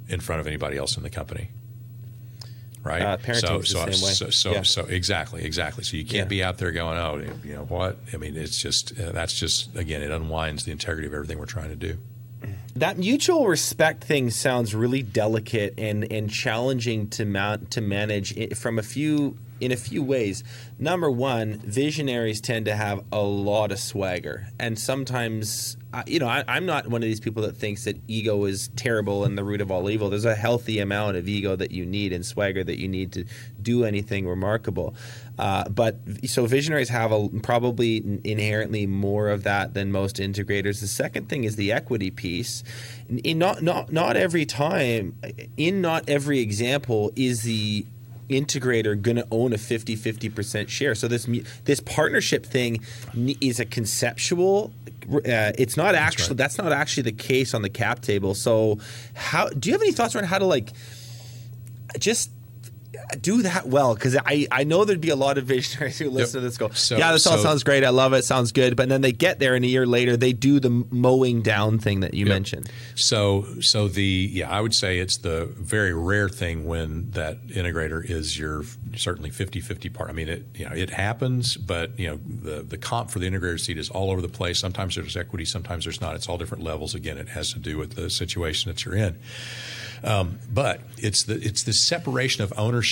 in 0.10 0.20
front 0.20 0.42
of 0.42 0.48
anybody 0.48 0.78
else 0.78 0.98
in 0.98 1.04
the 1.04 1.10
company 1.10 1.50
right? 2.84 3.02
Uh, 3.02 3.34
so 3.34 3.62
so, 3.62 3.90
so 3.92 4.30
so, 4.30 4.52
yeah. 4.52 4.62
so 4.64 4.86
exactly 4.86 5.44
exactly. 5.44 5.84
So 5.84 5.98
you 5.98 6.04
can't 6.04 6.26
yeah. 6.26 6.26
be 6.26 6.44
out 6.44 6.58
there 6.58 6.72
going 6.72 6.98
oh 6.98 7.24
you 7.44 7.54
know 7.54 7.66
what? 7.66 7.98
I 8.14 8.18
mean 8.18 8.36
it's 8.36 8.58
just 8.58 9.00
uh, 9.00 9.12
that's 9.12 9.34
just 9.34 9.76
again 9.76 10.02
it 10.02 10.12
unwinds 10.12 10.66
the 10.66 10.72
integrity 10.72 11.08
of 11.08 11.14
everything 11.14 11.40
we're 11.40 11.46
trying 11.46 11.70
to 11.70 11.76
do. 11.76 11.98
That 12.76 12.98
mutual 12.98 13.48
respect 13.48 14.04
thing 14.04 14.32
sounds 14.32 14.74
really 14.74 15.04
delicate 15.04 15.76
and, 15.78 16.12
and 16.12 16.28
challenging 16.28 17.08
to 17.12 17.24
mount, 17.24 17.70
to 17.72 17.82
manage 17.82 18.58
from 18.58 18.80
a 18.80 18.84
few 18.84 19.38
in 19.64 19.72
a 19.72 19.78
few 19.78 20.04
ways. 20.04 20.44
Number 20.78 21.10
one, 21.10 21.60
visionaries 21.60 22.42
tend 22.42 22.66
to 22.66 22.76
have 22.76 23.02
a 23.14 23.22
lot 23.22 23.72
of 23.72 23.80
swagger, 23.80 24.50
and 24.60 24.78
sometimes, 24.78 25.78
you 26.06 26.20
know, 26.20 26.28
I, 26.28 26.44
am 26.58 26.66
not 26.66 26.88
one 26.88 27.02
of 27.02 27.08
these 27.08 27.22
people 27.22 27.44
that 27.44 27.56
thinks 27.56 27.86
that 27.86 27.98
ego 28.08 28.44
is 28.44 28.68
terrible 28.76 29.24
and 29.24 29.38
the 29.38 29.44
root 29.44 29.62
of 29.62 29.72
all 29.72 29.90
evil. 29.90 30.10
There's 30.10 30.26
a 30.26 30.36
healthy 30.36 30.80
amount 30.80 31.16
of 31.16 31.30
ego 31.30 31.56
that 31.56 31.72
you 31.72 31.86
need 31.86 32.12
and 32.12 32.26
swagger 32.26 32.64
that 32.66 32.78
you 32.78 32.90
need 32.90 33.14
to 33.14 33.24
do 33.62 33.86
anything 33.86 34.28
remarkable. 34.28 34.96
Uh, 35.40 35.68
but 35.70 35.98
so 36.26 36.46
visionaries 36.46 36.90
have 36.90 37.12
a, 37.12 37.30
probably 37.42 38.20
inherently 38.24 38.86
more 38.86 39.30
of 39.30 39.44
that 39.44 39.74
than 39.74 39.92
most 39.92 40.18
integrators. 40.18 40.82
The 40.82 40.88
second 40.88 41.30
thing 41.30 41.46
is 41.46 41.56
the 41.56 41.72
equity 41.72 42.12
piece. 42.12 42.64
In 43.24 43.40
not 43.40 43.62
not 43.62 43.92
not 43.92 44.18
every 44.18 44.46
time, 44.46 45.16
in 45.56 45.82
not 45.82 46.08
every 46.10 46.40
example 46.40 47.12
is 47.16 47.44
the 47.44 47.86
integrator 48.40 49.00
going 49.00 49.18
to 49.18 49.28
own 49.32 49.54
a 49.54 49.58
50 49.58 49.96
50% 49.96 50.68
share 50.70 50.96
so 50.96 51.08
this 51.08 51.28
this 51.66 51.80
partnership 51.80 52.46
thing 52.46 52.82
is 53.42 53.60
a 53.60 53.66
conceptual 53.66 54.74
uh, 55.12 55.52
it's 55.58 55.76
not 55.76 55.96
actually 55.96 56.22
that's, 56.22 56.30
right. 56.30 56.38
that's 56.38 56.58
not 56.58 56.72
actually 56.72 57.04
the 57.04 57.12
case 57.12 57.54
on 57.54 57.62
the 57.62 57.70
cap 57.70 58.02
table 58.02 58.34
so 58.34 58.78
how 59.14 59.48
do 59.50 59.70
you 59.70 59.74
have 59.74 59.82
any 59.82 59.92
thoughts 59.92 60.16
around 60.16 60.26
how 60.26 60.38
to 60.38 60.46
like 60.46 60.72
just 62.00 62.32
do 63.22 63.42
that 63.42 63.68
well 63.68 63.96
because 63.96 64.16
I, 64.16 64.48
I 64.52 64.64
know 64.66 64.86
there'd 64.86 65.02
be 65.02 65.10
a 65.10 65.16
lot 65.16 65.38
of 65.38 65.46
visionaries 65.46 65.98
who 65.98 66.10
listen 66.10 66.42
to 66.42 66.48
this 66.48 66.58
go 66.58 66.70
So- 66.70 66.98
yeah 66.98 67.12
this 67.12 67.26
all 67.26 67.38
sounds 67.40 67.64
great 67.64 67.84
I 67.84 67.90
love 67.90 68.14
it 68.14 68.24
sounds 68.24 68.52
good 68.52 68.76
but 68.76 68.88
then 68.90 69.02
they 69.02 69.12
get 69.12 69.40
there 69.40 69.56
and 69.56 69.66
a 69.66 69.68
year 69.68 69.86
later 69.88 70.16
they 70.16 70.32
do 70.34 70.60
the 70.60 70.70
mowing 70.70 71.42
down 71.42 71.80
thing 71.80 72.02
that 72.02 72.14
you 72.14 72.26
mentioned 72.28 72.70
So, 72.96 73.46
so 73.62 73.88
the 73.88 74.04
yeah, 74.32 74.50
I 74.50 74.62
would 74.62 74.76
say 74.76 75.00
it's 75.00 75.18
the 75.18 75.46
very 75.58 75.94
rare 75.94 76.30
thing 76.30 76.66
when 76.66 77.10
that 77.12 77.46
integrator 77.48 78.08
is 78.08 78.38
your 78.38 78.64
certainly 78.96 79.32
50-50 79.32 79.92
part. 79.94 80.10
I 80.10 80.14
mean, 80.14 80.30
it 80.30 80.46
you 80.56 80.66
know 80.66 80.76
it 80.76 80.90
happens, 80.92 81.58
but 81.58 81.98
you 82.00 82.08
know 82.08 82.20
the 82.26 82.62
the 82.62 82.78
comp 82.78 83.10
for 83.10 83.20
the 83.20 83.28
integrator 83.30 83.60
seat 83.60 83.78
is 83.78 83.90
all 83.90 84.12
over 84.12 84.22
the 84.22 84.28
place. 84.30 84.60
Sometimes 84.60 84.96
there's 84.96 85.18
equity, 85.18 85.46
sometimes 85.46 85.86
there's 85.86 86.02
not. 86.02 86.16
It's 86.16 86.30
all 86.30 86.38
different 86.38 86.64
levels. 86.64 86.94
Again, 86.96 87.18
it 87.18 87.30
has 87.30 87.54
to 87.54 87.60
do 87.60 87.78
with 87.78 87.94
the 87.96 88.10
situation 88.10 88.70
that 88.72 88.86
you're 88.86 88.96
in. 88.96 89.18
Um, 90.04 90.40
but 90.52 90.82
it's 90.98 91.24
the 91.24 91.36
it's 91.36 91.64
the 91.64 91.74
separation 91.74 92.44
of 92.44 92.54
ownership. 92.58 92.83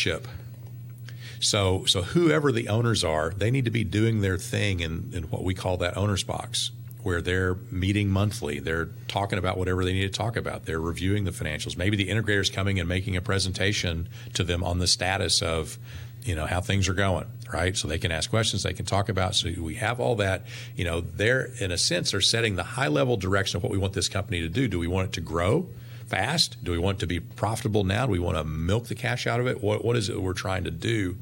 So, 1.42 1.86
so 1.86 2.04
whoever 2.04 2.52
the 2.52 2.70
owners 2.70 3.04
are, 3.04 3.32
they 3.32 3.52
need 3.52 3.66
to 3.66 3.72
be 3.72 3.84
doing 3.84 4.22
their 4.22 4.38
thing 4.38 4.80
in, 4.80 5.12
in 5.14 5.24
what 5.24 5.44
we 5.44 5.54
call 5.54 5.78
that 5.78 5.98
owner's 5.98 6.24
box, 6.24 6.72
where 7.02 7.20
they're 7.20 7.56
meeting 7.72 8.10
monthly. 8.10 8.60
They're 8.60 8.90
talking 9.08 9.40
about 9.40 9.58
whatever 9.58 9.84
they 9.84 9.94
need 9.94 10.14
to 10.14 10.18
talk 10.18 10.38
about. 10.38 10.66
They're 10.66 10.80
reviewing 10.80 11.24
the 11.24 11.32
financials. 11.32 11.76
Maybe 11.76 11.98
the 11.98 12.10
integrator's 12.10 12.52
coming 12.52 12.80
and 12.80 12.88
making 12.88 13.18
a 13.18 13.22
presentation 13.22 14.08
to 14.34 14.44
them 14.44 14.64
on 14.64 14.78
the 14.78 14.88
status 14.88 15.42
of, 15.42 15.80
you 16.24 16.36
know, 16.36 16.46
how 16.46 16.62
things 16.62 16.88
are 16.88 16.94
going, 16.94 17.26
right? 17.52 17.76
So 17.76 17.88
they 17.88 17.98
can 17.98 18.12
ask 18.12 18.30
questions, 18.30 18.62
they 18.62 18.74
can 18.74 18.86
talk 18.86 19.10
about. 19.10 19.34
So 19.34 19.52
we 19.58 19.76
have 19.76 20.00
all 20.00 20.16
that. 20.18 20.46
You 20.76 20.86
know, 20.86 21.02
they're 21.02 21.50
in 21.60 21.72
a 21.72 21.78
sense 21.78 22.14
are 22.14 22.22
setting 22.22 22.56
the 22.56 22.64
high 22.64 22.88
level 22.88 23.18
direction 23.18 23.58
of 23.58 23.64
what 23.64 23.72
we 23.72 23.80
want 23.80 23.94
this 23.94 24.10
company 24.10 24.42
to 24.42 24.50
do. 24.50 24.68
Do 24.68 24.78
we 24.78 24.88
want 24.88 25.08
it 25.08 25.14
to 25.14 25.22
grow? 25.22 25.68
Fast? 26.12 26.62
Do 26.62 26.72
we 26.72 26.78
want 26.78 27.00
to 27.00 27.08
be 27.08 27.22
profitable 27.22 27.86
now? 27.86 28.06
Do 28.06 28.12
we 28.12 28.20
want 28.20 28.38
to 28.38 28.44
milk 28.44 28.88
the 28.88 28.96
cash 28.96 29.26
out 29.26 29.40
of 29.40 29.48
it? 29.48 29.64
What, 29.64 29.84
what 29.84 29.96
is 29.96 30.10
it 30.10 30.22
we're 30.22 30.34
trying 30.34 30.66
to 30.66 30.72
do 30.72 31.18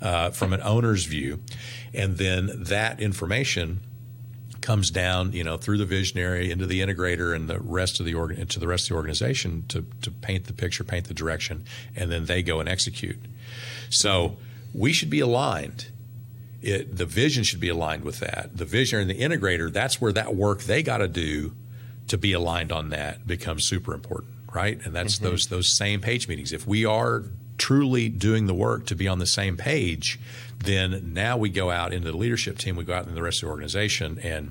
uh, 0.00 0.30
from 0.30 0.52
an 0.52 0.60
owner's 0.62 1.04
view? 1.04 1.40
And 1.94 2.18
then 2.18 2.50
that 2.64 3.00
information 3.00 3.80
comes 4.60 4.90
down, 4.90 5.32
you 5.32 5.44
know, 5.44 5.56
through 5.56 5.78
the 5.78 5.86
visionary 5.86 6.50
into 6.50 6.66
the 6.66 6.80
integrator 6.80 7.34
and 7.34 7.48
the 7.48 7.60
rest 7.60 8.00
of 8.00 8.06
the 8.06 8.14
organ 8.14 8.38
into 8.38 8.58
the 8.58 8.66
rest 8.66 8.86
of 8.86 8.88
the 8.90 8.94
organization 8.96 9.64
to 9.68 9.84
to 10.02 10.10
paint 10.10 10.46
the 10.46 10.52
picture, 10.52 10.84
paint 10.84 11.06
the 11.06 11.14
direction, 11.14 11.64
and 11.94 12.10
then 12.10 12.26
they 12.26 12.42
go 12.42 12.58
and 12.58 12.68
execute. 12.68 13.18
So 13.90 14.36
we 14.74 14.92
should 14.92 15.10
be 15.10 15.20
aligned. 15.20 15.86
It, 16.62 16.96
the 16.96 17.06
vision 17.06 17.42
should 17.42 17.60
be 17.60 17.68
aligned 17.68 18.04
with 18.04 18.20
that. 18.20 18.56
The 18.56 18.64
visionary 18.64 19.02
and 19.02 19.10
the 19.10 19.20
integrator, 19.20 19.72
that's 19.72 20.00
where 20.00 20.12
that 20.12 20.34
work 20.34 20.62
they 20.62 20.82
got 20.82 20.98
to 20.98 21.08
do 21.08 21.54
to 22.12 22.18
be 22.18 22.34
aligned 22.34 22.70
on 22.70 22.90
that 22.90 23.26
becomes 23.26 23.64
super 23.64 23.94
important, 23.94 24.34
right? 24.52 24.78
And 24.84 24.94
that's 24.94 25.16
those 25.16 25.46
those 25.46 25.66
same 25.66 26.02
page 26.02 26.28
meetings. 26.28 26.52
If 26.52 26.66
we 26.66 26.84
are 26.84 27.24
truly 27.56 28.10
doing 28.10 28.46
the 28.46 28.52
work 28.52 28.84
to 28.84 28.94
be 28.94 29.08
on 29.08 29.18
the 29.18 29.26
same 29.26 29.56
page, 29.56 30.20
then 30.58 31.14
now 31.14 31.38
we 31.38 31.48
go 31.48 31.70
out 31.70 31.94
into 31.94 32.12
the 32.12 32.16
leadership 32.18 32.58
team, 32.58 32.76
we 32.76 32.84
go 32.84 32.92
out 32.92 33.04
into 33.04 33.14
the 33.14 33.22
rest 33.22 33.42
of 33.42 33.46
the 33.46 33.50
organization, 33.50 34.18
and 34.22 34.50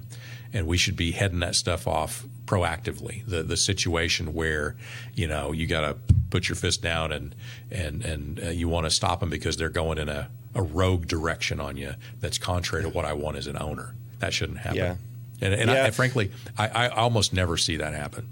and 0.52 0.66
we 0.66 0.76
should 0.76 0.96
be 0.96 1.12
heading 1.12 1.38
that 1.42 1.54
stuff 1.54 1.88
off 1.88 2.26
proactively. 2.48 3.24
The 3.28 3.44
the 3.44 3.58
situation 3.58 4.34
where 4.34 4.76
you 5.14 5.28
know 5.28 5.52
you 5.52 5.68
got 5.68 5.82
to 5.82 5.98
put 6.32 6.50
your 6.50 6.56
fist 6.56 6.82
down 6.82 7.12
and 7.12 7.36
and 7.70 8.04
and 8.04 8.44
uh, 8.44 8.50
you 8.50 8.70
want 8.70 8.88
to 8.88 8.90
stop 8.90 9.20
them 9.20 9.30
because 9.30 9.56
they're 9.56 9.70
going 9.70 10.00
in 10.00 10.10
a, 10.10 10.32
a 10.56 10.64
rogue 10.64 11.06
direction 11.06 11.60
on 11.60 11.78
you 11.78 11.94
that's 12.22 12.40
contrary 12.40 12.84
to 12.86 12.90
what 12.90 13.06
I 13.06 13.14
want 13.14 13.38
as 13.38 13.46
an 13.46 13.62
owner. 13.62 13.94
That 14.18 14.34
shouldn't 14.34 14.58
happen. 14.58 14.78
Yeah. 14.78 14.96
And, 15.42 15.54
and 15.54 15.70
Yeah. 15.70 15.86
I, 15.86 15.92
frankly, 15.92 16.32
I, 16.58 16.68
I 16.68 16.88
almost 16.90 17.34
never 17.34 17.58
see 17.58 17.76
that 17.78 17.94
happen. 17.94 18.28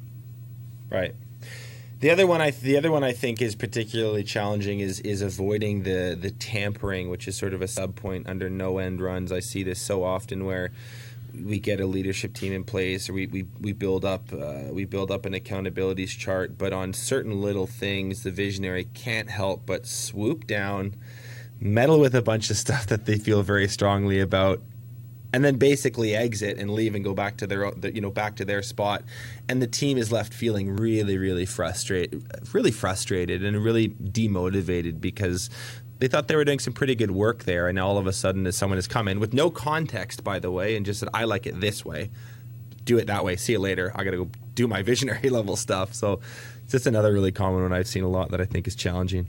Right. 0.89 1.15
The 1.99 2.09
other 2.11 2.25
one 2.25 2.39
I 2.39 2.51
the 2.51 2.77
other 2.77 2.91
one 2.91 3.03
I 3.03 3.11
think 3.11 3.41
is 3.41 3.55
particularly 3.55 4.23
challenging 4.23 4.79
is 4.79 5.01
is 5.01 5.21
avoiding 5.21 5.83
the 5.83 6.17
the 6.19 6.31
tampering, 6.31 7.09
which 7.09 7.27
is 7.27 7.35
sort 7.35 7.53
of 7.53 7.61
a 7.61 7.67
sub 7.67 7.95
point 7.95 8.27
under 8.29 8.49
no 8.49 8.77
end 8.77 9.01
runs. 9.01 9.33
I 9.33 9.41
see 9.41 9.63
this 9.63 9.81
so 9.81 10.03
often 10.03 10.45
where 10.45 10.71
we 11.43 11.59
get 11.59 11.79
a 11.81 11.85
leadership 11.85 12.33
team 12.33 12.53
in 12.53 12.63
place 12.63 13.09
or 13.09 13.13
we, 13.13 13.27
we, 13.27 13.45
we 13.61 13.71
build 13.73 14.03
up 14.05 14.31
uh, 14.33 14.63
we 14.71 14.85
build 14.85 15.11
up 15.11 15.25
an 15.25 15.33
accountabilities 15.33 16.17
chart, 16.17 16.57
but 16.57 16.71
on 16.71 16.93
certain 16.93 17.41
little 17.41 17.67
things 17.67 18.23
the 18.23 18.31
visionary 18.31 18.87
can't 18.93 19.29
help 19.29 19.65
but 19.65 19.85
swoop 19.85 20.47
down, 20.47 20.95
meddle 21.59 21.99
with 21.99 22.15
a 22.15 22.21
bunch 22.21 22.49
of 22.49 22.57
stuff 22.65 22.87
that 22.87 23.05
they 23.05 23.17
feel 23.17 23.43
very 23.43 23.67
strongly 23.67 24.21
about 24.21 24.61
and 25.31 25.43
then 25.43 25.57
basically 25.57 26.15
exit 26.15 26.57
and 26.57 26.71
leave 26.71 26.95
and 26.95 27.03
go 27.03 27.13
back 27.13 27.37
to 27.37 27.47
their 27.47 27.71
you 27.89 28.01
know 28.01 28.11
back 28.11 28.35
to 28.37 28.45
their 28.45 28.61
spot. 28.61 29.03
And 29.47 29.61
the 29.61 29.67
team 29.67 29.97
is 29.97 30.11
left 30.11 30.33
feeling 30.33 30.75
really 30.75 31.17
really 31.17 31.45
frustrated 31.45 32.23
really 32.53 32.71
frustrated 32.71 33.43
and 33.43 33.63
really 33.63 33.89
demotivated 33.89 34.99
because 34.99 35.49
they 35.99 36.07
thought 36.07 36.27
they 36.29 36.35
were 36.35 36.45
doing 36.45 36.59
some 36.59 36.73
pretty 36.73 36.95
good 36.95 37.11
work 37.11 37.43
there. 37.43 37.67
And 37.67 37.77
all 37.79 37.97
of 37.97 38.07
a 38.07 38.13
sudden 38.13 38.47
as 38.47 38.57
someone 38.57 38.77
has 38.77 38.87
come 38.87 39.07
in 39.07 39.19
with 39.19 39.33
no 39.33 39.49
context 39.49 40.23
by 40.23 40.39
the 40.39 40.51
way 40.51 40.75
and 40.75 40.85
just 40.85 40.99
said 40.99 41.09
I 41.13 41.25
like 41.25 41.45
it 41.45 41.59
this 41.59 41.85
way. 41.85 42.09
Do 42.85 42.97
it 42.97 43.07
that 43.07 43.23
way. 43.23 43.35
See 43.35 43.53
you 43.53 43.59
later. 43.59 43.91
I 43.95 44.03
got 44.03 44.11
to 44.11 44.25
go 44.25 44.29
do 44.55 44.67
my 44.67 44.81
visionary 44.91 45.29
level 45.29 45.55
stuff. 45.55 45.93
So 45.93 46.21
it's 46.63 46.71
just 46.71 46.87
another 46.87 47.13
really 47.13 47.31
common 47.31 47.61
one 47.61 47.73
I've 47.73 47.87
seen 47.87 48.03
a 48.03 48.09
lot 48.09 48.31
that 48.31 48.41
I 48.41 48.45
think 48.45 48.67
is 48.67 48.75
challenging. 48.75 49.27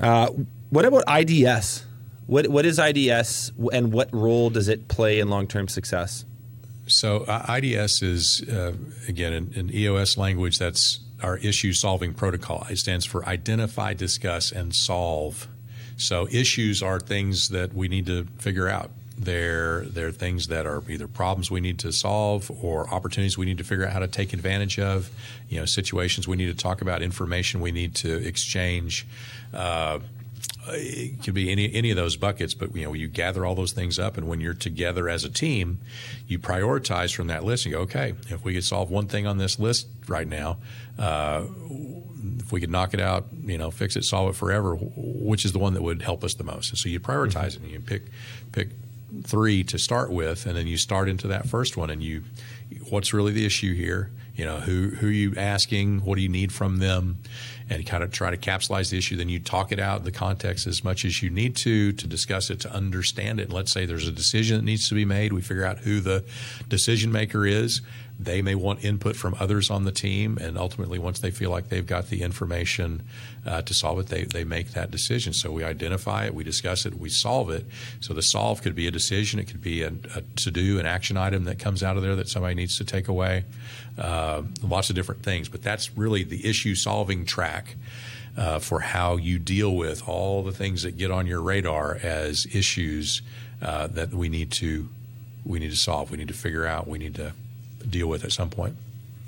Uh, 0.00 0.28
what 0.70 0.84
about 0.84 1.04
IDS? 1.06 1.84
What 2.26 2.48
what 2.48 2.64
is 2.64 2.78
IDS 2.78 3.52
and 3.72 3.92
what 3.92 4.12
role 4.12 4.50
does 4.50 4.68
it 4.68 4.88
play 4.88 5.18
in 5.18 5.28
long 5.28 5.46
term 5.46 5.68
success? 5.68 6.24
So 6.86 7.24
uh, 7.24 7.58
IDS 7.58 8.02
is 8.02 8.48
uh, 8.48 8.74
again 9.08 9.32
in, 9.32 9.52
in 9.54 9.74
EOS 9.74 10.16
language. 10.16 10.58
That's 10.58 11.00
our 11.22 11.38
issue 11.38 11.72
solving 11.72 12.14
protocol. 12.14 12.66
It 12.68 12.78
stands 12.78 13.04
for 13.04 13.24
identify, 13.26 13.94
discuss, 13.94 14.50
and 14.52 14.74
solve. 14.74 15.48
So 15.96 16.26
issues 16.30 16.82
are 16.82 16.98
things 16.98 17.50
that 17.50 17.72
we 17.74 17.88
need 17.88 18.06
to 18.06 18.24
figure 18.38 18.68
out. 18.68 18.90
They're 19.16 19.82
they're 19.82 20.10
things 20.10 20.48
that 20.48 20.66
are 20.66 20.82
either 20.88 21.06
problems 21.06 21.50
we 21.50 21.60
need 21.60 21.78
to 21.80 21.92
solve 21.92 22.50
or 22.62 22.92
opportunities 22.92 23.38
we 23.38 23.46
need 23.46 23.58
to 23.58 23.64
figure 23.64 23.86
out 23.86 23.92
how 23.92 24.00
to 24.00 24.08
take 24.08 24.32
advantage 24.32 24.78
of. 24.78 25.10
You 25.48 25.60
know, 25.60 25.66
situations 25.66 26.26
we 26.26 26.36
need 26.36 26.46
to 26.46 26.60
talk 26.60 26.82
about, 26.82 27.02
information 27.02 27.60
we 27.60 27.72
need 27.72 27.94
to 27.96 28.26
exchange. 28.26 29.06
Uh, 29.54 30.00
it 30.68 31.22
could 31.22 31.34
be 31.34 31.50
any 31.50 31.72
any 31.74 31.90
of 31.90 31.96
those 31.96 32.16
buckets, 32.16 32.54
but 32.54 32.74
you 32.74 32.84
know 32.84 32.92
you 32.92 33.08
gather 33.08 33.44
all 33.44 33.54
those 33.54 33.72
things 33.72 33.98
up, 33.98 34.16
and 34.16 34.28
when 34.28 34.40
you're 34.40 34.54
together 34.54 35.08
as 35.08 35.24
a 35.24 35.30
team, 35.30 35.78
you 36.28 36.38
prioritize 36.38 37.14
from 37.14 37.26
that 37.28 37.44
list. 37.44 37.64
And 37.64 37.72
you 37.72 37.78
go, 37.78 37.82
okay, 37.82 38.14
if 38.28 38.44
we 38.44 38.54
could 38.54 38.64
solve 38.64 38.90
one 38.90 39.06
thing 39.06 39.26
on 39.26 39.38
this 39.38 39.58
list 39.58 39.88
right 40.06 40.26
now, 40.26 40.58
uh, 40.98 41.44
if 42.38 42.52
we 42.52 42.60
could 42.60 42.70
knock 42.70 42.94
it 42.94 43.00
out, 43.00 43.26
you 43.44 43.58
know, 43.58 43.70
fix 43.70 43.96
it, 43.96 44.04
solve 44.04 44.30
it 44.30 44.36
forever, 44.36 44.76
which 44.76 45.44
is 45.44 45.52
the 45.52 45.58
one 45.58 45.74
that 45.74 45.82
would 45.82 46.02
help 46.02 46.22
us 46.22 46.34
the 46.34 46.44
most? 46.44 46.70
And 46.70 46.78
so 46.78 46.88
you 46.88 47.00
prioritize 47.00 47.56
it, 47.56 47.62
and 47.62 47.70
you 47.70 47.80
pick 47.80 48.04
pick 48.52 48.68
three 49.24 49.64
to 49.64 49.78
start 49.78 50.10
with, 50.10 50.46
and 50.46 50.56
then 50.56 50.66
you 50.66 50.76
start 50.76 51.08
into 51.08 51.28
that 51.28 51.48
first 51.48 51.76
one, 51.76 51.90
and 51.90 52.02
you, 52.02 52.22
what's 52.88 53.12
really 53.12 53.32
the 53.32 53.44
issue 53.44 53.74
here? 53.74 54.10
You 54.36 54.46
know, 54.46 54.60
who 54.60 54.90
who 54.90 55.08
are 55.08 55.10
you 55.10 55.34
asking? 55.36 56.04
What 56.04 56.16
do 56.16 56.22
you 56.22 56.28
need 56.28 56.52
from 56.52 56.78
them? 56.78 57.18
And 57.72 57.86
kind 57.86 58.04
of 58.04 58.12
try 58.12 58.30
to 58.30 58.36
capsulize 58.36 58.90
the 58.90 58.98
issue. 58.98 59.16
Then 59.16 59.30
you 59.30 59.40
talk 59.40 59.72
it 59.72 59.80
out 59.80 60.00
in 60.00 60.04
the 60.04 60.12
context 60.12 60.66
as 60.66 60.84
much 60.84 61.06
as 61.06 61.22
you 61.22 61.30
need 61.30 61.56
to 61.56 61.92
to 61.92 62.06
discuss 62.06 62.50
it, 62.50 62.60
to 62.60 62.70
understand 62.70 63.40
it. 63.40 63.44
And 63.44 63.52
let's 63.54 63.72
say 63.72 63.86
there's 63.86 64.06
a 64.06 64.12
decision 64.12 64.58
that 64.58 64.64
needs 64.64 64.90
to 64.90 64.94
be 64.94 65.06
made. 65.06 65.32
We 65.32 65.40
figure 65.40 65.64
out 65.64 65.78
who 65.78 66.00
the 66.00 66.22
decision 66.68 67.10
maker 67.12 67.46
is. 67.46 67.80
They 68.20 68.42
may 68.42 68.54
want 68.54 68.84
input 68.84 69.16
from 69.16 69.34
others 69.40 69.70
on 69.70 69.84
the 69.84 69.90
team, 69.90 70.38
and 70.38 70.58
ultimately, 70.58 70.98
once 70.98 71.20
they 71.20 71.30
feel 71.30 71.50
like 71.50 71.70
they've 71.70 71.86
got 71.86 72.08
the 72.08 72.22
information 72.22 73.02
uh, 73.46 73.62
to 73.62 73.74
solve 73.74 73.98
it, 74.00 74.08
they, 74.08 74.24
they 74.24 74.44
make 74.44 74.72
that 74.72 74.90
decision. 74.90 75.32
So 75.32 75.50
we 75.50 75.64
identify 75.64 76.26
it, 76.26 76.34
we 76.34 76.44
discuss 76.44 76.86
it, 76.86 76.94
we 76.94 77.08
solve 77.08 77.50
it. 77.50 77.64
So 78.00 78.14
the 78.14 78.22
solve 78.22 78.62
could 78.62 78.74
be 78.74 78.86
a 78.86 78.90
decision, 78.90 79.40
it 79.40 79.48
could 79.48 79.62
be 79.62 79.82
a, 79.82 79.92
a 80.14 80.22
to 80.36 80.50
do, 80.50 80.78
an 80.78 80.86
action 80.86 81.16
item 81.16 81.44
that 81.44 81.58
comes 81.58 81.82
out 81.82 81.96
of 81.96 82.02
there 82.02 82.14
that 82.16 82.28
somebody 82.28 82.54
needs 82.54 82.76
to 82.78 82.84
take 82.84 83.08
away. 83.08 83.44
Uh, 83.98 84.42
lots 84.62 84.88
of 84.90 84.94
different 84.94 85.22
things, 85.22 85.48
but 85.48 85.62
that's 85.62 85.96
really 85.96 86.22
the 86.22 86.46
issue 86.48 86.74
solving 86.74 87.24
track. 87.24 87.61
Uh, 88.34 88.58
for 88.58 88.80
how 88.80 89.16
you 89.16 89.38
deal 89.38 89.76
with 89.76 90.08
all 90.08 90.42
the 90.42 90.52
things 90.52 90.84
that 90.84 90.96
get 90.96 91.10
on 91.10 91.26
your 91.26 91.42
radar 91.42 91.98
as 92.02 92.46
issues 92.54 93.20
uh, 93.60 93.86
that 93.88 94.08
we 94.14 94.30
need 94.30 94.50
to 94.50 94.88
we 95.44 95.58
need 95.58 95.70
to 95.70 95.76
solve, 95.76 96.10
we 96.10 96.16
need 96.16 96.28
to 96.28 96.34
figure 96.34 96.66
out, 96.66 96.88
we 96.88 96.98
need 96.98 97.14
to 97.16 97.32
deal 97.86 98.06
with 98.06 98.24
at 98.24 98.32
some 98.32 98.48
point. 98.48 98.76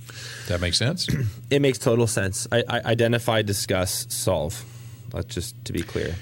Does 0.06 0.48
that 0.48 0.60
make 0.60 0.74
sense? 0.74 1.06
It 1.50 1.60
makes 1.60 1.78
total 1.78 2.06
sense. 2.06 2.48
I, 2.50 2.64
I 2.68 2.80
identify, 2.80 3.42
discuss, 3.42 4.06
solve. 4.08 4.64
Let's 5.12 5.34
just 5.34 5.64
to 5.66 5.72
be 5.72 5.82
clear. 5.82 6.16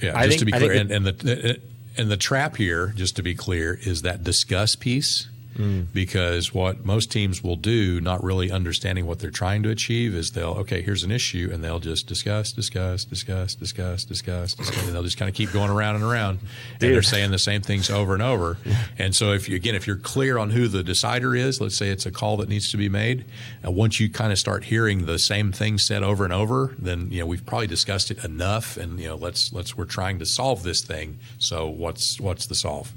Yeah, 0.00 0.16
I 0.16 0.26
just 0.26 0.38
think- 0.38 0.38
to 0.38 0.44
be 0.46 0.52
clear, 0.52 0.72
and, 0.72 0.90
and 0.90 1.06
the 1.06 1.60
and 1.96 2.10
the 2.10 2.16
trap 2.16 2.56
here, 2.56 2.94
just 2.96 3.16
to 3.16 3.22
be 3.22 3.34
clear, 3.34 3.78
is 3.82 4.02
that 4.02 4.22
discuss 4.22 4.76
piece 4.76 5.28
Mm. 5.56 5.86
because 5.92 6.54
what 6.54 6.84
most 6.84 7.10
teams 7.10 7.42
will 7.42 7.56
do, 7.56 8.00
not 8.00 8.22
really 8.22 8.50
understanding 8.50 9.06
what 9.06 9.18
they're 9.18 9.30
trying 9.30 9.62
to 9.64 9.70
achieve, 9.70 10.14
is 10.14 10.30
they'll 10.32 10.50
okay, 10.50 10.82
here's 10.82 11.02
an 11.02 11.10
issue, 11.10 11.50
and 11.52 11.64
they'll 11.64 11.80
just 11.80 12.06
discuss, 12.06 12.52
discuss, 12.52 13.04
discuss, 13.04 13.54
discuss, 13.54 14.04
discuss, 14.04 14.54
discuss, 14.54 14.86
and 14.86 14.94
they'll 14.94 15.02
just 15.02 15.18
kind 15.18 15.28
of 15.28 15.34
keep 15.34 15.50
going 15.52 15.70
around 15.70 15.96
and 15.96 16.04
around, 16.04 16.38
and 16.80 16.94
they're 16.94 17.02
saying 17.02 17.30
the 17.32 17.38
same 17.38 17.60
things 17.62 17.90
over 17.90 18.14
and 18.14 18.22
over. 18.22 18.56
And 18.98 19.16
so, 19.16 19.32
if 19.32 19.48
you 19.48 19.56
again, 19.56 19.74
if 19.74 19.86
you're 19.86 19.96
clear 19.96 20.38
on 20.38 20.50
who 20.50 20.68
the 20.68 20.82
decider 20.82 21.34
is, 21.34 21.60
let's 21.60 21.76
say 21.76 21.88
it's 21.90 22.06
a 22.06 22.12
call 22.12 22.36
that 22.36 22.48
needs 22.48 22.70
to 22.70 22.76
be 22.76 22.88
made, 22.88 23.24
and 23.62 23.74
once 23.74 23.98
you 23.98 24.08
kind 24.08 24.32
of 24.32 24.38
start 24.38 24.64
hearing 24.64 25.06
the 25.06 25.18
same 25.18 25.50
thing 25.50 25.78
said 25.78 26.02
over 26.02 26.24
and 26.24 26.32
over, 26.32 26.74
then 26.78 27.10
you 27.10 27.20
know 27.20 27.26
we've 27.26 27.44
probably 27.44 27.66
discussed 27.66 28.10
it 28.10 28.24
enough, 28.24 28.76
and 28.76 29.00
you 29.00 29.08
know 29.08 29.16
let's 29.16 29.52
let's 29.52 29.76
we're 29.76 29.84
trying 29.84 30.18
to 30.20 30.26
solve 30.26 30.62
this 30.62 30.82
thing. 30.82 31.18
So 31.38 31.68
what's 31.68 32.20
what's 32.20 32.46
the 32.46 32.54
solve? 32.54 32.92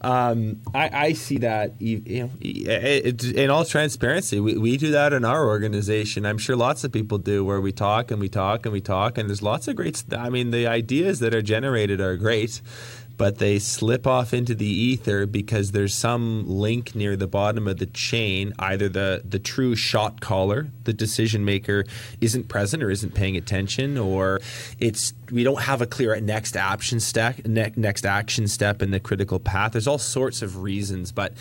Um, 0.00 0.60
I, 0.74 0.90
I, 0.92 1.12
see 1.14 1.38
that 1.38 1.80
you 1.80 2.00
know, 2.00 2.30
in 2.40 3.50
all 3.50 3.64
transparency, 3.64 4.38
we, 4.40 4.56
we 4.56 4.76
do 4.76 4.92
that 4.92 5.12
in 5.12 5.24
our 5.24 5.46
organization. 5.46 6.24
I'm 6.24 6.38
sure 6.38 6.56
lots 6.56 6.84
of 6.84 6.92
people 6.92 7.18
do, 7.18 7.44
where 7.44 7.60
we 7.60 7.72
talk 7.72 8.10
and 8.10 8.20
we 8.20 8.28
talk 8.28 8.66
and 8.66 8.72
we 8.72 8.80
talk, 8.80 9.18
and 9.18 9.28
there's 9.28 9.42
lots 9.42 9.66
of 9.66 9.76
great. 9.76 10.04
I 10.16 10.30
mean, 10.30 10.50
the 10.50 10.66
ideas 10.66 11.18
that 11.20 11.34
are 11.34 11.42
generated 11.42 12.00
are 12.00 12.16
great, 12.16 12.62
but 13.18 13.38
they 13.38 13.58
slip 13.58 14.06
off 14.06 14.32
into 14.32 14.54
the 14.54 14.66
ether 14.66 15.26
because 15.26 15.72
there's 15.72 15.92
some 15.92 16.48
link 16.48 16.94
near 16.94 17.16
the 17.16 17.26
bottom 17.26 17.66
of 17.68 17.78
the 17.78 17.86
chain. 17.86 18.54
Either 18.58 18.88
the, 18.88 19.22
the 19.28 19.40
true 19.40 19.74
shot 19.74 20.20
caller, 20.20 20.68
the 20.84 20.92
decision 20.92 21.44
maker, 21.44 21.84
isn't 22.20 22.48
present 22.48 22.82
or 22.82 22.90
isn't 22.90 23.14
paying 23.14 23.36
attention, 23.36 23.98
or 23.98 24.40
it's 24.78 25.12
we 25.30 25.44
don't 25.44 25.62
have 25.62 25.82
a 25.82 25.86
clear 25.86 26.18
next 26.20 26.56
action 26.56 27.00
step, 27.00 27.44
next 27.44 28.06
action 28.06 28.46
step 28.46 28.80
in 28.80 28.92
the 28.92 29.00
critical 29.00 29.40
path. 29.40 29.72
There's 29.72 29.88
all 29.88 29.98
sorts 29.98 30.40
of 30.40 30.62
reasons, 30.62 31.12
but. 31.12 31.34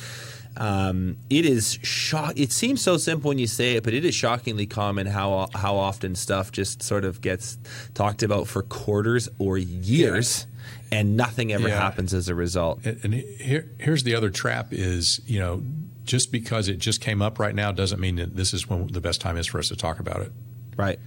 Um, 0.57 1.17
it 1.29 1.45
is 1.45 1.79
shock. 1.83 2.33
It 2.35 2.51
seems 2.51 2.81
so 2.81 2.97
simple 2.97 3.29
when 3.29 3.39
you 3.39 3.47
say 3.47 3.75
it, 3.75 3.83
but 3.83 3.93
it 3.93 4.03
is 4.03 4.15
shockingly 4.15 4.65
common 4.65 5.07
how 5.07 5.47
how 5.53 5.75
often 5.75 6.15
stuff 6.15 6.51
just 6.51 6.81
sort 6.81 7.05
of 7.05 7.21
gets 7.21 7.57
talked 7.93 8.23
about 8.23 8.47
for 8.47 8.63
quarters 8.63 9.29
or 9.39 9.57
years. 9.57 10.45
Yeah 10.47 10.53
and 10.91 11.17
nothing 11.17 11.51
ever 11.51 11.67
yeah. 11.67 11.79
happens 11.79 12.13
as 12.13 12.29
a 12.29 12.35
result. 12.35 12.85
And, 12.85 12.99
and 13.03 13.13
here, 13.13 13.69
here's 13.79 14.03
the 14.03 14.15
other 14.15 14.29
trap: 14.29 14.67
is 14.71 15.19
you 15.25 15.39
know, 15.39 15.63
just 16.03 16.31
because 16.31 16.67
it 16.69 16.79
just 16.79 17.01
came 17.01 17.21
up 17.21 17.39
right 17.39 17.53
now 17.53 17.71
doesn't 17.71 17.99
mean 17.99 18.15
that 18.15 18.35
this 18.35 18.53
is 18.53 18.67
when 18.69 18.87
the 18.87 19.01
best 19.01 19.21
time 19.21 19.37
is 19.37 19.47
for 19.47 19.59
us 19.59 19.67
to 19.69 19.75
talk 19.75 19.99
about 19.99 20.21
it. 20.21 20.31
Right. 20.75 20.99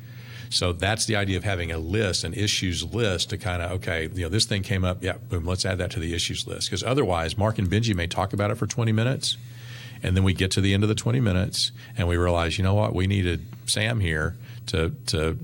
So 0.50 0.72
that's 0.72 1.06
the 1.06 1.14
idea 1.16 1.36
of 1.36 1.44
having 1.44 1.70
a 1.70 1.78
list, 1.78 2.24
an 2.24 2.34
issues 2.34 2.84
list 2.84 3.30
to 3.30 3.38
kind 3.38 3.62
of, 3.62 3.70
okay, 3.72 4.10
you 4.12 4.22
know, 4.22 4.28
this 4.28 4.46
thing 4.46 4.62
came 4.62 4.84
up, 4.84 5.02
yeah, 5.02 5.16
boom, 5.28 5.46
let's 5.46 5.64
add 5.64 5.78
that 5.78 5.92
to 5.92 6.00
the 6.00 6.12
issues 6.12 6.46
list. 6.46 6.68
Because 6.68 6.82
otherwise, 6.82 7.38
Mark 7.38 7.58
and 7.58 7.70
Benji 7.70 7.94
may 7.94 8.08
talk 8.08 8.32
about 8.32 8.50
it 8.50 8.56
for 8.56 8.66
20 8.66 8.90
minutes, 8.90 9.36
and 10.02 10.16
then 10.16 10.24
we 10.24 10.34
get 10.34 10.50
to 10.52 10.60
the 10.60 10.74
end 10.74 10.82
of 10.82 10.88
the 10.88 10.94
20 10.94 11.20
minutes 11.20 11.70
and 11.96 12.08
we 12.08 12.16
realize, 12.16 12.58
you 12.58 12.64
know 12.64 12.74
what, 12.74 12.94
we 12.94 13.06
needed 13.06 13.46
Sam 13.66 14.00
here 14.00 14.36
to, 14.66 14.90
to 15.06 15.38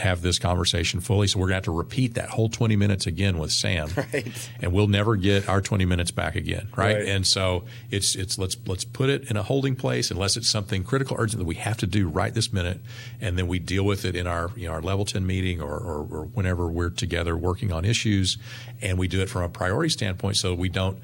have 0.00 0.22
this 0.22 0.38
conversation 0.38 1.00
fully. 1.00 1.26
So 1.26 1.38
we're 1.38 1.46
going 1.46 1.52
to 1.52 1.56
have 1.56 1.64
to 1.64 1.76
repeat 1.76 2.14
that 2.14 2.30
whole 2.30 2.48
20 2.48 2.76
minutes 2.76 3.06
again 3.06 3.38
with 3.38 3.52
Sam. 3.52 3.90
Right. 4.12 4.50
And 4.60 4.72
we'll 4.72 4.88
never 4.88 5.16
get 5.16 5.48
our 5.48 5.60
20 5.60 5.84
minutes 5.86 6.10
back 6.10 6.34
again. 6.36 6.68
Right? 6.76 6.96
right. 6.96 7.08
And 7.08 7.26
so 7.26 7.64
it's, 7.90 8.14
it's, 8.16 8.38
let's, 8.38 8.56
let's 8.66 8.84
put 8.84 9.08
it 9.08 9.30
in 9.30 9.36
a 9.36 9.42
holding 9.42 9.76
place 9.76 10.10
unless 10.10 10.36
it's 10.36 10.48
something 10.48 10.84
critical, 10.84 11.16
urgent 11.18 11.38
that 11.38 11.46
we 11.46 11.54
have 11.54 11.76
to 11.78 11.86
do 11.86 12.08
right 12.08 12.34
this 12.34 12.52
minute. 12.52 12.80
And 13.20 13.38
then 13.38 13.46
we 13.46 13.58
deal 13.58 13.84
with 13.84 14.04
it 14.04 14.14
in 14.14 14.26
our, 14.26 14.50
you 14.56 14.66
know, 14.66 14.74
our 14.74 14.82
level 14.82 15.04
10 15.04 15.26
meeting 15.26 15.60
or, 15.60 15.72
or, 15.72 16.06
or 16.10 16.24
whenever 16.34 16.68
we're 16.68 16.90
together 16.90 17.36
working 17.36 17.72
on 17.72 17.84
issues. 17.84 18.36
And 18.82 18.98
we 18.98 19.08
do 19.08 19.20
it 19.20 19.30
from 19.30 19.42
a 19.42 19.48
priority 19.48 19.90
standpoint 19.90 20.36
so 20.36 20.54
we 20.54 20.68
don't 20.68 20.98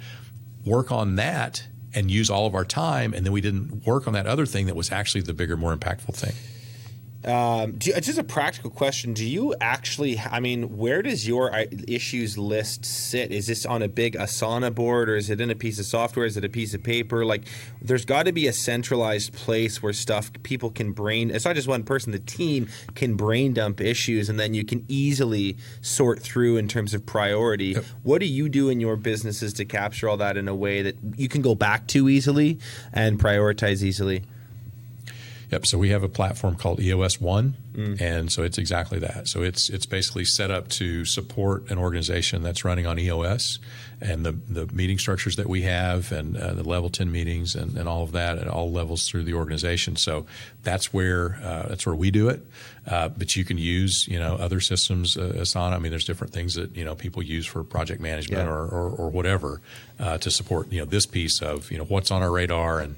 work 0.64 0.92
on 0.92 1.16
that 1.16 1.66
and 1.94 2.10
use 2.10 2.28
all 2.28 2.46
of 2.46 2.54
our 2.54 2.64
time. 2.64 3.14
And 3.14 3.24
then 3.24 3.32
we 3.32 3.40
didn't 3.40 3.86
work 3.86 4.06
on 4.06 4.12
that 4.12 4.26
other 4.26 4.46
thing 4.46 4.66
that 4.66 4.76
was 4.76 4.92
actually 4.92 5.22
the 5.22 5.34
bigger, 5.34 5.56
more 5.56 5.74
impactful 5.74 6.14
thing. 6.14 6.34
Um, 7.24 7.78
you, 7.82 7.92
just 8.00 8.18
a 8.18 8.24
practical 8.24 8.70
question. 8.70 9.12
Do 9.12 9.26
you 9.26 9.54
actually, 9.60 10.18
I 10.18 10.40
mean, 10.40 10.78
where 10.78 11.02
does 11.02 11.28
your 11.28 11.54
uh, 11.54 11.66
issues 11.86 12.38
list 12.38 12.84
sit? 12.84 13.30
Is 13.30 13.46
this 13.46 13.66
on 13.66 13.82
a 13.82 13.88
big 13.88 14.14
Asana 14.14 14.74
board 14.74 15.10
or 15.10 15.16
is 15.16 15.28
it 15.28 15.40
in 15.40 15.50
a 15.50 15.54
piece 15.54 15.78
of 15.78 15.84
software? 15.84 16.24
Is 16.24 16.38
it 16.38 16.44
a 16.44 16.48
piece 16.48 16.72
of 16.72 16.82
paper? 16.82 17.26
Like, 17.26 17.46
there's 17.82 18.06
got 18.06 18.24
to 18.24 18.32
be 18.32 18.46
a 18.46 18.52
centralized 18.52 19.34
place 19.34 19.82
where 19.82 19.92
stuff 19.92 20.32
people 20.42 20.70
can 20.70 20.92
brain, 20.92 21.30
it's 21.30 21.44
not 21.44 21.56
just 21.56 21.68
one 21.68 21.82
person, 21.82 22.12
the 22.12 22.18
team 22.18 22.68
can 22.94 23.16
brain 23.16 23.52
dump 23.52 23.82
issues 23.82 24.30
and 24.30 24.40
then 24.40 24.54
you 24.54 24.64
can 24.64 24.86
easily 24.88 25.58
sort 25.82 26.20
through 26.20 26.56
in 26.56 26.68
terms 26.68 26.94
of 26.94 27.04
priority. 27.04 27.72
Yep. 27.72 27.84
What 28.02 28.20
do 28.20 28.26
you 28.26 28.48
do 28.48 28.70
in 28.70 28.80
your 28.80 28.96
businesses 28.96 29.52
to 29.54 29.66
capture 29.66 30.08
all 30.08 30.16
that 30.16 30.38
in 30.38 30.48
a 30.48 30.54
way 30.54 30.80
that 30.80 30.96
you 31.16 31.28
can 31.28 31.42
go 31.42 31.54
back 31.54 31.86
to 31.88 32.08
easily 32.08 32.58
and 32.94 33.20
prioritize 33.20 33.82
easily? 33.82 34.22
Yep. 35.50 35.66
So 35.66 35.78
we 35.78 35.90
have 35.90 36.04
a 36.04 36.08
platform 36.08 36.54
called 36.54 36.78
EOS 36.78 37.20
One, 37.20 37.56
mm. 37.72 38.00
and 38.00 38.30
so 38.30 38.44
it's 38.44 38.56
exactly 38.56 39.00
that. 39.00 39.26
So 39.26 39.42
it's 39.42 39.68
it's 39.68 39.84
basically 39.84 40.24
set 40.24 40.50
up 40.52 40.68
to 40.68 41.04
support 41.04 41.68
an 41.70 41.78
organization 41.78 42.42
that's 42.44 42.64
running 42.64 42.86
on 42.86 43.00
EOS, 43.00 43.58
and 44.00 44.24
the 44.24 44.32
the 44.48 44.66
meeting 44.72 44.96
structures 44.96 45.34
that 45.36 45.48
we 45.48 45.62
have, 45.62 46.12
and 46.12 46.36
uh, 46.36 46.54
the 46.54 46.62
level 46.62 46.88
ten 46.88 47.10
meetings, 47.10 47.56
and, 47.56 47.76
and 47.76 47.88
all 47.88 48.04
of 48.04 48.12
that 48.12 48.38
at 48.38 48.46
all 48.46 48.70
levels 48.70 49.08
through 49.08 49.24
the 49.24 49.34
organization. 49.34 49.96
So 49.96 50.24
that's 50.62 50.92
where 50.92 51.40
uh, 51.42 51.66
that's 51.68 51.84
where 51.84 51.96
we 51.96 52.12
do 52.12 52.28
it. 52.28 52.46
Uh, 52.86 53.08
but 53.08 53.34
you 53.34 53.44
can 53.44 53.58
use 53.58 54.06
you 54.06 54.20
know 54.20 54.36
other 54.36 54.60
systems, 54.60 55.16
uh, 55.16 55.32
Asana. 55.34 55.72
I 55.72 55.78
mean, 55.78 55.90
there's 55.90 56.04
different 56.04 56.32
things 56.32 56.54
that 56.54 56.76
you 56.76 56.84
know 56.84 56.94
people 56.94 57.24
use 57.24 57.44
for 57.44 57.64
project 57.64 58.00
management 58.00 58.46
yeah. 58.46 58.54
or, 58.54 58.66
or, 58.66 58.90
or 58.90 59.10
whatever 59.10 59.60
uh, 59.98 60.16
to 60.18 60.30
support 60.30 60.70
you 60.70 60.78
know 60.78 60.84
this 60.84 61.06
piece 61.06 61.42
of 61.42 61.72
you 61.72 61.78
know 61.78 61.84
what's 61.84 62.12
on 62.12 62.22
our 62.22 62.30
radar 62.30 62.78
and 62.78 62.94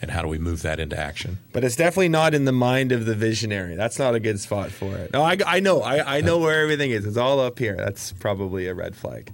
and 0.00 0.10
how 0.10 0.22
do 0.22 0.28
we 0.28 0.38
move 0.38 0.62
that 0.62 0.78
into 0.80 0.98
action? 0.98 1.38
But 1.52 1.64
it's 1.64 1.76
definitely 1.76 2.08
not 2.08 2.34
in 2.34 2.44
the 2.44 2.52
mind 2.52 2.92
of 2.92 3.06
the 3.06 3.14
visionary. 3.14 3.74
That's 3.74 3.98
not 3.98 4.14
a 4.14 4.20
good 4.20 4.40
spot 4.40 4.70
for 4.70 4.94
it. 4.96 5.12
No, 5.12 5.22
I, 5.22 5.36
I 5.46 5.60
know. 5.60 5.82
I, 5.82 6.18
I 6.18 6.20
know 6.20 6.38
where 6.38 6.62
everything 6.62 6.90
is. 6.90 7.04
It's 7.04 7.16
all 7.16 7.40
up 7.40 7.58
here. 7.58 7.76
That's 7.76 8.12
probably 8.12 8.66
a 8.66 8.74
red 8.74 8.94
flag. 8.96 9.32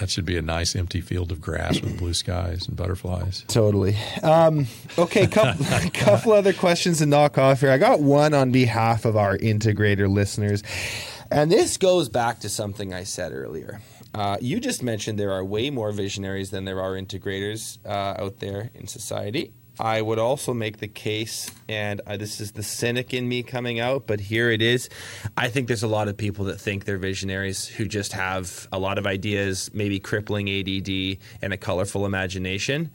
That 0.00 0.08
should 0.08 0.24
be 0.24 0.38
a 0.38 0.42
nice 0.42 0.74
empty 0.74 1.02
field 1.02 1.30
of 1.30 1.42
grass 1.42 1.78
with 1.82 1.98
blue 1.98 2.14
skies 2.14 2.66
and 2.66 2.74
butterflies. 2.74 3.44
Totally. 3.48 3.98
Um, 4.22 4.66
okay, 4.96 5.26
couple, 5.26 5.66
a 5.66 5.90
couple 5.92 6.32
other 6.32 6.54
questions 6.54 6.98
to 6.98 7.06
knock 7.06 7.36
off 7.36 7.60
here. 7.60 7.70
I 7.70 7.76
got 7.76 8.00
one 8.00 8.32
on 8.32 8.50
behalf 8.50 9.04
of 9.04 9.18
our 9.18 9.36
integrator 9.36 10.08
listeners. 10.08 10.62
And 11.30 11.52
this 11.52 11.76
goes 11.76 12.08
back 12.08 12.40
to 12.40 12.48
something 12.48 12.94
I 12.94 13.04
said 13.04 13.32
earlier. 13.32 13.82
Uh, 14.14 14.36
you 14.40 14.60
just 14.60 14.82
mentioned 14.82 15.18
there 15.18 15.32
are 15.32 15.44
way 15.44 15.70
more 15.70 15.92
visionaries 15.92 16.50
than 16.50 16.64
there 16.64 16.80
are 16.80 16.92
integrators 16.92 17.78
uh, 17.86 18.22
out 18.22 18.40
there 18.40 18.70
in 18.74 18.86
society. 18.86 19.52
I 19.78 20.02
would 20.02 20.18
also 20.18 20.52
make 20.52 20.78
the 20.78 20.88
case, 20.88 21.50
and 21.66 22.02
uh, 22.06 22.18
this 22.18 22.38
is 22.38 22.52
the 22.52 22.62
cynic 22.62 23.14
in 23.14 23.26
me 23.26 23.42
coming 23.42 23.80
out, 23.80 24.06
but 24.06 24.20
here 24.20 24.50
it 24.50 24.60
is. 24.60 24.90
I 25.38 25.48
think 25.48 25.68
there's 25.68 25.82
a 25.82 25.88
lot 25.88 26.08
of 26.08 26.18
people 26.18 26.44
that 26.46 26.60
think 26.60 26.84
they're 26.84 26.98
visionaries 26.98 27.66
who 27.66 27.86
just 27.86 28.12
have 28.12 28.68
a 28.72 28.78
lot 28.78 28.98
of 28.98 29.06
ideas, 29.06 29.70
maybe 29.72 29.98
crippling 29.98 30.50
ADD 30.50 31.18
and 31.40 31.54
a 31.54 31.56
colorful 31.56 32.04
imagination. 32.04 32.90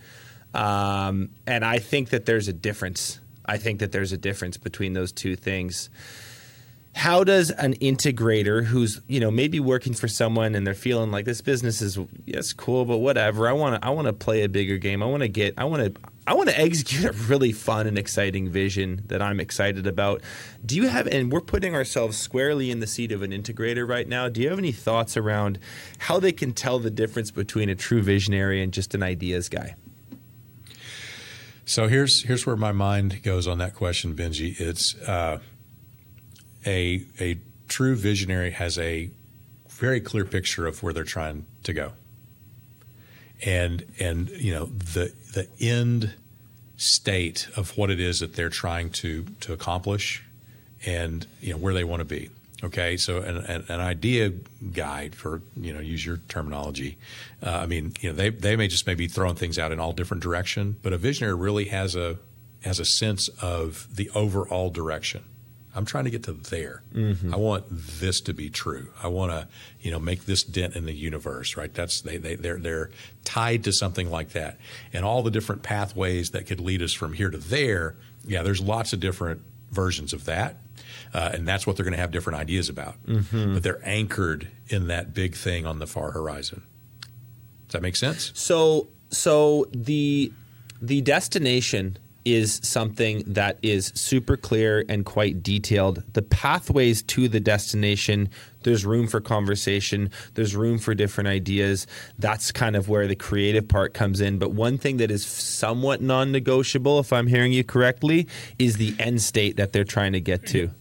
Um, 0.54 1.32
and 1.48 1.66
I 1.66 1.80
think 1.80 2.10
that 2.10 2.26
there's 2.26 2.48
a 2.48 2.54
difference. 2.54 3.20
I 3.46 3.58
think 3.58 3.80
that 3.80 3.92
there's 3.92 4.12
a 4.12 4.18
difference 4.18 4.58
between 4.58 4.94
those 4.94 5.12
two 5.12 5.36
things 5.36 5.90
how 6.96 7.26
does 7.26 7.52
an 7.52 7.74
integrator 7.76 8.64
who's 8.64 9.02
you 9.08 9.20
know 9.20 9.30
maybe 9.30 9.60
working 9.60 9.94
for 9.94 10.08
someone 10.08 10.56
and 10.56 10.66
they're 10.66 10.74
feeling 10.74 11.12
like 11.12 11.26
this 11.26 11.42
business 11.42 11.82
is 11.82 12.00
yes 12.26 12.54
cool 12.54 12.86
but 12.86 12.98
whatever 12.98 13.50
i 13.50 13.52
want 13.52 13.80
to 13.80 13.86
i 13.86 13.92
want 13.92 14.08
to 14.08 14.14
play 14.14 14.44
a 14.44 14.50
bigger 14.50 14.78
game. 14.78 15.04
I 15.04 15.06
want 15.06 15.22
to 15.22 15.28
get 15.28 15.56
i 15.58 15.66
want 15.66 15.94
to 15.94 16.02
i 16.26 16.34
want 16.34 16.48
to 16.50 16.58
execute 16.60 17.04
a 17.04 17.12
really 17.12 17.52
fun 17.52 17.86
and 17.86 17.98
exciting 17.98 18.50
vision 18.50 19.04
that 19.08 19.22
i'm 19.22 19.42
excited 19.42 19.86
about. 19.86 20.22
Do 20.66 20.78
you 20.78 20.88
have 20.88 21.06
and 21.08 21.34
we're 21.34 21.42
putting 21.42 21.76
ourselves 21.76 22.18
squarely 22.18 22.72
in 22.72 22.80
the 22.80 22.88
seat 22.88 23.12
of 23.12 23.22
an 23.22 23.32
integrator 23.32 23.88
right 23.88 24.08
now. 24.08 24.30
Do 24.30 24.42
you 24.42 24.50
have 24.50 24.58
any 24.58 24.72
thoughts 24.72 25.18
around 25.18 25.60
how 25.98 26.22
they 26.22 26.32
can 26.32 26.54
tell 26.54 26.80
the 26.80 26.90
difference 26.90 27.30
between 27.30 27.68
a 27.70 27.76
true 27.76 28.02
visionary 28.02 28.64
and 28.64 28.72
just 28.72 28.96
an 28.96 29.04
ideas 29.04 29.50
guy? 29.50 29.76
So 31.66 31.90
here's 31.90 32.24
here's 32.24 32.46
where 32.46 32.56
my 32.56 32.72
mind 32.72 33.22
goes 33.22 33.48
on 33.48 33.58
that 33.58 33.74
question 33.74 34.16
benji. 34.16 34.58
It's 34.60 34.96
uh, 35.02 35.40
a 36.66 37.06
a 37.20 37.38
true 37.68 37.96
visionary 37.96 38.52
has 38.52 38.78
a 38.78 39.10
very 39.70 40.00
clear 40.00 40.26
picture 40.26 40.68
of 40.68 40.82
where 40.82 40.94
they're 40.94 41.04
trying 41.04 41.46
to 41.64 41.74
go. 41.74 41.94
And 43.46 43.86
and 44.00 44.30
you 44.30 44.54
know 44.54 44.66
the 44.66 45.14
the 45.34 45.48
end 45.60 46.14
state 46.78 47.48
of 47.56 47.78
what 47.78 47.90
it 47.90 48.00
is 48.00 48.20
that 48.20 48.36
they're 48.36 48.50
trying 48.50 48.90
to 48.90 49.24
to 49.42 49.54
accomplish 49.54 50.24
and 50.86 51.26
you 51.42 51.52
know 51.52 51.58
where 51.58 51.74
they 51.74 51.84
want 51.84 52.00
to 52.00 52.06
be. 52.06 52.30
Okay, 52.64 52.96
so 52.98 53.18
an, 53.18 53.38
an, 53.38 53.66
an 53.68 53.80
idea 53.82 54.30
guide 54.74 55.14
for 55.14 55.42
you 55.58 55.74
know 55.74 55.82
use 55.82 56.06
your 56.06 56.18
terminology. 56.30 56.98
Uh, 57.44 57.52
I 57.52 57.66
mean, 57.66 57.94
you 58.00 58.10
know 58.10 58.16
they 58.16 58.30
they 58.30 58.56
may 58.56 58.68
just 58.68 58.88
maybe 58.88 59.08
throwing 59.08 59.36
things 59.36 59.60
out 59.60 59.72
in 59.72 59.80
all 59.80 59.92
different 59.92 60.24
direction, 60.24 60.78
but 60.82 60.94
a 60.94 60.98
visionary 60.98 61.36
really 61.36 61.66
has 61.66 61.96
a 61.96 62.18
has 62.64 62.80
a 62.80 62.86
sense 62.86 63.28
of 63.42 63.88
the 63.94 64.10
overall 64.16 64.70
direction 64.70 65.24
I'm 65.76 65.86
trying 65.86 66.06
to 66.06 66.10
get 66.10 66.24
to 66.24 66.34
there. 66.34 66.84
I 67.34 67.36
want 67.36 67.66
this 67.70 68.22
to 68.22 68.34
be 68.34 68.50
true. 68.50 68.88
I 69.04 69.08
want 69.08 69.32
to, 69.32 69.48
you 69.82 69.92
know, 69.92 70.00
make 70.00 70.26
this 70.26 70.42
dent 70.44 70.76
in 70.76 70.86
the 70.86 70.94
universe, 70.94 71.58
right? 71.58 71.74
That's 71.74 72.02
they 72.02 72.18
they 72.18 72.36
they're 72.36 72.58
they're 72.58 72.92
tied 73.26 73.64
to 73.66 73.74
something 73.74 74.10
like 74.10 74.30
that, 74.30 74.58
and 74.94 75.04
all 75.04 75.22
the 75.22 75.32
different 75.32 75.64
pathways 75.64 76.32
that 76.32 76.46
could 76.48 76.60
lead 76.62 76.82
us 76.82 76.94
from 76.94 77.14
here 77.14 77.30
to 77.30 77.38
there. 77.38 77.98
Yeah, 78.26 78.42
there's 78.42 78.62
lots 78.62 78.94
of 78.94 79.00
different 79.02 79.42
versions 79.72 80.14
of 80.14 80.26
that, 80.26 80.58
uh, 81.14 81.32
and 81.34 81.48
that's 81.48 81.68
what 81.68 81.76
they're 81.76 81.84
going 81.84 81.96
to 81.96 82.00
have 82.00 82.12
different 82.12 82.40
ideas 82.40 82.70
about. 82.70 82.96
But 83.54 83.64
they're 83.64 83.82
anchored 83.88 84.48
in 84.70 84.88
that 84.88 85.14
big 85.14 85.36
thing 85.36 85.66
on 85.66 85.80
the 85.80 85.88
far 85.88 86.12
horizon. 86.12 86.64
Does 87.68 87.74
that 87.74 87.82
make 87.82 87.96
sense? 87.98 88.32
So 88.34 88.88
so 89.10 89.68
the 89.72 90.32
the 90.82 91.02
destination 91.02 91.98
is 92.26 92.60
something 92.64 93.24
that 93.28 93.60
is 93.62 93.92
super 93.96 94.36
clear 94.36 94.84
and 94.90 95.06
quite 95.06 95.44
detailed. 95.44 96.04
The 96.14 96.24
pathways 96.24 97.04
to 97.04 97.28
the 97.28 97.40
destination, 97.40 98.30
there's 98.64 98.84
room 98.84 99.08
for 99.08 99.22
conversation, 99.22 100.10
there's 100.34 100.56
room 100.56 100.80
for 100.80 100.96
different 100.96 101.28
ideas. 101.28 101.86
That's 102.18 102.52
kind 102.52 102.76
of 102.76 102.90
where 102.90 103.08
the 103.08 103.16
creative 103.16 103.68
part 103.68 103.94
comes 103.94 104.20
in. 104.20 104.40
But 104.40 104.52
one 104.52 104.80
thing 104.80 104.98
that 104.98 105.12
is 105.12 105.24
somewhat 105.26 106.02
non-negotiable, 106.02 107.00
if 107.00 107.14
I'm 107.14 107.28
hearing 107.28 107.54
you 107.54 107.64
correctly, 107.64 108.28
is 108.58 108.78
the 108.78 108.96
end 108.98 109.22
state 109.22 109.56
that 109.58 109.72
they're 109.72 109.84
trying 109.84 110.14
to 110.14 110.20
get 110.20 110.48
to. 110.48 110.72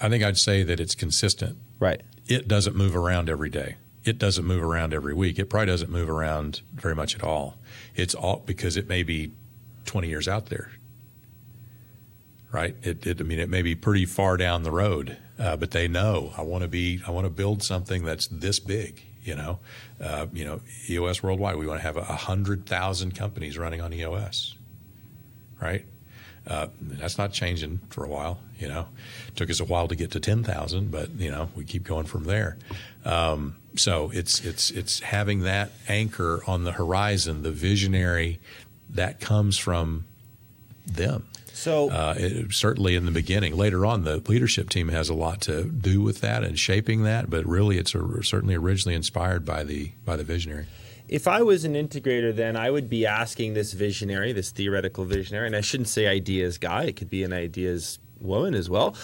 I 0.00 0.08
think 0.10 0.22
I'd 0.22 0.36
say 0.36 0.62
that 0.64 0.80
it's 0.80 0.94
consistent. 0.94 1.56
Right. 1.80 2.02
It 2.26 2.46
doesn't 2.46 2.76
move 2.76 2.94
around 2.94 3.30
every 3.30 3.50
day. 3.50 3.76
It 4.04 4.18
doesn't 4.18 4.44
move 4.44 4.62
around 4.62 4.92
every 4.92 5.14
week. 5.14 5.38
It 5.38 5.46
probably 5.46 5.66
doesn't 5.66 5.90
move 5.90 6.10
around 6.10 6.60
very 6.74 6.94
much 6.94 7.14
at 7.14 7.22
all. 7.22 7.56
It's 7.94 8.14
all 8.14 8.42
because 8.44 8.76
it 8.76 8.88
may 8.88 9.02
be 9.04 9.30
20 9.84 10.08
years 10.08 10.28
out 10.28 10.46
there, 10.46 10.70
right? 12.50 12.76
It, 12.82 13.06
it 13.06 13.20
I 13.20 13.24
mean, 13.24 13.38
it 13.38 13.48
may 13.48 13.62
be 13.62 13.74
pretty 13.74 14.06
far 14.06 14.36
down 14.36 14.62
the 14.62 14.70
road, 14.70 15.16
uh, 15.38 15.56
but 15.56 15.70
they 15.70 15.88
know 15.88 16.32
I 16.36 16.42
want 16.42 16.62
to 16.62 16.68
be, 16.68 17.00
I 17.06 17.10
want 17.10 17.26
to 17.26 17.30
build 17.30 17.62
something 17.62 18.04
that's 18.04 18.26
this 18.28 18.58
big. 18.58 19.02
You 19.24 19.36
know, 19.36 19.60
uh, 20.00 20.26
you 20.32 20.44
know, 20.44 20.60
EOS 20.90 21.22
worldwide. 21.22 21.54
We 21.54 21.66
want 21.66 21.78
to 21.78 21.86
have 21.86 21.96
a 21.96 22.02
hundred 22.02 22.66
thousand 22.66 23.14
companies 23.14 23.56
running 23.56 23.80
on 23.80 23.92
EOS, 23.92 24.56
right? 25.60 25.86
Uh, 26.44 26.66
that's 26.80 27.18
not 27.18 27.32
changing 27.32 27.78
for 27.88 28.04
a 28.04 28.08
while. 28.08 28.40
You 28.58 28.66
know, 28.66 28.88
took 29.36 29.48
us 29.48 29.60
a 29.60 29.64
while 29.64 29.86
to 29.86 29.94
get 29.94 30.10
to 30.12 30.20
ten 30.20 30.42
thousand, 30.42 30.90
but 30.90 31.10
you 31.10 31.30
know 31.30 31.50
we 31.54 31.64
keep 31.64 31.84
going 31.84 32.06
from 32.06 32.24
there. 32.24 32.58
Um, 33.04 33.56
so 33.76 34.10
it's 34.12 34.40
it's 34.40 34.70
it's 34.70 35.00
having 35.00 35.40
that 35.40 35.70
anchor 35.88 36.42
on 36.48 36.64
the 36.64 36.72
horizon, 36.72 37.42
the 37.42 37.52
visionary 37.52 38.40
that 38.92 39.20
comes 39.20 39.58
from 39.58 40.04
them. 40.86 41.26
So 41.52 41.90
Uh, 41.90 42.14
it, 42.16 42.52
certainly 42.52 42.96
in 42.96 43.04
the 43.04 43.12
beginning. 43.12 43.56
Later 43.56 43.86
on, 43.86 44.04
the 44.04 44.16
leadership 44.26 44.68
team 44.68 44.88
has 44.88 45.08
a 45.08 45.14
lot 45.14 45.40
to 45.42 45.64
do 45.64 46.00
with 46.00 46.20
that 46.20 46.42
and 46.42 46.58
shaping 46.58 47.02
that. 47.04 47.30
But 47.30 47.46
really, 47.46 47.78
it's 47.78 47.94
a, 47.94 48.22
certainly 48.22 48.54
originally 48.54 48.94
inspired 48.94 49.44
by 49.44 49.62
the 49.64 49.92
by 50.04 50.16
the 50.16 50.24
visionary. 50.24 50.66
If 51.08 51.28
I 51.28 51.42
was 51.42 51.64
an 51.64 51.74
integrator, 51.74 52.34
then 52.34 52.56
I 52.56 52.70
would 52.70 52.88
be 52.88 53.04
asking 53.06 53.52
this 53.54 53.74
visionary, 53.74 54.32
this 54.32 54.50
theoretical 54.50 55.04
visionary, 55.04 55.46
and 55.46 55.54
I 55.54 55.60
shouldn't 55.60 55.88
say 55.88 56.06
ideas 56.06 56.56
guy, 56.56 56.84
it 56.84 56.96
could 56.96 57.10
be 57.10 57.22
an 57.22 57.32
ideas 57.32 57.98
woman 58.18 58.54
as 58.54 58.70
well. 58.70 58.94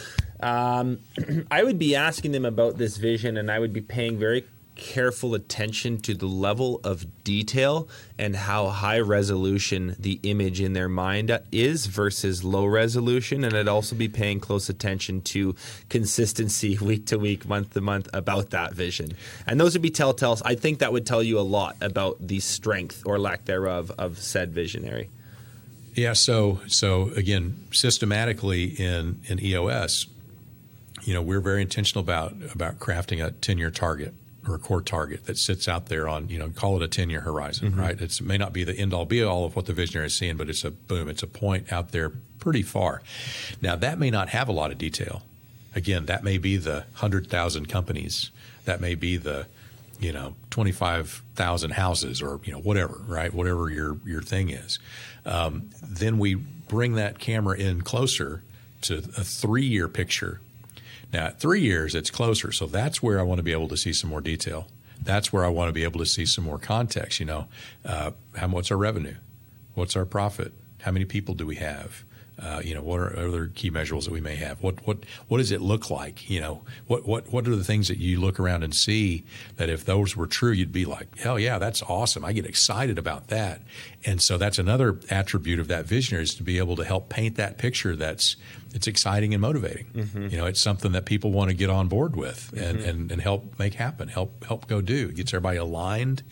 Um, 0.41 1.01
I 1.51 1.64
would 1.64 1.78
be 1.78 1.95
asking 1.97 2.32
them 2.32 2.45
about 2.45 2.78
this 2.78 2.97
vision, 2.97 3.36
and 3.36 3.51
I 3.51 3.59
would 3.59 3.72
be 3.72 3.82
paying 3.82 4.18
very 4.18 4.45
careful 4.79 5.35
attention 5.35 5.99
to 5.99 6.14
the 6.14 6.26
level 6.26 6.81
of 6.85 7.24
detail 7.24 7.89
and 8.18 8.35
how 8.35 8.68
high 8.68 9.01
resolution 9.01 9.95
the 9.99 10.18
image 10.22 10.61
in 10.61 10.72
their 10.72 10.89
mind 10.89 11.39
is 11.53 11.87
versus 11.87 12.43
low 12.43 12.64
resolution. 12.64 13.45
And 13.45 13.55
I'd 13.55 13.68
also 13.68 13.95
be 13.95 14.09
paying 14.09 14.41
close 14.41 14.70
attention 14.70 15.20
to 15.22 15.55
consistency 15.91 16.79
week 16.81 17.05
to 17.07 17.18
week, 17.18 17.47
month 17.47 17.74
to 17.74 17.83
month 17.83 18.09
about 18.14 18.51
that 18.51 18.72
vision. 18.72 19.12
And 19.47 19.61
those 19.61 19.74
would 19.74 19.83
be 19.83 19.91
telltales. 19.91 20.41
I 20.45 20.55
think 20.55 20.79
that 20.79 20.93
would 20.93 21.05
tell 21.05 21.22
you 21.22 21.39
a 21.39 21.43
lot 21.43 21.76
about 21.83 22.16
the 22.26 22.41
strength 22.41 23.03
or 23.05 23.18
lack 23.18 23.45
thereof 23.45 23.93
of 23.99 24.18
said 24.18 24.53
visionary. 24.53 25.11
Yeah. 25.95 26.12
So 26.12 26.61
so 26.68 27.11
again, 27.16 27.61
systematically 27.72 28.66
in 28.66 29.20
in 29.26 29.43
EOS, 29.43 30.07
you 31.03 31.12
know, 31.12 31.22
we're 31.22 31.41
very 31.41 31.61
intentional 31.61 32.01
about 32.01 32.35
about 32.55 32.79
crafting 32.79 33.24
a 33.24 33.33
ten 33.33 33.59
year 33.59 33.72
target 33.72 34.14
or 34.49 34.55
a 34.55 34.59
core 34.59 34.82
target 34.82 35.26
that 35.26 35.38
sits 35.38 35.68
out 35.68 35.86
there 35.86 36.09
on 36.09 36.28
you 36.28 36.38
know 36.38 36.51
call 36.51 36.76
it 36.76 36.82
a 36.82 36.88
ten 36.88 37.11
year 37.11 37.20
horizon, 37.20 37.76
right? 37.76 38.01
It's, 38.01 38.20
it 38.20 38.26
may 38.26 38.38
not 38.38 38.53
be 38.53 38.64
the 38.64 38.74
end 38.74 38.94
all 38.94 39.05
be 39.05 39.22
all 39.22 39.44
of 39.44 39.57
what 39.57 39.66
the 39.66 39.72
visionary 39.72 40.07
is 40.07 40.14
seeing, 40.14 40.36
but 40.36 40.49
it's 40.49 40.64
a 40.64 40.70
boom, 40.70 41.09
it's 41.09 41.22
a 41.22 41.26
point 41.26 41.72
out 41.72 41.92
there 41.92 42.12
pretty 42.38 42.62
far. 42.62 43.03
Now 43.61 43.76
that 43.76 43.99
may 43.99 44.11
not 44.11 44.30
have 44.30 44.49
a 44.49 44.53
lot 44.53 44.70
of 44.70 44.78
detail. 44.78 45.22
Again, 45.74 46.07
that 46.07 46.24
may 46.24 46.38
be 46.38 46.57
the 46.57 46.84
hundred 46.94 47.28
thousand 47.28 47.68
companies. 47.68 48.30
That 48.64 48.80
may 48.80 48.94
be 48.94 49.16
the 49.16 49.46
you 49.99 50.12
know, 50.12 50.34
25,000 50.51 51.72
houses 51.72 52.22
or, 52.22 52.40
you 52.44 52.53
know, 52.53 52.61
whatever, 52.61 53.01
right? 53.07 53.32
Whatever 53.32 53.68
your, 53.68 53.99
your 54.05 54.22
thing 54.22 54.51
is. 54.51 54.78
Um, 55.26 55.70
then 55.82 56.18
we 56.18 56.34
bring 56.34 56.94
that 56.94 57.18
camera 57.18 57.57
in 57.57 57.82
closer 57.82 58.42
to 58.82 58.99
a 58.99 59.24
three 59.24 59.64
year 59.64 59.88
picture. 59.88 60.40
Now, 61.13 61.27
at 61.27 61.41
three 61.41 61.61
years, 61.61 61.95
it's 61.95 62.11
closer. 62.11 62.53
So 62.53 62.67
that's 62.67 63.03
where 63.03 63.19
I 63.19 63.23
want 63.23 63.39
to 63.39 63.43
be 63.43 63.53
able 63.53 63.69
to 63.69 63.77
see 63.77 63.93
some 63.93 64.11
more 64.11 64.21
detail. 64.21 64.69
That's 65.03 65.33
where 65.33 65.45
I 65.45 65.49
want 65.49 65.69
to 65.69 65.73
be 65.73 65.85
able 65.85 66.01
to 66.01 66.07
see 66.07 66.27
some 66.27 66.45
more 66.45 66.59
context. 66.59 67.21
You 67.21 67.27
know, 67.27 67.49
uh, 67.85 68.11
how, 68.37 68.49
what's 68.49 68.71
our 68.71 68.77
revenue? 68.77 69.17
What's 69.75 69.97
our 69.97 70.05
profit? 70.05 70.53
How 70.83 70.91
many 70.91 71.05
people 71.05 71.35
do 71.35 71.47
we 71.47 71.57
have? 71.57 72.05
Uh, 72.41 72.61
you 72.65 72.73
know, 72.73 72.83
what 72.83 73.01
are 73.01 73.19
other 73.19 73.49
key 73.49 73.69
measurables 73.69 74.05
that 74.05 74.13
we 74.13 74.21
may 74.21 74.37
have? 74.37 74.63
What 74.63 74.87
what 74.87 74.99
what 75.27 75.39
does 75.39 75.51
it 75.51 75.61
look 75.61 75.91
like? 75.91 76.31
You 76.31 76.41
know, 76.41 76.63
what 76.87 77.05
what 77.05 77.33
what 77.33 77.49
are 77.49 77.57
the 77.57 77.65
things 77.65 77.89
that 77.89 77.99
you 77.99 78.21
look 78.21 78.39
around 78.39 78.63
and 78.63 78.73
see 78.73 79.25
that 79.57 79.69
if 79.69 79.85
those 79.85 80.17
were 80.17 80.29
true, 80.29 80.53
you'd 80.53 80.71
be 80.71 80.85
like, 80.85 81.19
hell 81.19 81.37
yeah, 81.37 81.59
that's 81.59 81.83
awesome. 81.83 82.25
I 82.25 82.33
get 82.33 82.47
excited 82.47 82.97
about 82.97 83.29
that. 83.29 83.63
And 84.05 84.23
so 84.23 84.39
that's 84.39 84.61
another 84.61 85.01
attribute 85.11 85.59
of 85.59 85.67
that 85.67 85.87
visionary 85.87 86.23
is 86.23 86.35
to 86.37 86.45
be 86.45 86.59
able 86.59 86.77
to 86.77 86.85
help 86.85 87.09
paint 87.09 87.35
that 87.37 87.59
picture 87.59 87.97
that's 87.97 88.37
it's 88.75 88.87
exciting 88.87 89.33
and 89.35 89.41
motivating. 89.41 89.87
Mm-hmm. 89.87 90.29
You 90.29 90.39
know, 90.39 90.47
it's 90.47 90.61
something 90.61 90.93
that 90.93 91.05
people 91.05 91.33
want 91.33 91.51
to 91.51 91.55
get 91.55 91.71
on 91.71 91.89
board 91.89 92.16
with 92.16 92.53
and, 92.57 92.79
mm-hmm. 92.79 92.89
and, 92.89 93.12
and 93.12 93.21
help 93.21 93.59
make 93.59 93.75
happen, 93.75 94.09
help 94.09 94.45
help 94.45 94.66
go 94.66 94.81
do. 94.81 95.09
It 95.09 95.16
gets 95.16 95.33
everybody 95.33 95.59
aligned 95.59 96.23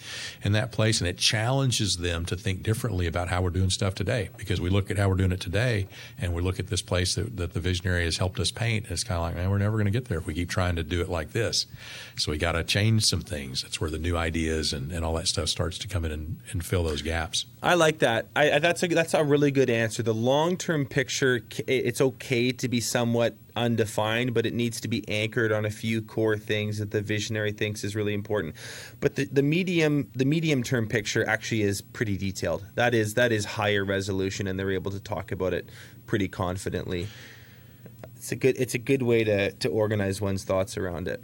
in 0.42 0.52
that 0.52 0.72
place 0.72 1.00
and 1.00 1.08
it 1.08 1.18
challenges 1.18 1.96
them 1.98 2.24
to 2.26 2.36
think 2.36 2.62
differently 2.62 3.06
about 3.06 3.28
how 3.28 3.42
we're 3.42 3.50
doing 3.50 3.70
stuff 3.70 3.94
today. 3.94 4.30
Because 4.36 4.60
we 4.60 4.70
look 4.70 4.90
at 4.90 4.98
how 4.98 5.08
we're 5.08 5.16
doing 5.16 5.32
it 5.32 5.40
today 5.40 5.88
and 6.18 6.34
we 6.34 6.42
look 6.42 6.58
at 6.60 6.66
this 6.66 6.82
place 6.82 7.14
that, 7.14 7.36
that 7.36 7.54
the 7.54 7.60
visionary 7.60 8.04
has 8.04 8.18
helped 8.18 8.38
us 8.38 8.50
paint, 8.50 8.84
and 8.84 8.92
it's 8.92 9.04
kind 9.04 9.18
of 9.18 9.24
like, 9.24 9.34
man, 9.36 9.50
we're 9.50 9.58
never 9.58 9.76
going 9.76 9.86
to 9.86 9.90
get 9.90 10.06
there 10.06 10.18
if 10.18 10.26
we 10.26 10.34
keep 10.34 10.50
trying 10.50 10.76
to 10.76 10.82
do 10.82 11.00
it 11.00 11.08
like 11.08 11.32
this. 11.32 11.66
So 12.16 12.32
we 12.32 12.38
got 12.38 12.52
to 12.52 12.64
change 12.64 13.04
some 13.04 13.22
things. 13.22 13.62
That's 13.62 13.80
where 13.80 13.90
the 13.90 13.98
new 13.98 14.16
ideas 14.16 14.72
and, 14.72 14.92
and 14.92 15.04
all 15.04 15.14
that 15.14 15.28
stuff 15.28 15.48
starts 15.48 15.78
to 15.78 15.88
come 15.88 16.04
in 16.04 16.12
and, 16.12 16.36
and 16.52 16.64
fill 16.64 16.84
those 16.84 17.02
gaps. 17.02 17.46
I 17.62 17.74
like 17.74 18.00
that. 18.00 18.26
I- 18.36 18.58
that's 18.58 18.82
a 18.82 18.88
that's 18.88 19.14
a 19.14 19.24
really 19.24 19.50
good 19.50 19.70
answer. 19.70 20.02
The 20.02 20.14
long 20.14 20.56
term 20.56 20.86
picture, 20.86 21.42
it's 21.66 22.00
okay 22.00 22.25
to 22.26 22.68
be 22.68 22.80
somewhat 22.80 23.36
undefined, 23.54 24.34
but 24.34 24.46
it 24.46 24.52
needs 24.52 24.80
to 24.80 24.88
be 24.88 25.02
anchored 25.08 25.52
on 25.52 25.64
a 25.64 25.70
few 25.70 26.02
core 26.02 26.36
things 26.36 26.78
that 26.78 26.90
the 26.90 27.00
visionary 27.00 27.52
thinks 27.52 27.84
is 27.84 27.94
really 27.96 28.14
important. 28.14 28.54
But 29.00 29.16
the, 29.16 29.24
the 29.26 29.42
medium 29.42 30.10
the 30.14 30.24
medium 30.24 30.62
term 30.62 30.88
picture 30.88 31.26
actually 31.26 31.62
is 31.62 31.80
pretty 31.80 32.16
detailed. 32.16 32.64
That 32.74 32.94
is 32.94 33.14
that 33.14 33.32
is 33.32 33.44
higher 33.44 33.84
resolution, 33.84 34.46
and 34.46 34.58
they're 34.58 34.72
able 34.72 34.90
to 34.90 35.00
talk 35.00 35.32
about 35.32 35.54
it 35.54 35.68
pretty 36.06 36.28
confidently. 36.28 37.06
It's 38.16 38.32
a 38.32 38.36
good 38.36 38.56
it's 38.58 38.74
a 38.74 38.78
good 38.78 39.02
way 39.02 39.24
to 39.24 39.52
to 39.52 39.68
organize 39.68 40.20
one's 40.20 40.44
thoughts 40.44 40.76
around 40.76 41.08
it. 41.08 41.22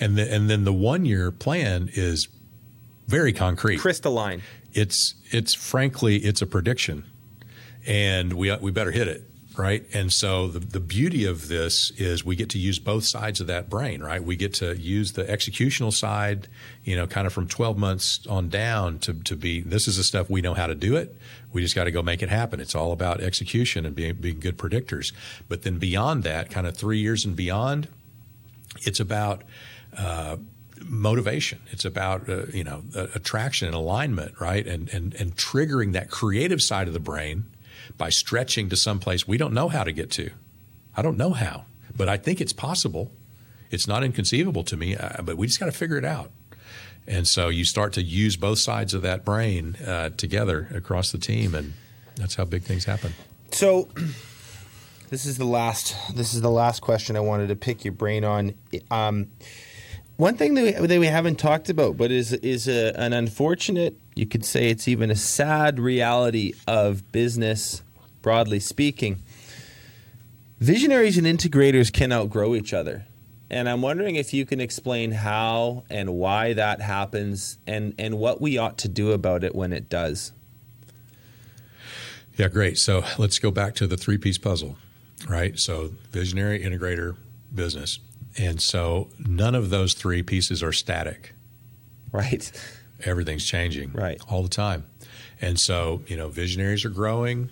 And, 0.00 0.16
the, 0.16 0.32
and 0.32 0.48
then 0.48 0.62
the 0.62 0.72
one 0.72 1.04
year 1.04 1.32
plan 1.32 1.90
is 1.92 2.28
very 3.08 3.32
concrete. 3.32 3.78
Crystalline. 3.78 4.42
it's 4.72 5.14
it's 5.30 5.54
frankly 5.54 6.16
it's 6.16 6.40
a 6.40 6.46
prediction, 6.46 7.04
and 7.86 8.32
we 8.32 8.54
we 8.56 8.70
better 8.70 8.92
hit 8.92 9.08
it 9.08 9.27
right. 9.58 9.84
And 9.92 10.12
so 10.12 10.48
the 10.48 10.60
the 10.60 10.80
beauty 10.80 11.24
of 11.24 11.48
this 11.48 11.90
is 11.92 12.24
we 12.24 12.36
get 12.36 12.48
to 12.50 12.58
use 12.58 12.78
both 12.78 13.04
sides 13.04 13.40
of 13.40 13.48
that 13.48 13.68
brain, 13.68 14.00
right? 14.02 14.22
We 14.22 14.36
get 14.36 14.54
to 14.54 14.76
use 14.76 15.12
the 15.12 15.24
executional 15.24 15.92
side, 15.92 16.48
you 16.84 16.96
know, 16.96 17.06
kind 17.06 17.26
of 17.26 17.32
from 17.32 17.48
twelve 17.48 17.76
months 17.76 18.26
on 18.28 18.48
down 18.48 19.00
to 19.00 19.14
to 19.14 19.36
be 19.36 19.60
this 19.60 19.88
is 19.88 19.96
the 19.96 20.04
stuff 20.04 20.30
we 20.30 20.40
know 20.40 20.54
how 20.54 20.68
to 20.68 20.74
do 20.74 20.96
it. 20.96 21.16
We 21.52 21.60
just 21.60 21.74
got 21.74 21.84
to 21.84 21.90
go 21.90 22.02
make 22.02 22.22
it 22.22 22.28
happen. 22.28 22.60
It's 22.60 22.74
all 22.74 22.92
about 22.92 23.20
execution 23.20 23.84
and 23.84 23.94
being 23.94 24.14
being 24.14 24.40
good 24.40 24.56
predictors. 24.56 25.12
But 25.48 25.62
then 25.62 25.78
beyond 25.78 26.22
that, 26.22 26.50
kind 26.50 26.66
of 26.66 26.76
three 26.76 26.98
years 26.98 27.24
and 27.24 27.34
beyond, 27.34 27.88
it's 28.82 29.00
about 29.00 29.42
uh, 29.96 30.36
motivation. 30.84 31.60
It's 31.70 31.84
about 31.84 32.28
uh, 32.28 32.46
you 32.52 32.64
know 32.64 32.84
attraction 32.94 33.66
and 33.66 33.74
alignment, 33.74 34.40
right? 34.40 34.66
And 34.66 34.88
and 34.90 35.14
and 35.14 35.36
triggering 35.36 35.92
that 35.94 36.10
creative 36.10 36.62
side 36.62 36.86
of 36.86 36.94
the 36.94 37.00
brain 37.00 37.44
by 37.96 38.10
stretching 38.10 38.68
to 38.68 38.76
some 38.76 38.98
place 38.98 39.26
we 39.26 39.38
don't 39.38 39.54
know 39.54 39.68
how 39.68 39.84
to 39.84 39.92
get 39.92 40.10
to. 40.12 40.30
I 40.96 41.02
don't 41.02 41.16
know 41.16 41.30
how, 41.30 41.64
but 41.96 42.08
I 42.08 42.16
think 42.16 42.40
it's 42.40 42.52
possible. 42.52 43.12
It's 43.70 43.86
not 43.86 44.02
inconceivable 44.02 44.64
to 44.64 44.76
me, 44.76 44.96
uh, 44.96 45.22
but 45.22 45.36
we 45.36 45.46
just 45.46 45.60
got 45.60 45.66
to 45.66 45.72
figure 45.72 45.96
it 45.96 46.04
out. 46.04 46.30
And 47.06 47.26
so 47.26 47.48
you 47.48 47.64
start 47.64 47.94
to 47.94 48.02
use 48.02 48.36
both 48.36 48.58
sides 48.58 48.92
of 48.92 49.02
that 49.02 49.24
brain 49.24 49.76
uh, 49.76 50.10
together 50.10 50.68
across 50.74 51.10
the 51.10 51.18
team, 51.18 51.54
and 51.54 51.72
that's 52.16 52.34
how 52.34 52.44
big 52.44 52.64
things 52.64 52.84
happen. 52.84 53.14
So 53.50 53.88
this 55.08 55.24
is 55.24 55.38
the 55.38 55.46
last. 55.46 55.96
This 56.14 56.34
is 56.34 56.42
the 56.42 56.50
last 56.50 56.80
question 56.80 57.16
I 57.16 57.20
wanted 57.20 57.48
to 57.48 57.56
pick 57.56 57.84
your 57.84 57.92
brain 57.92 58.24
on. 58.24 58.54
Um, 58.90 59.28
one 60.18 60.36
thing 60.36 60.54
that 60.54 60.80
we, 60.80 60.86
that 60.86 60.98
we 60.98 61.06
haven't 61.06 61.36
talked 61.36 61.70
about, 61.70 61.96
but 61.96 62.10
is 62.10 62.32
is 62.32 62.66
a, 62.68 62.92
an 63.00 63.12
unfortunate, 63.12 63.96
you 64.16 64.26
could 64.26 64.44
say 64.44 64.68
it's 64.68 64.88
even 64.88 65.10
a 65.10 65.16
sad 65.16 65.78
reality 65.78 66.54
of 66.66 67.10
business, 67.12 67.82
broadly 68.20 68.58
speaking. 68.58 69.22
Visionaries 70.58 71.16
and 71.16 71.26
integrators 71.26 71.92
can 71.92 72.12
outgrow 72.12 72.56
each 72.56 72.74
other. 72.74 73.06
And 73.48 73.68
I'm 73.68 73.80
wondering 73.80 74.16
if 74.16 74.34
you 74.34 74.44
can 74.44 74.60
explain 74.60 75.12
how 75.12 75.84
and 75.88 76.14
why 76.14 76.52
that 76.52 76.80
happens 76.80 77.58
and, 77.66 77.94
and 77.96 78.18
what 78.18 78.40
we 78.40 78.58
ought 78.58 78.76
to 78.78 78.88
do 78.88 79.12
about 79.12 79.44
it 79.44 79.54
when 79.54 79.72
it 79.72 79.88
does. 79.88 80.32
Yeah, 82.36 82.48
great. 82.48 82.76
So 82.76 83.04
let's 83.18 83.38
go 83.38 83.52
back 83.52 83.76
to 83.76 83.86
the 83.86 83.96
three 83.96 84.18
piece 84.18 84.36
puzzle, 84.36 84.76
right? 85.28 85.56
So, 85.58 85.92
visionary, 86.10 86.60
integrator, 86.60 87.16
business. 87.54 88.00
And 88.38 88.62
so 88.62 89.08
none 89.18 89.54
of 89.54 89.70
those 89.70 89.94
three 89.94 90.22
pieces 90.22 90.62
are 90.62 90.72
static. 90.72 91.34
Right. 92.12 92.50
Everything's 93.04 93.44
changing 93.44 93.92
right. 93.92 94.20
all 94.28 94.42
the 94.42 94.48
time. 94.48 94.86
And 95.40 95.58
so, 95.58 96.02
you 96.06 96.16
know, 96.16 96.28
visionaries 96.28 96.84
are 96.84 96.90
growing, 96.90 97.50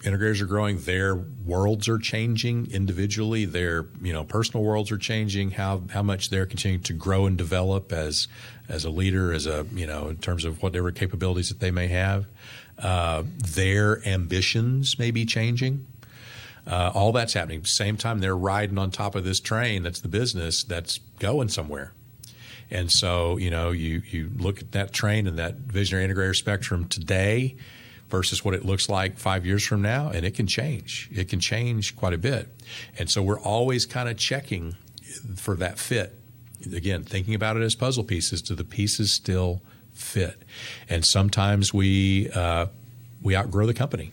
integrators 0.00 0.40
are 0.40 0.46
growing, 0.46 0.78
their 0.80 1.14
worlds 1.14 1.88
are 1.88 1.98
changing 1.98 2.70
individually, 2.70 3.44
their, 3.44 3.86
you 4.02 4.12
know, 4.12 4.24
personal 4.24 4.64
worlds 4.64 4.90
are 4.90 4.98
changing, 4.98 5.52
how 5.52 5.82
how 5.90 6.02
much 6.02 6.30
they're 6.30 6.46
continuing 6.46 6.82
to 6.82 6.92
grow 6.92 7.26
and 7.26 7.38
develop 7.38 7.92
as 7.92 8.28
as 8.68 8.84
a 8.84 8.90
leader, 8.90 9.32
as 9.32 9.46
a, 9.46 9.66
you 9.72 9.86
know, 9.86 10.08
in 10.08 10.16
terms 10.16 10.44
of 10.44 10.62
whatever 10.62 10.90
capabilities 10.90 11.48
that 11.48 11.60
they 11.60 11.70
may 11.70 11.88
have. 11.88 12.26
Uh, 12.78 13.22
their 13.36 14.06
ambitions 14.06 14.98
may 14.98 15.10
be 15.10 15.24
changing. 15.24 15.86
Uh, 16.66 16.92
all 16.94 17.12
that's 17.12 17.32
happening. 17.32 17.64
Same 17.64 17.96
time 17.96 18.20
they're 18.20 18.36
riding 18.36 18.78
on 18.78 18.90
top 18.90 19.14
of 19.14 19.24
this 19.24 19.40
train 19.40 19.82
that's 19.82 20.00
the 20.00 20.08
business 20.08 20.62
that's 20.62 20.98
going 21.18 21.48
somewhere. 21.48 21.92
And 22.70 22.90
so, 22.90 23.36
you 23.36 23.50
know, 23.50 23.70
you, 23.70 24.02
you 24.08 24.30
look 24.36 24.60
at 24.60 24.72
that 24.72 24.92
train 24.92 25.26
and 25.26 25.38
that 25.38 25.56
visionary 25.56 26.08
integrator 26.08 26.36
spectrum 26.36 26.86
today 26.86 27.56
versus 28.08 28.44
what 28.44 28.54
it 28.54 28.64
looks 28.64 28.88
like 28.88 29.18
five 29.18 29.44
years 29.44 29.66
from 29.66 29.82
now, 29.82 30.08
and 30.08 30.24
it 30.24 30.34
can 30.34 30.46
change. 30.46 31.08
It 31.12 31.28
can 31.28 31.40
change 31.40 31.96
quite 31.96 32.12
a 32.12 32.18
bit. 32.18 32.48
And 32.98 33.10
so 33.10 33.22
we're 33.22 33.40
always 33.40 33.84
kind 33.84 34.08
of 34.08 34.16
checking 34.16 34.76
for 35.36 35.56
that 35.56 35.78
fit. 35.78 36.18
Again, 36.74 37.02
thinking 37.02 37.34
about 37.34 37.56
it 37.56 37.62
as 37.62 37.74
puzzle 37.74 38.04
pieces. 38.04 38.40
Do 38.40 38.54
the 38.54 38.64
pieces 38.64 39.12
still 39.12 39.62
fit? 39.92 40.40
And 40.88 41.04
sometimes 41.04 41.74
we 41.74 42.30
uh, 42.30 42.66
we 43.20 43.34
outgrow 43.36 43.66
the 43.66 43.74
company. 43.74 44.12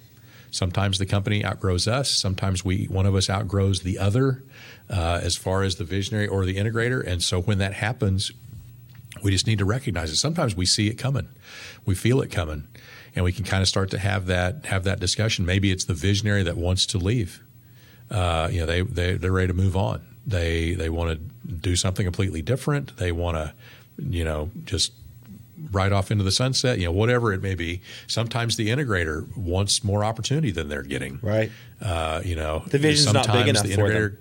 Sometimes 0.51 0.97
the 0.97 1.05
company 1.05 1.43
outgrows 1.45 1.87
us. 1.87 2.09
Sometimes 2.09 2.65
we 2.65 2.85
one 2.85 3.05
of 3.05 3.15
us 3.15 3.29
outgrows 3.29 3.81
the 3.81 3.99
other, 3.99 4.43
uh, 4.89 5.19
as 5.21 5.35
far 5.35 5.63
as 5.63 5.75
the 5.75 5.83
visionary 5.83 6.27
or 6.27 6.45
the 6.45 6.55
integrator. 6.55 7.05
And 7.05 7.23
so 7.23 7.41
when 7.41 7.59
that 7.59 7.73
happens, 7.73 8.31
we 9.23 9.31
just 9.31 9.47
need 9.47 9.59
to 9.59 9.65
recognize 9.65 10.11
it. 10.11 10.15
Sometimes 10.15 10.55
we 10.55 10.65
see 10.65 10.87
it 10.87 10.95
coming, 10.95 11.27
we 11.85 11.95
feel 11.95 12.21
it 12.21 12.31
coming, 12.31 12.67
and 13.15 13.25
we 13.25 13.31
can 13.31 13.45
kind 13.45 13.61
of 13.61 13.67
start 13.67 13.91
to 13.91 13.99
have 13.99 14.25
that 14.27 14.65
have 14.65 14.83
that 14.85 14.99
discussion. 14.99 15.45
Maybe 15.45 15.71
it's 15.71 15.85
the 15.85 15.93
visionary 15.93 16.43
that 16.43 16.57
wants 16.57 16.85
to 16.87 16.97
leave. 16.97 17.43
Uh, 18.09 18.49
you 18.51 18.59
know, 18.59 18.65
they 18.65 18.81
they 18.81 19.13
they're 19.13 19.31
ready 19.31 19.47
to 19.47 19.53
move 19.53 19.75
on. 19.75 20.01
They 20.25 20.73
they 20.73 20.89
want 20.89 21.11
to 21.11 21.15
do 21.53 21.75
something 21.75 22.05
completely 22.05 22.41
different. 22.41 22.97
They 22.97 23.11
want 23.11 23.37
to, 23.37 23.53
you 23.97 24.23
know, 24.23 24.51
just 24.65 24.93
right 25.71 25.91
off 25.91 26.11
into 26.11 26.23
the 26.23 26.31
sunset, 26.31 26.79
you 26.79 26.85
know, 26.85 26.91
whatever 26.91 27.33
it 27.33 27.41
may 27.41 27.55
be. 27.55 27.81
Sometimes 28.07 28.55
the 28.55 28.69
integrator 28.69 29.35
wants 29.37 29.83
more 29.83 30.03
opportunity 30.03 30.51
than 30.51 30.69
they're 30.69 30.83
getting. 30.83 31.19
Right. 31.21 31.51
Uh, 31.81 32.21
you 32.23 32.35
know, 32.35 32.63
the 32.67 32.77
vision's 32.77 33.13
not 33.13 33.27
big 33.31 33.47
enough 33.47 33.63
the 33.63 33.75
for 33.75 33.89
them. 33.89 34.17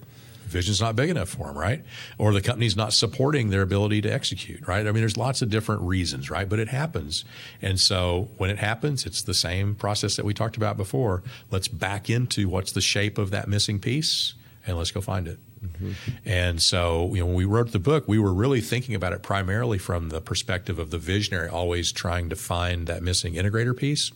Vision's 0.48 0.80
not 0.80 0.96
big 0.96 1.10
enough 1.10 1.28
for 1.28 1.46
them, 1.46 1.58
right? 1.58 1.84
Or 2.16 2.32
the 2.32 2.40
company's 2.40 2.74
not 2.74 2.94
supporting 2.94 3.50
their 3.50 3.60
ability 3.60 4.00
to 4.02 4.12
execute, 4.12 4.66
right? 4.66 4.86
I 4.86 4.92
mean, 4.92 5.02
there's 5.02 5.18
lots 5.18 5.42
of 5.42 5.50
different 5.50 5.82
reasons, 5.82 6.30
right? 6.30 6.48
But 6.48 6.58
it 6.58 6.68
happens. 6.68 7.24
And 7.60 7.78
so 7.78 8.30
when 8.38 8.48
it 8.48 8.58
happens, 8.58 9.04
it's 9.04 9.20
the 9.22 9.34
same 9.34 9.74
process 9.74 10.16
that 10.16 10.24
we 10.24 10.32
talked 10.32 10.56
about 10.56 10.78
before. 10.78 11.22
Let's 11.50 11.68
back 11.68 12.08
into 12.08 12.48
what's 12.48 12.72
the 12.72 12.80
shape 12.80 13.18
of 13.18 13.30
that 13.30 13.46
missing 13.46 13.78
piece 13.78 14.34
and 14.66 14.76
let's 14.78 14.90
go 14.90 15.00
find 15.00 15.28
it. 15.28 15.38
Mm-hmm. 15.64 15.92
And 16.24 16.62
so, 16.62 17.14
you 17.14 17.20
know, 17.20 17.26
when 17.26 17.34
we 17.34 17.44
wrote 17.44 17.72
the 17.72 17.78
book, 17.78 18.06
we 18.06 18.18
were 18.18 18.32
really 18.32 18.60
thinking 18.60 18.94
about 18.94 19.12
it 19.12 19.22
primarily 19.22 19.78
from 19.78 20.10
the 20.10 20.20
perspective 20.20 20.78
of 20.78 20.90
the 20.90 20.98
visionary 20.98 21.48
always 21.48 21.92
trying 21.92 22.28
to 22.30 22.36
find 22.36 22.86
that 22.86 23.02
missing 23.02 23.34
integrator 23.34 23.76
piece. 23.76 24.12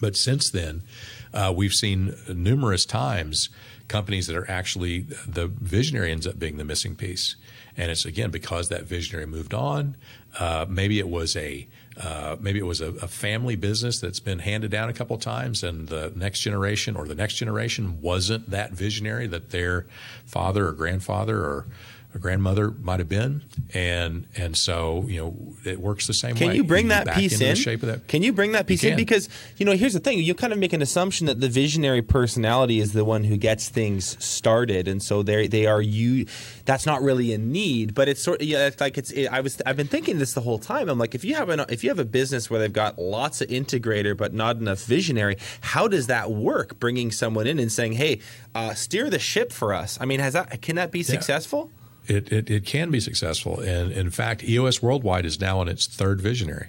But 0.00 0.16
since 0.16 0.50
then, 0.50 0.82
uh, 1.32 1.52
we've 1.54 1.72
seen 1.72 2.14
numerous 2.28 2.84
times 2.84 3.48
companies 3.88 4.26
that 4.26 4.36
are 4.36 4.50
actually 4.50 5.00
the 5.26 5.46
visionary 5.46 6.10
ends 6.10 6.26
up 6.26 6.38
being 6.38 6.56
the 6.56 6.64
missing 6.64 6.96
piece. 6.96 7.36
And 7.76 7.90
it's 7.90 8.04
again 8.04 8.30
because 8.30 8.68
that 8.68 8.84
visionary 8.84 9.26
moved 9.26 9.52
on. 9.52 9.96
Uh, 10.38 10.66
maybe 10.68 10.98
it 10.98 11.08
was 11.08 11.36
a 11.36 11.66
uh, 11.96 12.36
maybe 12.40 12.58
it 12.58 12.66
was 12.66 12.80
a, 12.80 12.88
a, 12.94 13.08
family 13.08 13.54
business 13.54 14.00
that's 14.00 14.18
been 14.18 14.40
handed 14.40 14.70
down 14.70 14.88
a 14.88 14.92
couple 14.92 15.16
times, 15.16 15.62
and 15.62 15.86
the 15.88 16.12
next 16.16 16.40
generation 16.40 16.96
or 16.96 17.06
the 17.06 17.14
next 17.14 17.34
generation 17.34 18.00
wasn't 18.00 18.50
that 18.50 18.72
visionary 18.72 19.28
that 19.28 19.50
their 19.50 19.86
father 20.26 20.66
or 20.66 20.72
grandfather 20.72 21.38
or 21.38 21.66
a 22.14 22.18
grandmother 22.18 22.70
might 22.70 23.00
have 23.00 23.08
been, 23.08 23.44
and 23.72 24.26
and 24.36 24.56
so 24.56 25.04
you 25.08 25.20
know 25.20 25.54
it 25.64 25.80
works 25.80 26.06
the 26.06 26.14
same 26.14 26.36
can 26.36 26.46
way. 26.46 26.52
Can 26.52 26.56
you 26.56 26.64
bring 26.64 26.88
that 26.88 27.08
piece 27.08 27.40
in? 27.40 27.56
shape 27.56 27.82
of 27.82 27.88
that. 27.88 28.06
Can 28.06 28.22
you 28.22 28.32
bring 28.32 28.52
that 28.52 28.66
piece 28.66 28.84
in? 28.84 28.96
Because 28.96 29.28
you 29.56 29.66
know, 29.66 29.72
here's 29.72 29.94
the 29.94 30.00
thing: 30.00 30.20
you 30.20 30.34
kind 30.34 30.52
of 30.52 30.58
make 30.58 30.72
an 30.72 30.80
assumption 30.80 31.26
that 31.26 31.40
the 31.40 31.48
visionary 31.48 32.02
personality 32.02 32.78
is 32.78 32.92
the 32.92 33.04
one 33.04 33.24
who 33.24 33.36
gets 33.36 33.68
things 33.68 34.22
started, 34.24 34.86
and 34.86 35.02
so 35.02 35.22
they 35.22 35.48
they 35.48 35.66
are 35.66 35.82
you. 35.82 36.26
That's 36.64 36.86
not 36.86 37.02
really 37.02 37.32
a 37.32 37.38
need, 37.38 37.94
but 37.94 38.08
it's 38.08 38.22
sort 38.22 38.40
of 38.40 38.46
yeah, 38.46 38.66
it's 38.66 38.80
like 38.80 38.96
it's. 38.96 39.10
It, 39.10 39.26
I 39.26 39.40
was 39.40 39.60
I've 39.66 39.76
been 39.76 39.88
thinking 39.88 40.18
this 40.18 40.34
the 40.34 40.40
whole 40.40 40.58
time. 40.58 40.88
I'm 40.88 40.98
like, 40.98 41.16
if 41.16 41.24
you 41.24 41.34
have 41.34 41.48
an 41.48 41.64
if 41.68 41.82
you 41.82 41.90
have 41.90 41.98
a 41.98 42.04
business 42.04 42.48
where 42.48 42.60
they've 42.60 42.72
got 42.72 42.98
lots 42.98 43.40
of 43.40 43.48
integrator 43.48 44.16
but 44.16 44.32
not 44.32 44.56
enough 44.56 44.84
visionary, 44.84 45.36
how 45.60 45.88
does 45.88 46.06
that 46.06 46.30
work? 46.30 46.78
Bringing 46.78 47.10
someone 47.10 47.48
in 47.48 47.58
and 47.58 47.72
saying, 47.72 47.94
hey, 47.94 48.20
uh, 48.54 48.74
steer 48.74 49.10
the 49.10 49.18
ship 49.18 49.52
for 49.52 49.74
us. 49.74 49.98
I 50.00 50.04
mean, 50.04 50.20
has 50.20 50.34
that 50.34 50.62
can 50.62 50.76
that 50.76 50.92
be 50.92 51.00
yeah. 51.00 51.06
successful? 51.06 51.70
It, 52.06 52.30
it, 52.32 52.50
it, 52.50 52.66
can 52.66 52.90
be 52.90 53.00
successful. 53.00 53.60
And 53.60 53.90
in 53.90 54.10
fact, 54.10 54.44
EOS 54.44 54.82
Worldwide 54.82 55.24
is 55.24 55.40
now 55.40 55.60
on 55.60 55.68
its 55.68 55.86
third 55.86 56.20
visionary. 56.20 56.68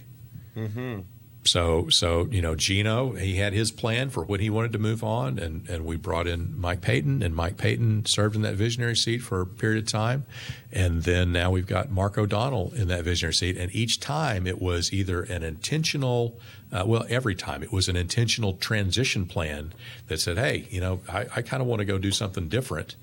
Mm-hmm. 0.55 1.01
So, 1.45 1.89
so 1.89 2.27
you 2.31 2.41
know, 2.41 2.55
Gino, 2.55 3.11
he 3.11 3.35
had 3.35 3.53
his 3.53 3.71
plan 3.71 4.09
for 4.09 4.23
when 4.23 4.39
he 4.39 4.49
wanted 4.49 4.71
to 4.73 4.79
move 4.79 5.03
on, 5.03 5.37
and, 5.37 5.69
and 5.69 5.85
we 5.85 5.95
brought 5.95 6.27
in 6.27 6.59
Mike 6.59 6.81
Paton, 6.81 7.21
and 7.21 7.35
Mike 7.35 7.57
Paton 7.57 8.05
served 8.05 8.35
in 8.35 8.41
that 8.41 8.55
visionary 8.55 8.95
seat 8.95 9.19
for 9.19 9.41
a 9.41 9.45
period 9.45 9.83
of 9.83 9.91
time, 9.91 10.25
and 10.71 11.03
then 11.03 11.31
now 11.31 11.51
we've 11.51 11.67
got 11.67 11.91
Mark 11.91 12.17
O'Donnell 12.17 12.73
in 12.73 12.87
that 12.87 13.03
visionary 13.03 13.33
seat, 13.33 13.57
and 13.57 13.73
each 13.75 13.99
time 13.99 14.47
it 14.47 14.59
was 14.59 14.91
either 14.91 15.21
an 15.21 15.43
intentional, 15.43 16.39
uh, 16.71 16.83
well, 16.85 17.05
every 17.09 17.35
time 17.35 17.61
it 17.61 17.71
was 17.71 17.87
an 17.87 17.95
intentional 17.95 18.53
transition 18.53 19.27
plan 19.27 19.71
that 20.07 20.19
said, 20.19 20.39
hey, 20.39 20.67
you 20.71 20.81
know, 20.81 21.01
I, 21.07 21.27
I 21.35 21.41
kind 21.43 21.61
of 21.61 21.67
want 21.67 21.79
to 21.79 21.85
go 21.85 21.99
do 21.99 22.11
something 22.11 22.49
different 22.49 22.95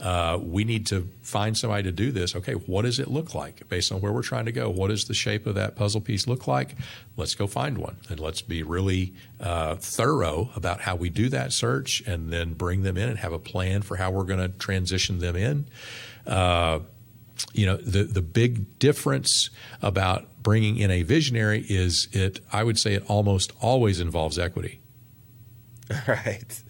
uh, 0.00 0.38
we 0.40 0.64
need 0.64 0.86
to 0.86 1.08
find 1.22 1.56
somebody 1.56 1.82
to 1.82 1.92
do 1.92 2.12
this. 2.12 2.36
Okay, 2.36 2.52
what 2.52 2.82
does 2.82 2.98
it 2.98 3.08
look 3.08 3.34
like 3.34 3.68
based 3.68 3.90
on 3.90 4.00
where 4.00 4.12
we're 4.12 4.22
trying 4.22 4.44
to 4.44 4.52
go? 4.52 4.70
What 4.70 4.88
does 4.88 5.06
the 5.06 5.14
shape 5.14 5.46
of 5.46 5.56
that 5.56 5.74
puzzle 5.74 6.00
piece 6.00 6.26
look 6.26 6.46
like? 6.46 6.76
Let's 7.16 7.34
go 7.34 7.46
find 7.46 7.78
one 7.78 7.96
and 8.08 8.20
let's 8.20 8.40
be 8.40 8.62
really 8.62 9.14
uh, 9.40 9.76
thorough 9.76 10.50
about 10.54 10.80
how 10.80 10.94
we 10.94 11.10
do 11.10 11.28
that 11.30 11.52
search 11.52 12.02
and 12.06 12.32
then 12.32 12.54
bring 12.54 12.82
them 12.82 12.96
in 12.96 13.08
and 13.08 13.18
have 13.18 13.32
a 13.32 13.38
plan 13.38 13.82
for 13.82 13.96
how 13.96 14.10
we're 14.10 14.24
going 14.24 14.40
to 14.40 14.48
transition 14.48 15.18
them 15.18 15.34
in. 15.34 15.66
Uh, 16.26 16.80
you 17.52 17.66
know, 17.66 17.76
the, 17.76 18.04
the 18.04 18.22
big 18.22 18.78
difference 18.78 19.50
about 19.82 20.42
bringing 20.42 20.76
in 20.76 20.90
a 20.90 21.02
visionary 21.02 21.64
is 21.68 22.08
it, 22.12 22.40
I 22.52 22.62
would 22.62 22.78
say 22.78 22.94
it 22.94 23.04
almost 23.08 23.52
always 23.60 24.00
involves 24.00 24.38
equity. 24.38 24.80
Right 26.06 26.62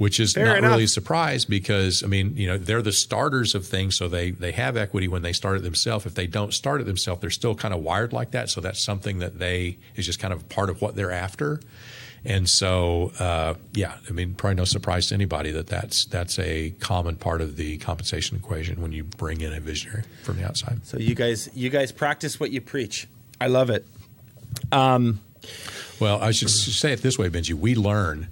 which 0.00 0.18
is 0.18 0.32
Fair 0.32 0.46
not 0.46 0.56
enough. 0.56 0.70
really 0.70 0.84
a 0.84 0.88
surprise 0.88 1.44
because 1.44 2.02
I 2.02 2.06
mean, 2.06 2.34
you 2.34 2.46
know, 2.46 2.56
they're 2.56 2.80
the 2.80 2.90
starters 2.90 3.54
of 3.54 3.66
things, 3.66 3.96
so 3.96 4.08
they 4.08 4.30
they 4.30 4.50
have 4.52 4.78
equity 4.78 5.08
when 5.08 5.20
they 5.20 5.34
start 5.34 5.58
it 5.58 5.62
themselves. 5.62 6.06
If 6.06 6.14
they 6.14 6.26
don't 6.26 6.54
start 6.54 6.80
it 6.80 6.84
themselves, 6.84 7.20
they're 7.20 7.28
still 7.28 7.54
kind 7.54 7.74
of 7.74 7.82
wired 7.82 8.14
like 8.14 8.30
that. 8.30 8.48
So 8.48 8.62
that's 8.62 8.80
something 8.80 9.18
that 9.18 9.38
they 9.38 9.76
is 9.96 10.06
just 10.06 10.18
kind 10.18 10.32
of 10.32 10.48
part 10.48 10.70
of 10.70 10.80
what 10.80 10.96
they're 10.96 11.10
after. 11.10 11.60
And 12.24 12.48
so, 12.48 13.12
uh, 13.18 13.56
yeah, 13.74 13.98
I 14.08 14.12
mean, 14.12 14.32
probably 14.32 14.54
no 14.54 14.64
surprise 14.64 15.08
to 15.08 15.14
anybody 15.14 15.50
that 15.50 15.66
that's 15.66 16.06
that's 16.06 16.38
a 16.38 16.70
common 16.80 17.16
part 17.16 17.42
of 17.42 17.56
the 17.56 17.76
compensation 17.76 18.38
equation 18.38 18.80
when 18.80 18.92
you 18.92 19.04
bring 19.04 19.42
in 19.42 19.52
a 19.52 19.60
visionary 19.60 20.04
from 20.22 20.38
the 20.38 20.46
outside. 20.46 20.80
So 20.86 20.96
you 20.96 21.14
guys, 21.14 21.50
you 21.54 21.68
guys 21.68 21.92
practice 21.92 22.40
what 22.40 22.50
you 22.52 22.62
preach. 22.62 23.06
I 23.38 23.48
love 23.48 23.68
it. 23.68 23.86
Um, 24.72 25.20
well, 26.00 26.22
I 26.22 26.30
should 26.30 26.48
say 26.48 26.94
it 26.94 27.02
this 27.02 27.18
way, 27.18 27.28
Benji. 27.28 27.52
We 27.52 27.74
learn 27.74 28.28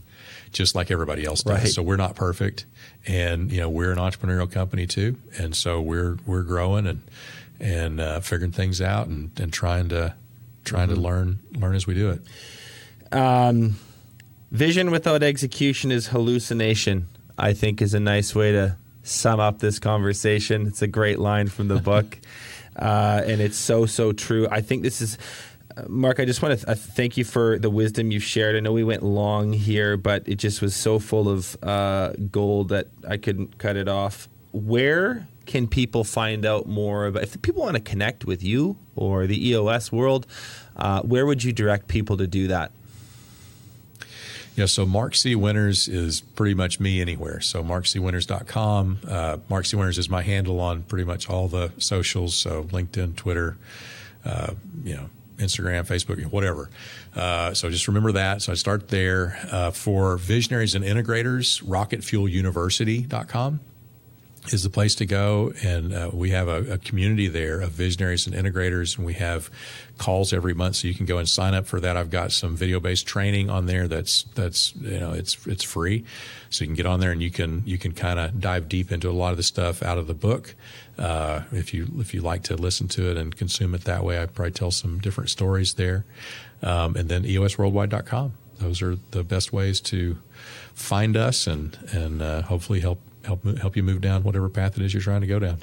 just 0.53 0.75
like 0.75 0.91
everybody 0.91 1.25
else 1.25 1.43
does. 1.43 1.59
Right. 1.59 1.69
So 1.69 1.83
we're 1.83 1.97
not 1.97 2.15
perfect, 2.15 2.67
and 3.07 3.51
you 3.53 3.61
know 3.61 3.69
we're 3.69 3.93
an 3.93 3.99
entrepreneurial 3.99 4.51
company 4.51 4.87
too, 4.87 5.17
and 5.39 5.55
so 5.55 5.81
we're 5.81 6.19
we're 6.27 6.43
growing 6.43 6.87
and 6.87 7.03
and 7.61 8.01
uh, 8.01 8.21
figuring 8.21 8.53
things 8.53 8.81
out 8.81 9.09
and, 9.09 9.31
and 9.39 9.53
trying 9.53 9.89
to 9.91 10.15
trying 10.65 10.89
mm-hmm. 10.89 10.97
to 10.97 11.01
learn 11.01 11.39
learn 11.53 11.75
as 11.75 11.87
we 11.87 11.95
do 11.95 12.11
it. 12.11 12.23
Um, 13.13 13.77
vision 14.51 14.91
without 14.91 15.23
execution 15.23 15.91
is 15.91 16.09
hallucination. 16.09 17.09
I 17.37 17.53
think 17.53 17.81
is 17.81 17.95
a 17.95 18.01
nice 18.01 18.35
way 18.35 18.53
to 18.53 18.77
sum 19.03 19.41
up 19.41 19.61
this 19.61 19.79
conversation. 19.79 20.67
It's 20.67 20.83
a 20.83 20.89
great 20.89 21.19
line 21.19 21.49
from 21.49 21.69
the 21.69 21.81
book, 21.81 22.19
uh, 22.77 23.23
and 23.25 23.41
it's 23.41 23.57
so 23.57 23.87
so 23.87 24.13
true. 24.13 24.49
I 24.51 24.61
think 24.61 24.83
this 24.83 25.01
is. 25.01 25.19
Mark, 25.87 26.21
I 26.21 26.25
just 26.25 26.43
want 26.43 26.59
to 26.59 26.67
th- 26.67 26.77
uh, 26.77 26.81
thank 26.81 27.17
you 27.17 27.25
for 27.25 27.59
the 27.59 27.71
wisdom 27.71 28.11
you've 28.11 28.25
shared. 28.25 28.57
I 28.57 28.61
know 28.61 28.73
we 28.73 28.85
went 28.85 29.03
long 29.03 29.53
here, 29.53 29.97
but 29.97 30.27
it 30.27 30.37
just 30.37 30.63
was 30.63 30.75
so 30.75 30.99
full 30.99 31.29
of 31.29 31.57
uh, 31.63 32.13
gold 32.31 32.71
that 32.71 32.89
I 33.07 33.17
couldn't 33.17 33.59
cut 33.59 33.77
it 33.77 33.89
off. 33.89 34.29
Where 34.53 35.29
can 35.47 35.69
people 35.69 36.05
find 36.05 36.47
out 36.47 36.67
more 36.67 37.07
about? 37.07 37.23
If 37.23 37.41
people 37.43 37.63
want 37.63 37.77
to 37.77 37.83
connect 37.83 38.25
with 38.25 38.43
you 38.43 38.77
or 38.97 39.27
the 39.27 39.49
EOS 39.49 39.93
world, 39.93 40.27
uh, 40.77 41.03
where 41.03 41.27
would 41.27 41.45
you 41.45 41.53
direct 41.53 41.89
people 41.89 42.17
to 42.17 42.27
do 42.27 42.49
that? 42.49 42.73
Yeah, 44.59 44.67
so 44.67 44.85
Mark 44.85 45.15
C. 45.15 45.37
Winters 45.37 45.87
is 45.87 46.21
pretty 46.21 46.55
much 46.55 46.81
me 46.81 47.01
anywhere. 47.01 47.41
So 47.41 47.63
markcwinters.com. 47.63 48.99
Uh, 49.07 49.37
Mark 49.49 49.67
C. 49.67 49.77
Winters 49.77 49.99
is 49.99 50.11
my 50.11 50.23
handle 50.23 50.59
on 50.59 50.83
pretty 50.83 51.05
much 51.05 51.31
all 51.31 51.47
the 51.47 51.71
socials. 51.79 52.37
So 52.37 52.65
LinkedIn, 52.65 53.15
Twitter, 53.15 53.57
uh, 54.25 54.55
you 54.83 54.97
know, 54.97 55.11
Instagram, 55.39 55.87
Facebook, 55.87 56.23
whatever. 56.31 56.71
Uh, 57.15 57.55
so 57.55 57.71
just 57.71 57.89
remember 57.89 58.13
that. 58.13 58.43
So 58.43 58.53
I 58.53 58.55
start 58.55 58.89
there. 58.89 59.39
Uh, 59.51 59.71
for 59.71 60.17
visionaries 60.17 60.75
and 60.75 60.85
integrators, 60.85 61.63
rocketfueluniversity.com 61.65 63.61
is 64.53 64.63
the 64.63 64.71
place 64.71 64.95
to 64.97 65.07
go. 65.07 65.53
And 65.63 65.93
uh, 65.93 66.11
we 66.13 66.31
have 66.31 66.49
a, 66.49 66.75
a, 66.75 66.79
community 66.79 67.29
there 67.29 67.61
of 67.61 67.71
visionaries 67.71 68.27
and 68.27 68.35
integrators, 68.35 68.97
and 68.97 69.07
we 69.07 69.15
have 69.15 69.51
calls 69.99 70.33
every 70.33 70.55
month, 70.55 70.77
so 70.77 70.89
you 70.89 70.95
can 70.95 71.07
go 71.07 71.19
and 71.19 71.29
sign 71.29 71.55
up 71.55 71.67
for 71.67 71.81
that. 71.81 71.97
I've 71.97 72.11
got 72.11 72.33
some 72.33 72.57
video 72.57 72.81
based 72.81 73.07
training 73.07 73.51
on 73.51 73.67
there 73.67 73.89
that's 73.89 74.25
that's 74.35 74.75
you 74.77 74.99
know 74.99 75.13
it's 75.13 75.47
it's 75.47 75.65
free, 75.65 76.05
so 76.51 76.65
you 76.65 76.69
can 76.69 76.77
get 76.77 76.87
on 76.87 77.01
there 77.01 77.13
and 77.13 77.23
you 77.23 77.31
can 77.31 77.63
you 77.67 77.79
can 77.79 77.93
kind 77.93 78.19
of 78.19 78.41
dive 78.41 78.69
deep 78.69 78.93
into 78.93 79.11
a 79.11 79.13
lot 79.13 79.31
of 79.31 79.37
the 79.37 79.43
stuff 79.43 79.83
out 79.83 79.99
of 79.99 80.07
the 80.07 80.15
book. 80.15 80.55
Uh, 80.99 81.43
if 81.53 81.73
you 81.73 81.89
if 81.99 82.15
you 82.15 82.21
like 82.21 82.43
to 82.45 82.57
listen 82.57 82.89
to 82.89 83.11
it 83.11 83.17
and 83.17 83.37
consume 83.37 83.75
it 83.75 83.85
that 83.85 84.05
way, 84.05 84.21
I 84.21 84.27
probably 84.27 84.53
tell 84.53 84.71
some 84.71 84.99
different 84.99 85.31
stories 85.31 85.75
there. 85.75 86.05
Um, 86.63 86.97
and 86.97 87.09
then 87.09 87.23
eosworldwide.com. 87.23 88.33
Those 88.59 88.83
are 88.83 88.97
the 89.13 89.23
best 89.23 89.53
ways 89.53 89.81
to 89.83 90.19
find 90.75 91.17
us 91.17 91.47
and 91.47 91.79
and 91.93 92.23
uh, 92.23 92.43
hopefully 92.43 92.81
help 92.81 93.01
help 93.25 93.45
help 93.59 93.77
you 93.77 93.83
move 93.83 94.01
down 94.01 94.23
whatever 94.23 94.49
path 94.49 94.77
it 94.77 94.85
is 94.85 94.95
you're 94.95 95.03
trying 95.03 95.21
to 95.21 95.27
go 95.27 95.39
down. 95.39 95.59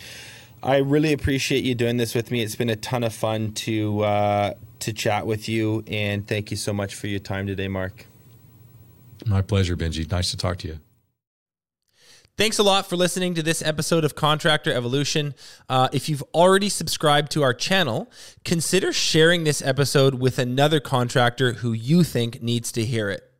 I 0.63 0.77
really 0.77 1.13
appreciate 1.13 1.63
you 1.63 1.75
doing 1.75 1.97
this 1.97 2.15
with 2.15 2.31
me. 2.31 2.41
It's 2.41 2.55
been 2.55 2.69
a 2.69 2.75
ton 2.75 3.03
of 3.03 3.13
fun 3.13 3.53
to 3.53 4.01
uh, 4.01 4.53
to 4.79 4.93
chat 4.93 5.27
with 5.27 5.47
you, 5.47 5.83
and 5.87 6.27
thank 6.27 6.51
you 6.51 6.57
so 6.57 6.73
much 6.73 6.95
for 6.95 7.07
your 7.07 7.19
time 7.19 7.47
today, 7.47 7.67
Mark. 7.67 8.07
My 9.25 9.41
pleasure, 9.41 9.75
Benji. 9.75 10.09
Nice 10.09 10.31
to 10.31 10.37
talk 10.37 10.57
to 10.57 10.67
you. 10.67 10.79
Thanks 12.37 12.59
a 12.59 12.63
lot 12.63 12.89
for 12.89 12.97
listening 12.97 13.33
to 13.35 13.43
this 13.43 13.61
episode 13.61 14.03
of 14.03 14.15
Contractor 14.15 14.73
Evolution. 14.73 15.35
Uh, 15.69 15.87
if 15.93 16.09
you've 16.09 16.23
already 16.33 16.67
subscribed 16.67 17.31
to 17.31 17.43
our 17.43 17.53
channel, 17.53 18.11
consider 18.43 18.91
sharing 18.91 19.45
this 19.45 19.61
episode 19.61 20.15
with 20.15 20.37
another 20.37 20.81
contractor 20.81 21.53
who 21.53 21.71
you 21.71 22.03
think 22.03 22.41
needs 22.41 22.73
to 22.73 22.83
hear 22.83 23.09
it. 23.09 23.31